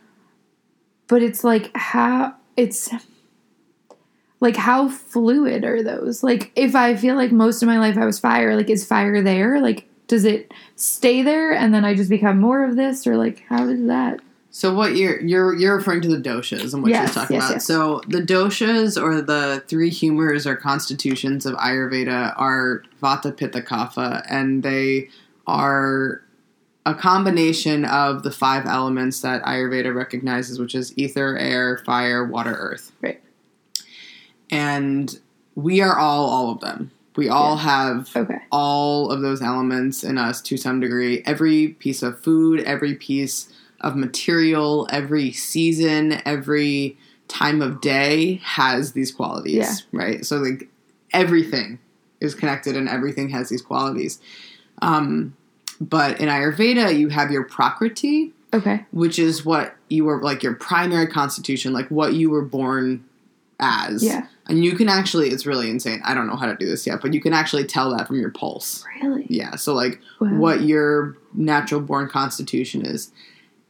but 1.08 1.22
it's 1.22 1.44
like 1.44 1.70
how 1.76 2.34
it's 2.56 2.88
like 4.40 4.56
how 4.56 4.88
fluid 4.88 5.64
are 5.64 5.82
those? 5.82 6.22
Like 6.22 6.50
if 6.56 6.74
I 6.74 6.96
feel 6.96 7.14
like 7.14 7.30
most 7.32 7.62
of 7.62 7.66
my 7.68 7.78
life 7.78 7.96
I 7.96 8.06
was 8.06 8.18
fire, 8.18 8.56
like 8.56 8.70
is 8.70 8.86
fire 8.86 9.22
there? 9.22 9.60
Like 9.60 9.86
does 10.08 10.24
it 10.24 10.52
stay 10.76 11.22
there 11.22 11.52
and 11.52 11.72
then 11.72 11.84
I 11.84 11.94
just 11.94 12.10
become 12.10 12.40
more 12.40 12.64
of 12.64 12.74
this, 12.76 13.06
or 13.06 13.16
like 13.16 13.44
how 13.48 13.68
is 13.68 13.86
that? 13.86 14.20
So 14.52 14.74
what 14.74 14.96
you're 14.96 15.20
you're 15.20 15.54
you're 15.56 15.76
referring 15.76 16.00
to 16.02 16.08
the 16.08 16.16
doshas 16.20 16.74
and 16.74 16.82
what 16.82 16.90
Yes, 16.90 17.14
you're 17.14 17.22
talking 17.22 17.36
yes, 17.36 17.44
about. 17.46 17.54
yes. 17.56 17.66
So 17.66 18.00
the 18.08 18.20
doshas 18.20 19.00
or 19.00 19.20
the 19.22 19.62
three 19.68 19.90
humors 19.90 20.46
or 20.46 20.56
constitutions 20.56 21.46
of 21.46 21.54
Ayurveda 21.54 22.34
are 22.36 22.82
Vata, 23.00 23.36
Pitta, 23.36 23.60
Kapha, 23.60 24.24
and 24.28 24.62
they 24.64 25.08
are 25.46 26.22
a 26.84 26.94
combination 26.94 27.84
of 27.84 28.24
the 28.24 28.30
five 28.32 28.66
elements 28.66 29.20
that 29.20 29.42
Ayurveda 29.44 29.94
recognizes, 29.94 30.58
which 30.58 30.74
is 30.74 30.96
ether, 30.98 31.36
air, 31.36 31.78
fire, 31.86 32.24
water, 32.24 32.52
earth. 32.54 32.90
Right. 33.00 33.20
And 34.50 35.18
we 35.54 35.80
are 35.80 35.96
all 35.96 36.28
all 36.28 36.50
of 36.50 36.60
them. 36.60 36.90
We 37.16 37.28
all 37.28 37.56
have 37.58 38.08
Okay. 38.16 38.38
all 38.50 39.10
of 39.10 39.20
those 39.20 39.42
elements 39.42 40.02
in 40.02 40.16
us 40.16 40.40
to 40.42 40.56
some 40.56 40.80
degree. 40.80 41.22
Every 41.26 41.68
piece 41.68 42.02
of 42.02 42.18
food, 42.20 42.60
every 42.60 42.94
piece 42.94 43.52
of 43.80 43.96
material, 43.96 44.88
every 44.90 45.32
season, 45.32 46.20
every 46.24 46.96
time 47.28 47.62
of 47.62 47.80
day 47.80 48.40
has 48.44 48.92
these 48.92 49.12
qualities, 49.12 49.54
Yeah. 49.54 49.74
right? 49.92 50.26
So 50.26 50.36
like 50.38 50.68
everything 51.12 51.78
is 52.20 52.34
connected 52.34 52.76
and 52.76 52.88
everything 52.88 53.28
has 53.30 53.48
these 53.48 53.62
qualities. 53.62 54.20
Um, 54.82 55.34
but 55.80 56.20
in 56.20 56.28
Ayurveda, 56.28 56.96
you 56.98 57.08
have 57.08 57.30
your 57.30 57.44
prakriti, 57.44 58.32
Okay. 58.52 58.84
which 58.90 59.18
is 59.18 59.44
what 59.44 59.76
you 59.88 60.04
were 60.04 60.20
like 60.22 60.42
your 60.42 60.54
primary 60.54 61.06
constitution, 61.06 61.72
like 61.72 61.88
what 61.88 62.14
you 62.14 62.30
were 62.30 62.44
born 62.44 63.04
as. 63.60 64.02
Yeah. 64.02 64.26
And 64.48 64.64
you 64.64 64.74
can 64.74 64.88
actually, 64.88 65.28
it's 65.30 65.46
really 65.46 65.70
insane. 65.70 66.00
I 66.04 66.12
don't 66.14 66.26
know 66.26 66.34
how 66.36 66.46
to 66.46 66.56
do 66.56 66.66
this 66.66 66.86
yet, 66.86 67.00
but 67.00 67.14
you 67.14 67.20
can 67.20 67.32
actually 67.32 67.64
tell 67.64 67.96
that 67.96 68.08
from 68.08 68.18
your 68.18 68.30
pulse. 68.30 68.84
Really? 69.00 69.26
Yeah. 69.28 69.54
So, 69.56 69.74
like, 69.74 70.00
Wow. 70.18 70.34
what 70.34 70.62
your 70.62 71.16
natural 71.32 71.80
born 71.80 72.08
constitution 72.08 72.84
is. 72.84 73.12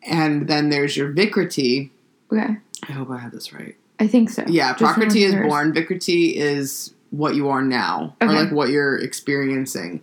And 0.02 0.48
then 0.48 0.70
there's 0.70 0.96
your 0.96 1.12
Vikriti. 1.12 1.90
Okay. 2.32 2.56
I 2.88 2.92
hope 2.92 3.10
I 3.10 3.18
have 3.18 3.32
this 3.32 3.52
right. 3.52 3.76
I 3.98 4.06
think 4.06 4.30
so. 4.30 4.44
Yeah. 4.46 4.70
Just 4.74 4.94
Prakriti 4.94 5.24
is 5.24 5.34
born. 5.34 5.72
Vikriti 5.74 6.34
is 6.34 6.94
what 7.10 7.34
you 7.34 7.48
are 7.48 7.60
now, 7.62 8.16
or 8.20 8.28
like 8.28 8.50
what 8.52 8.70
you're 8.70 8.96
experiencing. 8.96 10.00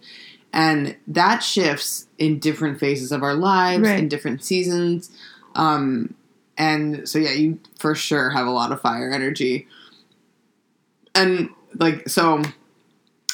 And 0.53 0.95
that 1.07 1.39
shifts 1.39 2.07
in 2.17 2.39
different 2.39 2.79
phases 2.79 3.11
of 3.11 3.23
our 3.23 3.33
lives, 3.33 3.83
Right. 3.87 3.99
in 3.99 4.07
different 4.07 4.43
seasons. 4.43 5.09
Um, 5.55 6.13
and 6.57 7.07
so, 7.07 7.17
yeah, 7.19 7.31
you 7.31 7.59
for 7.79 7.95
sure 7.95 8.29
have 8.31 8.45
a 8.47 8.51
lot 8.51 8.71
of 8.71 8.81
fire 8.81 9.11
energy. 9.11 9.67
And 11.15 11.49
like, 11.75 12.07
so 12.09 12.41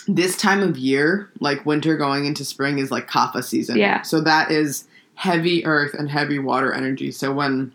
this 0.07 0.37
time 0.37 0.61
of 0.61 0.77
year, 0.77 1.29
like 1.39 1.65
winter 1.65 1.97
going 1.97 2.25
into 2.25 2.45
spring, 2.45 2.79
is 2.79 2.91
like 2.91 3.09
kapha 3.09 3.43
season. 3.43 3.77
Yeah. 3.77 4.01
So 4.01 4.21
that 4.21 4.51
is 4.51 4.85
heavy 5.15 5.65
earth 5.65 5.93
and 5.93 6.09
heavy 6.09 6.39
water 6.39 6.73
energy. 6.73 7.11
So 7.11 7.33
when 7.33 7.71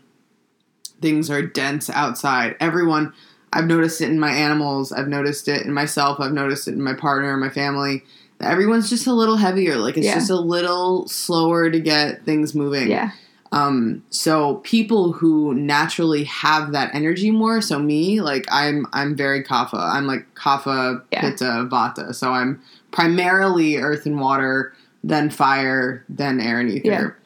things 1.01 1.29
are 1.29 1.41
dense 1.41 1.89
outside, 1.89 2.55
everyone, 2.59 3.13
I've 3.53 3.65
noticed 3.65 4.01
it 4.01 4.09
in 4.09 4.19
my 4.19 4.31
animals, 4.31 4.91
I've 4.91 5.07
noticed 5.07 5.47
it 5.47 5.65
in 5.65 5.73
myself, 5.73 6.19
I've 6.19 6.33
noticed 6.33 6.67
it 6.67 6.73
in 6.73 6.81
my 6.81 6.93
partner, 6.93 7.35
my 7.37 7.49
family. 7.49 8.03
Everyone's 8.41 8.89
just 8.89 9.07
a 9.07 9.13
little 9.13 9.37
heavier. 9.37 9.75
Like 9.77 9.97
it's 9.97 10.05
Yeah. 10.05 10.15
just 10.15 10.29
a 10.29 10.39
little 10.39 11.07
slower 11.07 11.69
to 11.69 11.79
get 11.79 12.23
things 12.25 12.53
moving. 12.55 12.89
Yeah. 12.89 13.11
Um, 13.51 14.03
so 14.11 14.55
people 14.57 15.11
who 15.13 15.55
naturally 15.55 16.23
have 16.25 16.71
that 16.73 16.93
energy 16.93 17.31
more, 17.31 17.61
so 17.61 17.79
me, 17.79 18.21
like 18.21 18.45
I'm 18.51 18.85
I'm 18.93 19.15
very 19.15 19.43
kapha. 19.43 19.73
I'm 19.79 20.05
like 20.05 20.27
kapha, 20.35 21.01
Yeah. 21.11 21.21
pitta, 21.21 21.67
vata. 21.69 22.13
So 22.13 22.31
I'm 22.31 22.61
primarily 22.91 23.77
earth 23.77 24.05
and 24.05 24.19
water, 24.19 24.73
then 25.03 25.29
fire, 25.31 26.05
then 26.07 26.39
air 26.39 26.59
and 26.59 26.69
ether. 26.69 27.17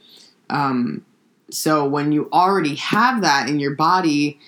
Um, 0.53 1.05
so 1.51 1.85
when 1.87 2.11
you 2.11 2.29
already 2.31 2.75
have 2.75 3.21
that 3.21 3.49
in 3.49 3.59
your 3.59 3.75
body, 3.75 4.39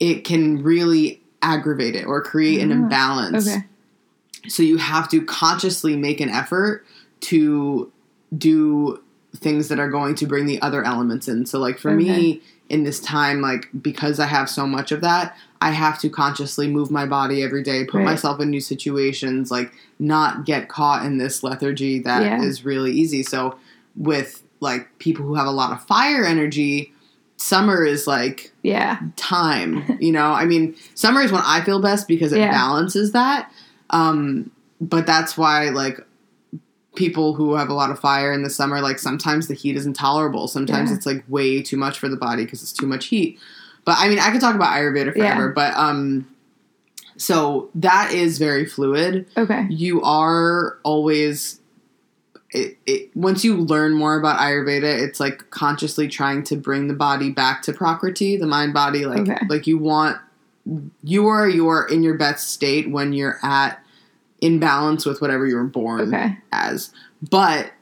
it 0.00 0.24
can 0.24 0.62
really 0.62 1.22
aggravate 1.42 1.94
it 1.94 2.04
or 2.06 2.20
create 2.22 2.60
an 2.60 2.70
Ah, 2.70 2.74
imbalance. 2.74 3.46
Okay. 3.46 3.64
So 4.48 4.62
you 4.62 4.76
have 4.78 5.08
to 5.10 5.24
consciously 5.24 5.96
make 5.96 6.20
an 6.20 6.28
effort 6.28 6.84
to 7.20 7.92
do 8.36 9.00
things 9.36 9.68
that 9.68 9.78
are 9.78 9.90
going 9.90 10.14
to 10.16 10.26
bring 10.26 10.46
the 10.46 10.60
other 10.62 10.82
elements 10.84 11.28
in. 11.28 11.46
So 11.46 11.58
like 11.58 11.78
for 11.78 11.90
me 11.92 12.40
in 12.68 12.82
this 12.84 12.98
time 13.00 13.40
like 13.40 13.68
because 13.80 14.18
I 14.18 14.26
have 14.26 14.48
so 14.48 14.66
much 14.66 14.92
of 14.92 15.00
that, 15.02 15.36
I 15.60 15.70
have 15.70 15.98
to 16.00 16.08
consciously 16.08 16.68
move 16.68 16.90
my 16.90 17.06
body 17.06 17.42
every 17.42 17.62
day, 17.62 17.84
put 17.84 17.98
Right. 17.98 18.04
myself 18.04 18.40
in 18.40 18.50
new 18.50 18.60
situations, 18.60 19.50
like 19.50 19.72
not 19.98 20.44
get 20.44 20.68
caught 20.68 21.04
in 21.04 21.18
this 21.18 21.42
lethargy 21.42 21.98
that 22.00 22.40
is 22.42 22.60
Yeah. 22.60 22.68
really 22.68 22.92
easy. 22.92 23.22
So 23.22 23.56
with 23.94 24.42
like 24.60 24.98
people 24.98 25.24
who 25.24 25.34
have 25.34 25.46
a 25.46 25.50
lot 25.52 25.72
of 25.72 25.82
fire 25.86 26.24
energy, 26.24 26.92
summer 27.36 27.84
is 27.84 28.06
like 28.06 28.52
Yeah. 28.62 28.98
time. 29.16 29.84
You 30.00 30.12
know, 30.12 30.26
I 30.32 30.44
mean, 30.46 30.74
summer 30.94 31.20
is 31.22 31.30
when 31.32 31.42
I 31.44 31.60
feel 31.62 31.80
best 31.80 32.08
because 32.08 32.32
it 32.32 32.38
Yeah. 32.38 32.50
balances 32.50 33.12
that. 33.12 33.50
Um, 33.90 34.50
but 34.80 35.06
that's 35.06 35.36
why, 35.38 35.68
like, 35.70 36.00
people 36.94 37.34
who 37.34 37.54
have 37.54 37.68
a 37.68 37.74
lot 37.74 37.90
of 37.90 37.98
fire 37.98 38.32
in 38.32 38.42
the 38.42 38.48
summer, 38.50 38.80
like 38.80 38.98
sometimes 38.98 39.48
the 39.48 39.54
heat 39.54 39.76
is 39.76 39.84
intolerable. 39.84 40.48
Sometimes 40.48 40.88
Yeah. 40.90 40.96
it's 40.96 41.04
like 41.06 41.22
way 41.28 41.60
too 41.60 41.76
much 41.76 41.98
for 41.98 42.08
the 42.08 42.16
body 42.16 42.44
because 42.44 42.62
it's 42.62 42.72
too 42.72 42.86
much 42.86 43.06
heat. 43.06 43.38
But 43.84 43.96
I 43.98 44.08
mean, 44.08 44.18
I 44.18 44.30
could 44.30 44.40
talk 44.40 44.54
about 44.54 44.72
Ayurveda 44.74 45.12
forever, 45.12 45.46
Yeah. 45.48 45.52
but 45.54 45.74
um, 45.76 46.26
so 47.18 47.68
that 47.74 48.12
is 48.12 48.38
very 48.38 48.64
fluid. 48.64 49.26
Okay. 49.36 49.66
You 49.68 50.02
are 50.02 50.78
always. 50.82 51.60
It, 52.52 52.78
it, 52.86 53.10
once 53.16 53.44
you 53.44 53.56
learn 53.56 53.94
more 53.94 54.18
about 54.18 54.38
Ayurveda, 54.38 54.84
it's 55.02 55.18
like 55.20 55.50
consciously 55.50 56.06
trying 56.08 56.42
to 56.44 56.56
bring 56.56 56.86
the 56.88 56.94
body 56.94 57.30
back 57.30 57.62
to 57.62 57.72
Prakriti, 57.72 58.36
the 58.36 58.46
mind 58.46 58.72
body. 58.72 59.04
Like, 59.04 59.20
Okay. 59.28 59.38
like 59.48 59.66
you 59.66 59.78
want, 59.78 60.18
you 61.02 61.26
are 61.26 61.48
you 61.48 61.68
are 61.68 61.86
in 61.88 62.02
your 62.02 62.14
best 62.14 62.50
state 62.52 62.90
when 62.90 63.12
you're 63.12 63.38
at 63.42 63.80
in 64.40 64.58
balance 64.60 65.04
with 65.06 65.20
whatever 65.20 65.46
you 65.46 65.56
were 65.56 65.64
born 65.64 66.14
Okay. 66.14 66.38
as. 66.52 66.92
But 67.30 67.72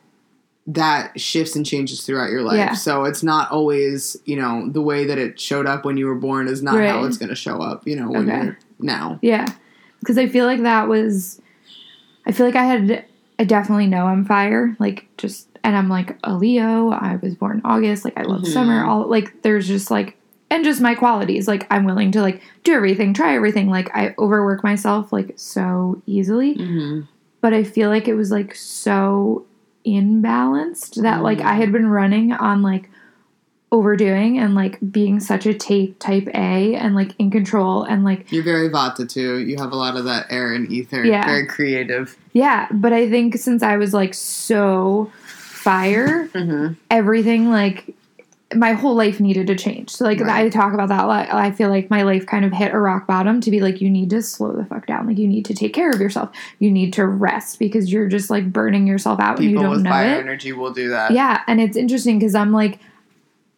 that 0.66 1.20
shifts 1.20 1.56
and 1.56 1.66
changes 1.66 2.06
throughout 2.06 2.30
your 2.30 2.40
life. 2.42 2.56
Yeah. 2.56 2.72
So 2.72 3.04
it's 3.04 3.22
not 3.22 3.50
always, 3.50 4.16
you 4.24 4.36
know, 4.36 4.68
the 4.70 4.80
way 4.80 5.04
that 5.04 5.18
it 5.18 5.38
showed 5.38 5.66
up 5.66 5.84
when 5.84 5.98
you 5.98 6.06
were 6.06 6.14
born 6.14 6.48
is 6.48 6.62
not 6.62 6.76
how 6.82 7.04
it's 7.04 7.18
going 7.18 7.28
to 7.28 7.34
show 7.34 7.60
up, 7.60 7.86
you 7.86 7.96
know, 7.96 8.08
when 8.10 8.30
Okay. 8.30 8.44
you're 8.46 8.58
now. 8.78 9.18
Yeah. 9.20 9.46
Because 10.00 10.16
I 10.16 10.26
feel 10.26 10.46
like 10.46 10.62
that 10.62 10.88
was, 10.88 11.40
I 12.26 12.32
feel 12.32 12.46
like 12.46 12.56
I 12.56 12.64
had, 12.64 13.04
I 13.38 13.44
definitely 13.44 13.86
know 13.86 14.06
I'm 14.06 14.24
fire. 14.24 14.76
Like, 14.78 15.06
just, 15.16 15.48
and 15.64 15.76
I'm 15.76 15.88
like 15.88 16.16
a 16.22 16.34
Leo. 16.34 16.90
I 16.90 17.16
was 17.16 17.34
born 17.34 17.56
in 17.58 17.62
August. 17.64 18.04
Like, 18.04 18.16
I 18.18 18.22
love 18.22 18.42
Mhm. 18.42 18.46
summer. 18.52 18.84
All, 18.84 19.08
like, 19.08 19.42
there's 19.42 19.66
just 19.66 19.90
like, 19.90 20.16
and 20.50 20.62
just 20.64 20.80
my 20.80 20.94
qualities. 20.94 21.48
Like, 21.48 21.66
I'm 21.70 21.84
willing 21.84 22.12
to 22.12 22.20
like 22.22 22.40
do 22.62 22.74
everything, 22.74 23.12
try 23.12 23.34
everything. 23.34 23.68
Like, 23.70 23.90
I 23.94 24.14
overwork 24.18 24.62
myself 24.62 25.12
like 25.12 25.32
so 25.36 26.00
easily. 26.06 26.54
Mm-hmm. 26.54 27.00
But 27.40 27.54
I 27.54 27.64
feel 27.64 27.88
like 27.90 28.06
it 28.08 28.14
was 28.14 28.30
like 28.30 28.54
so 28.54 29.44
imbalanced 29.86 31.02
that 31.02 31.22
like 31.22 31.40
I 31.40 31.54
had 31.54 31.72
been 31.72 31.88
running 31.88 32.32
on 32.32 32.62
like 32.62 32.88
overdoing 33.74 34.38
and 34.38 34.54
like 34.54 34.78
being 34.92 35.18
such 35.18 35.46
a 35.46 35.52
tape 35.52 35.98
type 35.98 36.28
A 36.28 36.74
and 36.76 36.94
like 36.94 37.10
in 37.18 37.30
control 37.30 37.82
and 37.82 38.04
like 38.04 38.30
You're 38.30 38.44
very 38.44 38.68
Vata 38.68 39.06
too. 39.08 39.38
You 39.38 39.56
have 39.58 39.72
a 39.72 39.76
lot 39.76 39.96
of 39.96 40.04
that 40.04 40.26
air 40.30 40.52
and 40.54 40.70
ether. 40.70 41.04
Yeah. 41.04 41.24
Very 41.26 41.46
creative. 41.46 42.16
Yeah, 42.32 42.68
but 42.70 42.92
I 42.92 43.10
think 43.10 43.36
since 43.36 43.62
I 43.64 43.76
was 43.76 43.92
like 43.92 44.14
so 44.14 45.10
fire, 45.16 46.28
Mm-hmm. 46.28 46.74
everything 46.90 47.50
like 47.50 47.94
my 48.54 48.72
whole 48.74 48.94
life 48.94 49.18
needed 49.18 49.48
to 49.48 49.56
change. 49.56 49.90
So 49.90 50.04
like 50.04 50.20
Right. 50.20 50.44
I 50.44 50.48
talk 50.48 50.72
about 50.72 50.88
that 50.90 51.02
a 51.04 51.06
lot. 51.08 51.28
I 51.32 51.50
feel 51.50 51.68
like 51.70 51.90
my 51.90 52.02
life 52.02 52.24
kind 52.26 52.44
of 52.44 52.52
hit 52.52 52.72
a 52.72 52.78
rock 52.78 53.08
bottom 53.08 53.40
to 53.40 53.50
be 53.50 53.60
like 53.60 53.80
you 53.80 53.90
need 53.90 54.10
to 54.10 54.22
slow 54.22 54.52
the 54.52 54.64
fuck 54.66 54.86
down. 54.86 55.08
Like 55.08 55.18
you 55.18 55.26
need 55.26 55.44
to 55.46 55.54
take 55.54 55.72
care 55.74 55.90
of 55.90 56.00
yourself. 56.00 56.30
You 56.60 56.70
need 56.70 56.92
to 56.92 57.06
rest 57.06 57.58
because 57.58 57.92
you're 57.92 58.06
just 58.08 58.30
like 58.30 58.52
burning 58.52 58.86
yourself 58.86 59.18
out 59.18 59.36
and 59.38 59.44
you 59.44 59.50
People 59.50 59.64
don't 59.64 59.72
with 59.72 59.82
know 59.82 59.90
fire 59.90 60.14
it. 60.14 60.20
energy 60.20 60.52
will 60.52 60.72
do 60.72 60.90
that. 60.90 61.10
Yeah, 61.10 61.40
and 61.48 61.60
it's 61.60 61.76
interesting 61.76 62.20
because 62.20 62.36
I'm 62.36 62.52
like, 62.52 62.78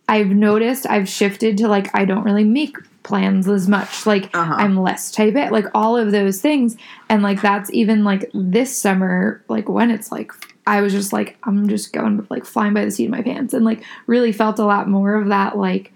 I've 0.09 0.29
noticed 0.29 0.87
I've 0.89 1.09
shifted 1.09 1.59
to 1.59 1.69
like 1.69 1.95
I 1.95 2.05
don't 2.05 2.23
really 2.25 2.45
make 2.45 2.77
plans 3.03 3.49
as 3.49 3.69
much. 3.69 4.07
Like 4.07 4.31
Uh-huh. 4.35 4.55
I'm 4.57 4.77
less 4.77 5.11
type 5.11 5.35
it, 5.37 5.53
like 5.53 5.67
all 5.75 5.97
of 5.97 6.13
those 6.13 6.41
things, 6.41 6.77
and 7.09 7.23
like 7.23 7.41
that's 7.43 7.71
even 7.73 8.05
like 8.05 8.31
this 8.35 8.77
summer, 8.77 9.43
like 9.49 9.69
when 9.69 9.91
it's 9.91 10.11
like 10.13 10.33
I 10.67 10.81
was 10.81 10.93
just 10.93 11.13
like 11.13 11.37
I'm 11.45 11.69
just 11.69 11.93
going 11.93 12.27
like 12.31 12.45
flying 12.45 12.75
by 12.75 12.85
the 12.85 12.91
seat 12.91 13.07
of 13.07 13.11
my 13.13 13.23
pants, 13.23 13.55
and 13.55 13.65
like 13.65 13.85
really 14.07 14.33
felt 14.33 14.59
a 14.59 14.65
lot 14.65 14.89
more 14.89 15.15
of 15.15 15.29
that 15.29 15.57
like 15.57 15.93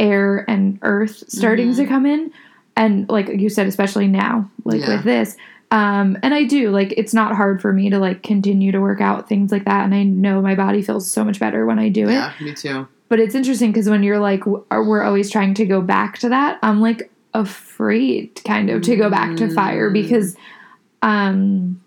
air 0.00 0.44
and 0.48 0.78
earth 0.82 1.22
starting 1.28 1.68
Mm-hmm. 1.68 1.82
to 1.82 1.86
come 1.86 2.06
in, 2.06 2.32
and 2.76 3.08
like 3.08 3.28
you 3.28 3.48
said, 3.48 3.66
especially 3.66 4.08
now, 4.08 4.50
like 4.64 4.80
Yeah. 4.80 4.96
with 4.96 5.04
this. 5.04 5.36
Um, 5.70 6.18
and 6.22 6.34
I 6.34 6.44
do 6.44 6.70
like 6.70 6.92
it's 6.98 7.14
not 7.14 7.34
hard 7.34 7.62
for 7.62 7.72
me 7.72 7.88
to 7.90 7.98
like 7.98 8.22
continue 8.22 8.72
to 8.72 8.80
work 8.80 9.00
out 9.00 9.28
things 9.28 9.50
like 9.52 9.64
that, 9.64 9.84
and 9.84 9.94
I 9.94 10.02
know 10.02 10.42
my 10.42 10.54
body 10.54 10.82
feels 10.82 11.10
so 11.10 11.24
much 11.24 11.38
better 11.40 11.64
when 11.64 11.78
I 11.78 11.88
do 11.88 12.08
it. 12.08 12.12
Yeah, 12.12 12.32
me 12.40 12.52
too. 12.54 12.86
But 13.12 13.20
it's 13.20 13.34
interesting 13.34 13.70
because 13.72 13.90
when 13.90 14.02
you're 14.02 14.18
like, 14.18 14.46
we're 14.46 15.02
always 15.02 15.30
trying 15.30 15.52
to 15.60 15.66
go 15.66 15.82
back 15.82 16.16
to 16.20 16.30
that, 16.30 16.58
I'm 16.62 16.80
like 16.80 17.10
afraid 17.34 18.40
kind 18.46 18.70
of 18.70 18.80
to 18.84 18.96
go 18.96 19.10
back 19.10 19.36
to 19.36 19.50
fire 19.50 19.90
Mm. 19.90 19.92
because 19.92 20.34
um 21.02 21.78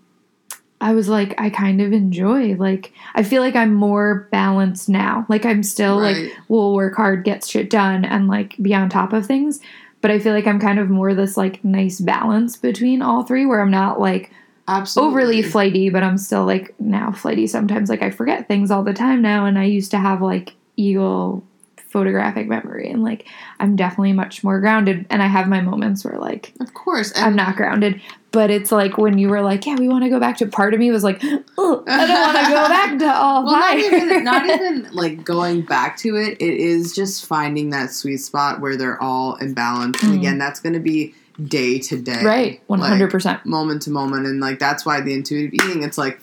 I 0.79 0.93
was 0.93 1.09
like, 1.09 1.33
I 1.41 1.49
kind 1.49 1.81
of 1.81 1.93
enjoy 1.93 2.53
like 2.55 2.91
I 3.15 3.23
feel 3.23 3.41
like 3.41 3.55
I'm 3.55 3.73
more 3.73 4.27
balanced 4.31 4.88
now. 4.88 5.25
Like 5.27 5.47
I'm 5.47 5.63
still 5.63 5.99
Right. 5.99 6.25
like 6.25 6.33
will 6.47 6.75
work 6.75 6.95
hard, 6.95 7.23
get 7.23 7.43
shit 7.43 7.71
done, 7.71 8.05
and 8.05 8.27
like 8.27 8.55
be 8.61 8.75
on 8.75 8.88
top 8.89 9.11
of 9.11 9.25
things. 9.25 9.59
But 10.01 10.11
I 10.11 10.19
feel 10.19 10.33
like 10.33 10.45
I'm 10.45 10.59
kind 10.59 10.77
of 10.77 10.91
more 10.91 11.15
this 11.15 11.38
like 11.38 11.63
nice 11.65 11.99
balance 11.99 12.55
between 12.55 13.01
all 13.01 13.23
three 13.23 13.47
where 13.47 13.61
I'm 13.61 13.71
not 13.71 13.99
like 13.99 14.29
Absolutely. 14.67 15.11
overly 15.11 15.41
flighty, 15.41 15.89
but 15.89 16.03
I'm 16.03 16.19
still 16.19 16.45
like 16.45 16.75
now 16.79 17.11
flighty 17.11 17.47
sometimes. 17.47 17.89
Like 17.89 18.03
I 18.03 18.11
forget 18.11 18.47
things 18.47 18.69
all 18.69 18.83
the 18.83 18.93
time 18.93 19.23
now, 19.23 19.45
and 19.47 19.57
I 19.57 19.63
used 19.63 19.89
to 19.89 19.97
have 19.97 20.21
like 20.21 20.53
eagle 20.77 21.43
photographic 21.89 22.47
memory, 22.47 22.89
and 22.89 23.03
like 23.03 23.25
I'm 23.59 23.75
definitely 23.75 24.13
much 24.13 24.43
more 24.43 24.59
grounded. 24.59 25.05
And 25.09 25.21
I 25.23 25.27
have 25.27 25.47
my 25.47 25.61
moments 25.61 26.03
where 26.03 26.17
like 26.19 26.53
Of 26.59 26.73
course. 26.73 27.11
And 27.13 27.23
I'm 27.25 27.35
not 27.38 27.55
grounded, 27.55 28.01
but 28.31 28.49
it's 28.51 28.69
like 28.71 28.97
when 28.97 29.17
you 29.17 29.29
were 29.29 29.41
like, 29.41 29.65
yeah, 29.65 29.75
we 29.75 29.88
want 29.88 30.03
to 30.03 30.09
go 30.09 30.19
back 30.19 30.38
to. 30.39 30.45
Part 30.47 30.73
of 30.73 30.79
me 30.81 30.91
was 30.91 31.03
like, 31.05 31.21
oh, 31.57 31.83
I 31.88 32.05
don't 32.05 32.21
want 32.21 32.38
to 32.45 32.51
go 32.53 32.67
back 32.67 32.99
to 32.99 33.13
all 33.15 33.45
well, 33.45 33.53
not 33.53 33.77
even, 33.77 34.23
not 34.25 34.45
even 34.49 34.89
like 34.91 35.23
going 35.23 35.61
back 35.61 35.95
to 35.99 36.17
it. 36.17 36.41
It 36.41 36.55
is 36.55 36.93
just 36.93 37.25
finding 37.25 37.69
that 37.69 37.91
sweet 37.91 38.17
spot 38.17 38.59
where 38.59 38.75
they're 38.75 39.01
all 39.01 39.35
in 39.35 39.53
balance. 39.53 40.01
And 40.03 40.11
Mm. 40.13 40.17
again, 40.17 40.38
that's 40.38 40.59
going 40.59 40.73
to 40.73 40.81
be 40.81 41.13
day 41.43 41.79
to 41.79 41.97
day. 42.01 42.23
right, 42.23 42.61
hundred 42.69 43.09
percent. 43.11 43.45
moment 43.45 43.81
to 43.83 43.89
moment 43.91 44.25
and 44.25 44.39
like 44.41 44.57
that's 44.59 44.85
why 44.85 44.99
the 45.01 45.13
intuitive 45.13 45.53
eating 45.53 45.83
it's 45.83 45.97
like 45.97 46.17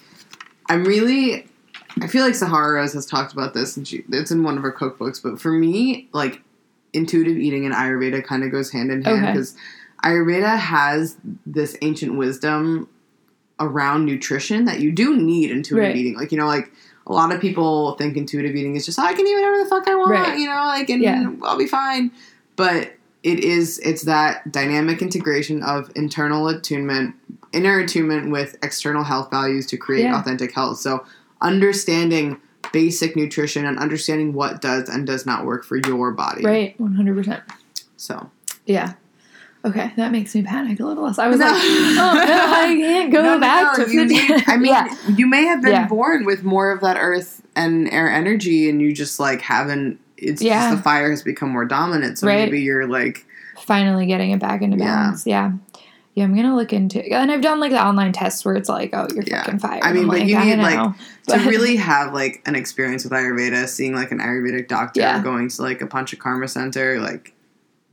i'm 0.70 0.84
really 0.84 1.46
i 2.00 2.06
feel 2.06 2.24
like 2.24 2.34
sahara 2.34 2.74
Rose 2.74 2.92
has 2.94 3.06
talked 3.06 3.32
about 3.32 3.54
this 3.54 3.76
and 3.76 3.86
she 3.86 4.04
it's 4.10 4.30
in 4.30 4.42
one 4.42 4.56
of 4.56 4.62
her 4.62 4.72
cookbooks 4.72 5.22
but 5.22 5.40
for 5.40 5.52
me 5.52 6.08
like 6.12 6.40
intuitive 6.92 7.36
eating 7.36 7.64
and 7.66 7.74
ayurveda 7.74 8.24
kind 8.24 8.42
of 8.44 8.50
goes 8.50 8.70
hand 8.70 8.90
in 8.90 9.02
hand 9.02 9.18
Okay. 9.24 9.32
because 9.32 9.56
ayurveda 10.04 10.56
has 10.58 11.16
this 11.46 11.76
ancient 11.82 12.16
wisdom 12.16 12.88
around 13.60 14.06
nutrition 14.06 14.64
that 14.64 14.80
you 14.80 14.90
do 14.92 15.16
need 15.16 15.50
intuitive 15.50 15.88
Right. 15.88 15.96
eating 15.96 16.14
like 16.16 16.32
you 16.32 16.38
know 16.38 16.46
like 16.46 16.72
a 17.06 17.12
lot 17.12 17.32
of 17.32 17.40
people 17.40 17.92
think 17.96 18.16
intuitive 18.16 18.54
eating 18.54 18.76
is 18.76 18.86
just 18.86 18.96
"Oh, 18.98 19.02
I 19.02 19.12
can 19.12 19.26
eat 19.26 19.34
whatever 19.34 19.58
the 19.58 19.66
fuck 19.68 19.88
I 19.88 19.94
want, 19.96 20.12
Right. 20.12 20.38
you 20.38 20.46
know, 20.46 20.64
like 20.66 20.88
and 20.88 21.02
Yeah. 21.02 21.32
I'll 21.42 21.58
be 21.58 21.66
fine. 21.66 22.12
But 22.54 22.92
it 23.24 23.40
is 23.40 23.80
it's 23.80 24.02
that 24.02 24.52
dynamic 24.52 25.02
integration 25.02 25.64
of 25.64 25.90
internal 25.96 26.46
attunement, 26.46 27.16
inner 27.52 27.80
attunement 27.80 28.30
with 28.30 28.56
external 28.62 29.02
health 29.02 29.30
values 29.32 29.66
to 29.66 29.76
create 29.76 30.04
Yeah. 30.04 30.16
authentic 30.20 30.54
health. 30.54 30.78
So 30.78 31.04
understanding 31.42 32.40
basic 32.72 33.16
nutrition 33.16 33.66
and 33.66 33.78
understanding 33.78 34.32
what 34.32 34.60
does 34.62 34.88
and 34.88 35.06
does 35.06 35.26
not 35.26 35.44
work 35.44 35.64
for 35.64 35.76
your 35.76 36.10
body. 36.12 36.42
Right, 36.44 36.78
one 36.80 36.94
hundred 36.94 37.16
percent. 37.16 37.42
So 37.96 38.30
Yeah. 38.66 38.94
Okay, 39.64 39.92
that 39.96 40.10
makes 40.10 40.34
me 40.34 40.42
panic 40.42 40.80
a 40.80 40.84
little 40.84 41.04
less. 41.04 41.18
I 41.20 41.28
was 41.28 41.38
No. 41.40 41.46
like, 41.46 41.54
oh 41.56 42.24
no, 42.26 42.52
I 42.52 42.74
can't 42.76 43.12
go 43.12 43.22
No, 43.34 43.38
back 43.38 43.78
no, 43.78 43.84
to 43.84 43.92
you 43.92 44.04
need, 44.06 44.42
I 44.48 44.56
mean, 44.58 44.72
yeah. 44.72 44.96
you 45.08 45.26
may 45.28 45.44
have 45.44 45.62
been 45.62 45.70
Yeah. 45.72 45.86
born 45.86 46.24
with 46.24 46.42
more 46.42 46.72
of 46.72 46.80
that 46.80 46.96
earth 46.98 47.42
and 47.54 47.88
air 47.92 48.10
energy, 48.10 48.68
and 48.68 48.80
you 48.80 48.92
just 48.92 49.20
like 49.20 49.40
haven't. 49.42 50.00
It's 50.16 50.40
Yeah. 50.42 50.68
just 50.70 50.76
the 50.78 50.82
fire 50.82 51.10
has 51.10 51.22
become 51.22 51.50
more 51.50 51.64
dominant. 51.64 52.18
So 52.18 52.26
Right. 52.26 52.44
maybe 52.46 52.62
you're 52.62 52.86
like, 52.88 53.24
finally 53.60 54.06
getting 54.06 54.30
it 54.32 54.40
back 54.40 54.62
into 54.62 54.76
balance. 54.78 55.26
Yeah. 55.26 55.52
Yeah. 56.14 56.24
I'm 56.24 56.34
gonna 56.34 56.54
look 56.56 56.72
into 56.72 57.02
and 57.02 57.30
I've 57.32 57.40
done 57.40 57.60
like 57.60 57.70
the 57.70 57.82
online 57.84 58.12
tests 58.12 58.44
where 58.44 58.54
it's 58.54 58.68
like, 58.68 58.90
oh, 58.92 59.06
you're 59.14 59.24
Yeah. 59.26 59.44
fucking 59.44 59.58
fire. 59.60 59.80
I 59.82 59.92
mean, 59.92 60.02
I'm 60.04 60.08
but 60.08 60.18
like, 60.20 60.28
you 60.28 60.38
need, 60.38 60.56
know. 60.56 60.62
like, 60.62 60.94
to 61.42 61.48
really 61.48 61.76
have 61.76 62.12
like 62.12 62.42
an 62.46 62.54
experience 62.54 63.04
with 63.04 63.12
Ayurveda, 63.12 63.68
seeing 63.68 63.94
like 63.94 64.12
an 64.12 64.18
Ayurvedic 64.18 64.68
doctor, 64.68 65.00
Yeah. 65.00 65.22
going 65.22 65.48
to 65.48 65.62
like 65.62 65.80
a 65.82 65.86
Panchakarma 65.86 66.48
center, 66.48 67.00
like 67.00 67.34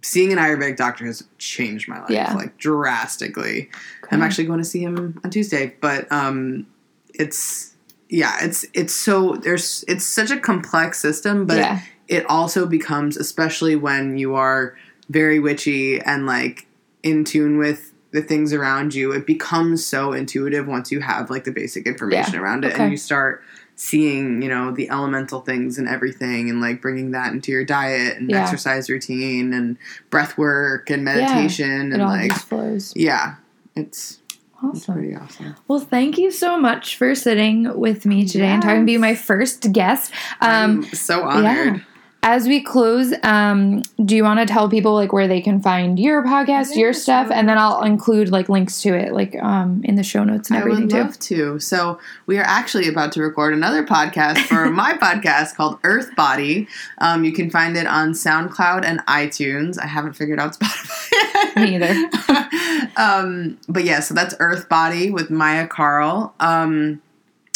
seeing 0.01 0.31
an 0.31 0.37
Ayurvedic 0.39 0.77
doctor 0.77 1.05
has 1.05 1.23
changed 1.37 1.87
my 1.89 1.99
life 1.99 2.09
Yeah. 2.09 2.33
like 2.33 2.57
drastically. 2.57 3.69
I'm 4.11 4.21
actually 4.21 4.45
going 4.45 4.59
to 4.59 4.65
see 4.65 4.81
him 4.81 5.19
on 5.23 5.29
Tuesday, 5.29 5.75
but 5.81 6.11
um, 6.11 6.65
it's 7.13 7.73
yeah, 8.09 8.37
it's 8.41 8.65
it's 8.73 8.93
so 8.93 9.35
there's 9.35 9.85
it's 9.87 10.05
such 10.05 10.31
a 10.31 10.37
complex 10.39 10.99
system, 10.99 11.45
but 11.45 11.57
yeah, 11.57 11.81
it 12.07 12.25
also 12.27 12.65
becomes 12.65 13.17
especially 13.17 13.75
when 13.75 14.17
you 14.17 14.33
are 14.35 14.75
very 15.09 15.39
witchy 15.39 16.01
and 16.01 16.25
like 16.25 16.65
in 17.03 17.23
tune 17.23 17.57
with 17.59 17.88
the 18.11 18.21
things 18.21 18.53
around 18.53 18.93
you 18.95 19.11
it 19.11 19.25
becomes 19.27 19.85
so 19.85 20.13
intuitive 20.13 20.67
once 20.67 20.91
you 20.91 20.99
have 20.99 21.29
like 21.29 21.43
the 21.43 21.51
basic 21.51 21.85
information 21.85 22.35
around 22.39 22.65
it 22.65 22.73
Okay. 22.73 22.83
and 22.83 22.91
you 22.91 22.97
start 22.97 23.43
seeing 23.75 24.41
you 24.41 24.49
know 24.49 24.71
the 24.71 24.89
elemental 24.89 25.41
things 25.41 25.77
and 25.77 25.87
everything 25.87 26.49
and 26.49 26.59
like 26.59 26.81
bringing 26.81 27.11
that 27.11 27.31
into 27.31 27.51
your 27.51 27.63
diet 27.63 28.17
and 28.17 28.29
Yeah. 28.29 28.41
exercise 28.41 28.89
routine 28.89 29.53
and 29.53 29.77
breath 30.09 30.37
work 30.37 30.89
and 30.89 31.03
meditation 31.05 31.91
it 31.93 31.99
and 31.99 32.03
like 32.03 32.33
flows. 32.33 32.93
yeah 32.95 33.35
it's, 33.75 34.17
Awesome. 34.61 34.95
pretty 34.95 35.15
awesome 35.15 35.55
Well, 35.69 35.79
thank 35.79 36.17
you 36.17 36.31
so 36.31 36.57
much 36.59 36.97
for 36.97 37.15
sitting 37.15 37.79
with 37.79 38.05
me 38.05 38.27
today 38.27 38.47
and 38.47 38.61
talking 38.61 38.81
to 38.81 38.85
be 38.85 38.97
my 38.97 39.15
first 39.15 39.71
guest. 39.71 40.11
Um, 40.41 40.49
i'm 40.49 40.83
so 40.83 41.23
honored 41.23 41.85
as 42.21 42.47
we 42.47 42.61
close, 42.61 43.13
um, 43.23 43.81
do 44.03 44.15
you 44.15 44.23
want 44.23 44.41
to 44.41 44.45
tell 44.45 44.69
people 44.69 44.93
like 44.93 45.13
where 45.13 45.27
they 45.27 45.39
can 45.39 45.61
find 45.61 45.97
your 45.97 46.21
podcast, 46.23 46.75
your 46.75 46.91
stuff, 46.91 47.31
and 47.31 47.47
then 47.47 47.57
I'll 47.57 47.83
include 47.83 48.29
like 48.29 48.49
links 48.49 48.81
to 48.81 48.93
it, 48.93 49.13
like 49.13 49.35
um, 49.41 49.81
in 49.85 49.95
the 49.95 50.03
show 50.03 50.25
notes 50.25 50.49
and 50.49 50.57
I 50.57 50.61
everything 50.61 50.83
would 50.83 50.89
too. 50.91 50.97
love 50.97 51.19
to. 51.19 51.59
So 51.59 51.99
we 52.25 52.37
are 52.37 52.43
actually 52.43 52.89
about 52.89 53.13
to 53.13 53.21
record 53.21 53.53
another 53.53 53.85
podcast 53.85 54.39
for 54.39 54.69
my 54.69 54.93
podcast 54.93 55.55
called 55.55 55.79
Earth 55.85 56.13
Body. 56.17 56.67
Um, 56.97 57.23
you 57.23 57.31
can 57.31 57.49
find 57.49 57.77
it 57.77 57.87
on 57.87 58.11
SoundCloud 58.11 58.83
and 58.83 58.99
iTunes. 59.05 59.79
I 59.81 59.87
haven't 59.87 60.13
figured 60.13 60.39
out 60.39 60.59
Spotify. 60.59 61.11
yet. 61.11 61.55
Me 61.55 61.75
either. 61.75 62.91
um, 62.97 63.57
but 63.69 63.85
yeah, 63.85 64.01
so 64.01 64.13
that's 64.13 64.35
Earth 64.39 64.67
Body 64.67 65.09
with 65.09 65.29
Maya 65.29 65.67
Carl. 65.67 66.33
Um, 66.41 67.01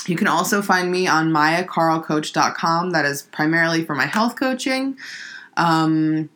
you 0.08 0.16
can 0.16 0.28
also 0.28 0.62
find 0.62 0.92
me 0.92 1.08
on 1.08 1.32
mayacarlcoach.com. 1.32 2.92
That 2.92 3.06
is 3.06 3.24
primarily 3.24 3.86
for 3.86 3.96
my 3.96 4.06
health 4.06 4.36
coaching. 4.36 4.98
Um, 5.58 6.30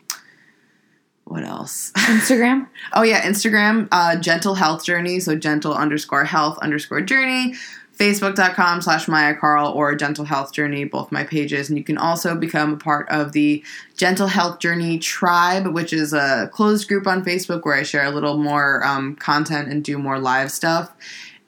what 1.25 1.43
else? 1.43 1.91
Instagram. 1.97 2.67
Oh 2.93 3.01
yeah, 3.01 3.21
Instagram, 3.23 3.87
uh, 3.91 4.15
gentle 4.15 4.55
health 4.55 4.85
journey. 4.85 5.19
So 5.19 5.35
gentle 5.35 5.73
underscore 5.73 6.23
health 6.25 6.57
underscore 6.59 7.01
journey. 7.01 7.55
Facebook.com 7.97 8.81
slash 8.81 9.07
Maya 9.07 9.35
Carl 9.35 9.71
or 9.71 9.95
Gentle 9.95 10.25
Health 10.25 10.53
Journey, 10.53 10.83
both 10.83 11.11
my 11.11 11.23
pages. 11.23 11.69
And 11.69 11.77
you 11.77 11.83
can 11.83 11.97
also 11.97 12.35
become 12.35 12.73
a 12.73 12.77
part 12.77 13.09
of 13.09 13.31
the 13.31 13.63
Gentle 13.95 14.27
Health 14.27 14.59
Journey 14.59 14.99
Tribe, 14.99 15.73
which 15.73 15.93
is 15.93 16.13
a 16.13 16.47
closed 16.53 16.87
group 16.87 17.07
on 17.07 17.25
Facebook 17.25 17.65
where 17.65 17.75
I 17.75 17.81
share 17.81 18.05
a 18.05 18.11
little 18.11 18.37
more 18.37 18.85
um, 18.85 19.15
content 19.15 19.69
and 19.69 19.83
do 19.83 19.97
more 19.97 20.19
live 20.19 20.51
stuff. 20.51 20.91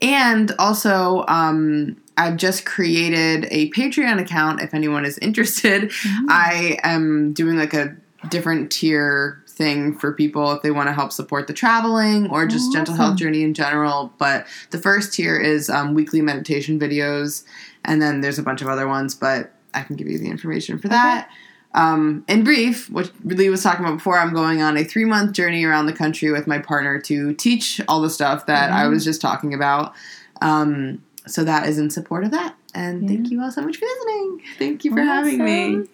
And 0.02 0.52
also, 0.58 1.24
um, 1.28 1.98
I've 2.20 2.36
just 2.38 2.66
created 2.66 3.48
a 3.50 3.70
Patreon 3.72 4.20
account 4.20 4.62
if 4.62 4.74
anyone 4.74 5.06
is 5.06 5.18
interested. 5.22 5.92
I 6.28 6.78
am 6.84 7.34
doing 7.34 7.58
like 7.58 7.74
a 7.74 7.96
different 8.30 8.72
tier 8.72 9.42
thing 9.48 9.98
for 9.98 10.12
people 10.14 10.52
if 10.52 10.62
they 10.62 10.72
want 10.72 10.88
to 10.88 10.94
help 10.94 11.12
support 11.14 11.48
the 11.48 11.54
traveling 11.54 12.30
or 12.30 12.46
just 12.46 12.72
gentle 12.74 12.94
health 12.96 13.18
journey 13.18 13.42
in 13.44 13.54
general. 13.54 14.14
But 14.18 14.46
the 14.72 14.78
first 14.78 15.14
tier 15.14 15.38
is 15.40 15.70
um, 15.70 15.94
weekly 15.94 16.22
meditation 16.22 16.78
videos, 16.80 17.44
and 17.86 18.02
then 18.02 18.20
there's 18.22 18.38
a 18.40 18.44
bunch 18.44 18.62
of 18.62 18.68
other 18.68 18.88
ones, 18.88 19.16
but 19.16 19.54
I 19.74 19.82
can 19.84 19.96
give 19.96 20.08
you 20.08 20.18
the 20.18 20.30
information 20.30 20.78
for 20.80 20.90
that. 20.90 21.30
Um, 21.74 22.26
in 22.28 22.44
brief, 22.44 22.90
what 22.90 23.12
Lee 23.24 23.50
was 23.50 23.62
talking 23.64 23.86
about 23.86 23.98
before, 23.98 24.18
I'm 24.18 24.34
going 24.34 24.62
on 24.62 24.76
a 24.76 24.84
three 24.84 25.06
month 25.06 25.34
journey 25.34 25.64
around 25.64 25.86
the 25.86 25.94
country 25.94 26.32
with 26.32 26.48
my 26.48 26.58
partner 26.60 27.00
to 27.02 27.34
teach 27.36 27.80
all 27.88 28.02
the 28.02 28.10
stuff 28.10 28.48
that 28.48 28.72
I 28.72 28.84
Mhm. 28.86 28.90
was 28.90 29.06
just 29.06 29.22
talking 29.22 29.54
about. 29.54 29.94
Um, 30.42 31.02
so 31.30 31.44
that 31.44 31.68
is 31.68 31.78
in 31.78 31.90
support 31.90 32.24
of 32.24 32.32
that. 32.32 32.56
And 32.74 33.04
Yeah. 33.04 33.10
thank 33.10 33.32
you 33.32 33.42
all 33.42 33.52
so 33.52 33.62
much 33.62 33.78
for 33.78 33.86
listening. 33.86 34.42
Thank 34.58 34.84
you 34.86 34.92
for 34.92 35.02
having 35.02 35.44
me. 35.44 35.88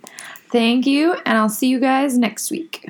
Thank 0.52 0.86
you, 0.86 1.14
and 1.26 1.38
I'll 1.38 1.50
see 1.50 1.68
you 1.68 1.80
guys 1.80 2.18
next 2.18 2.52
week. 2.52 2.86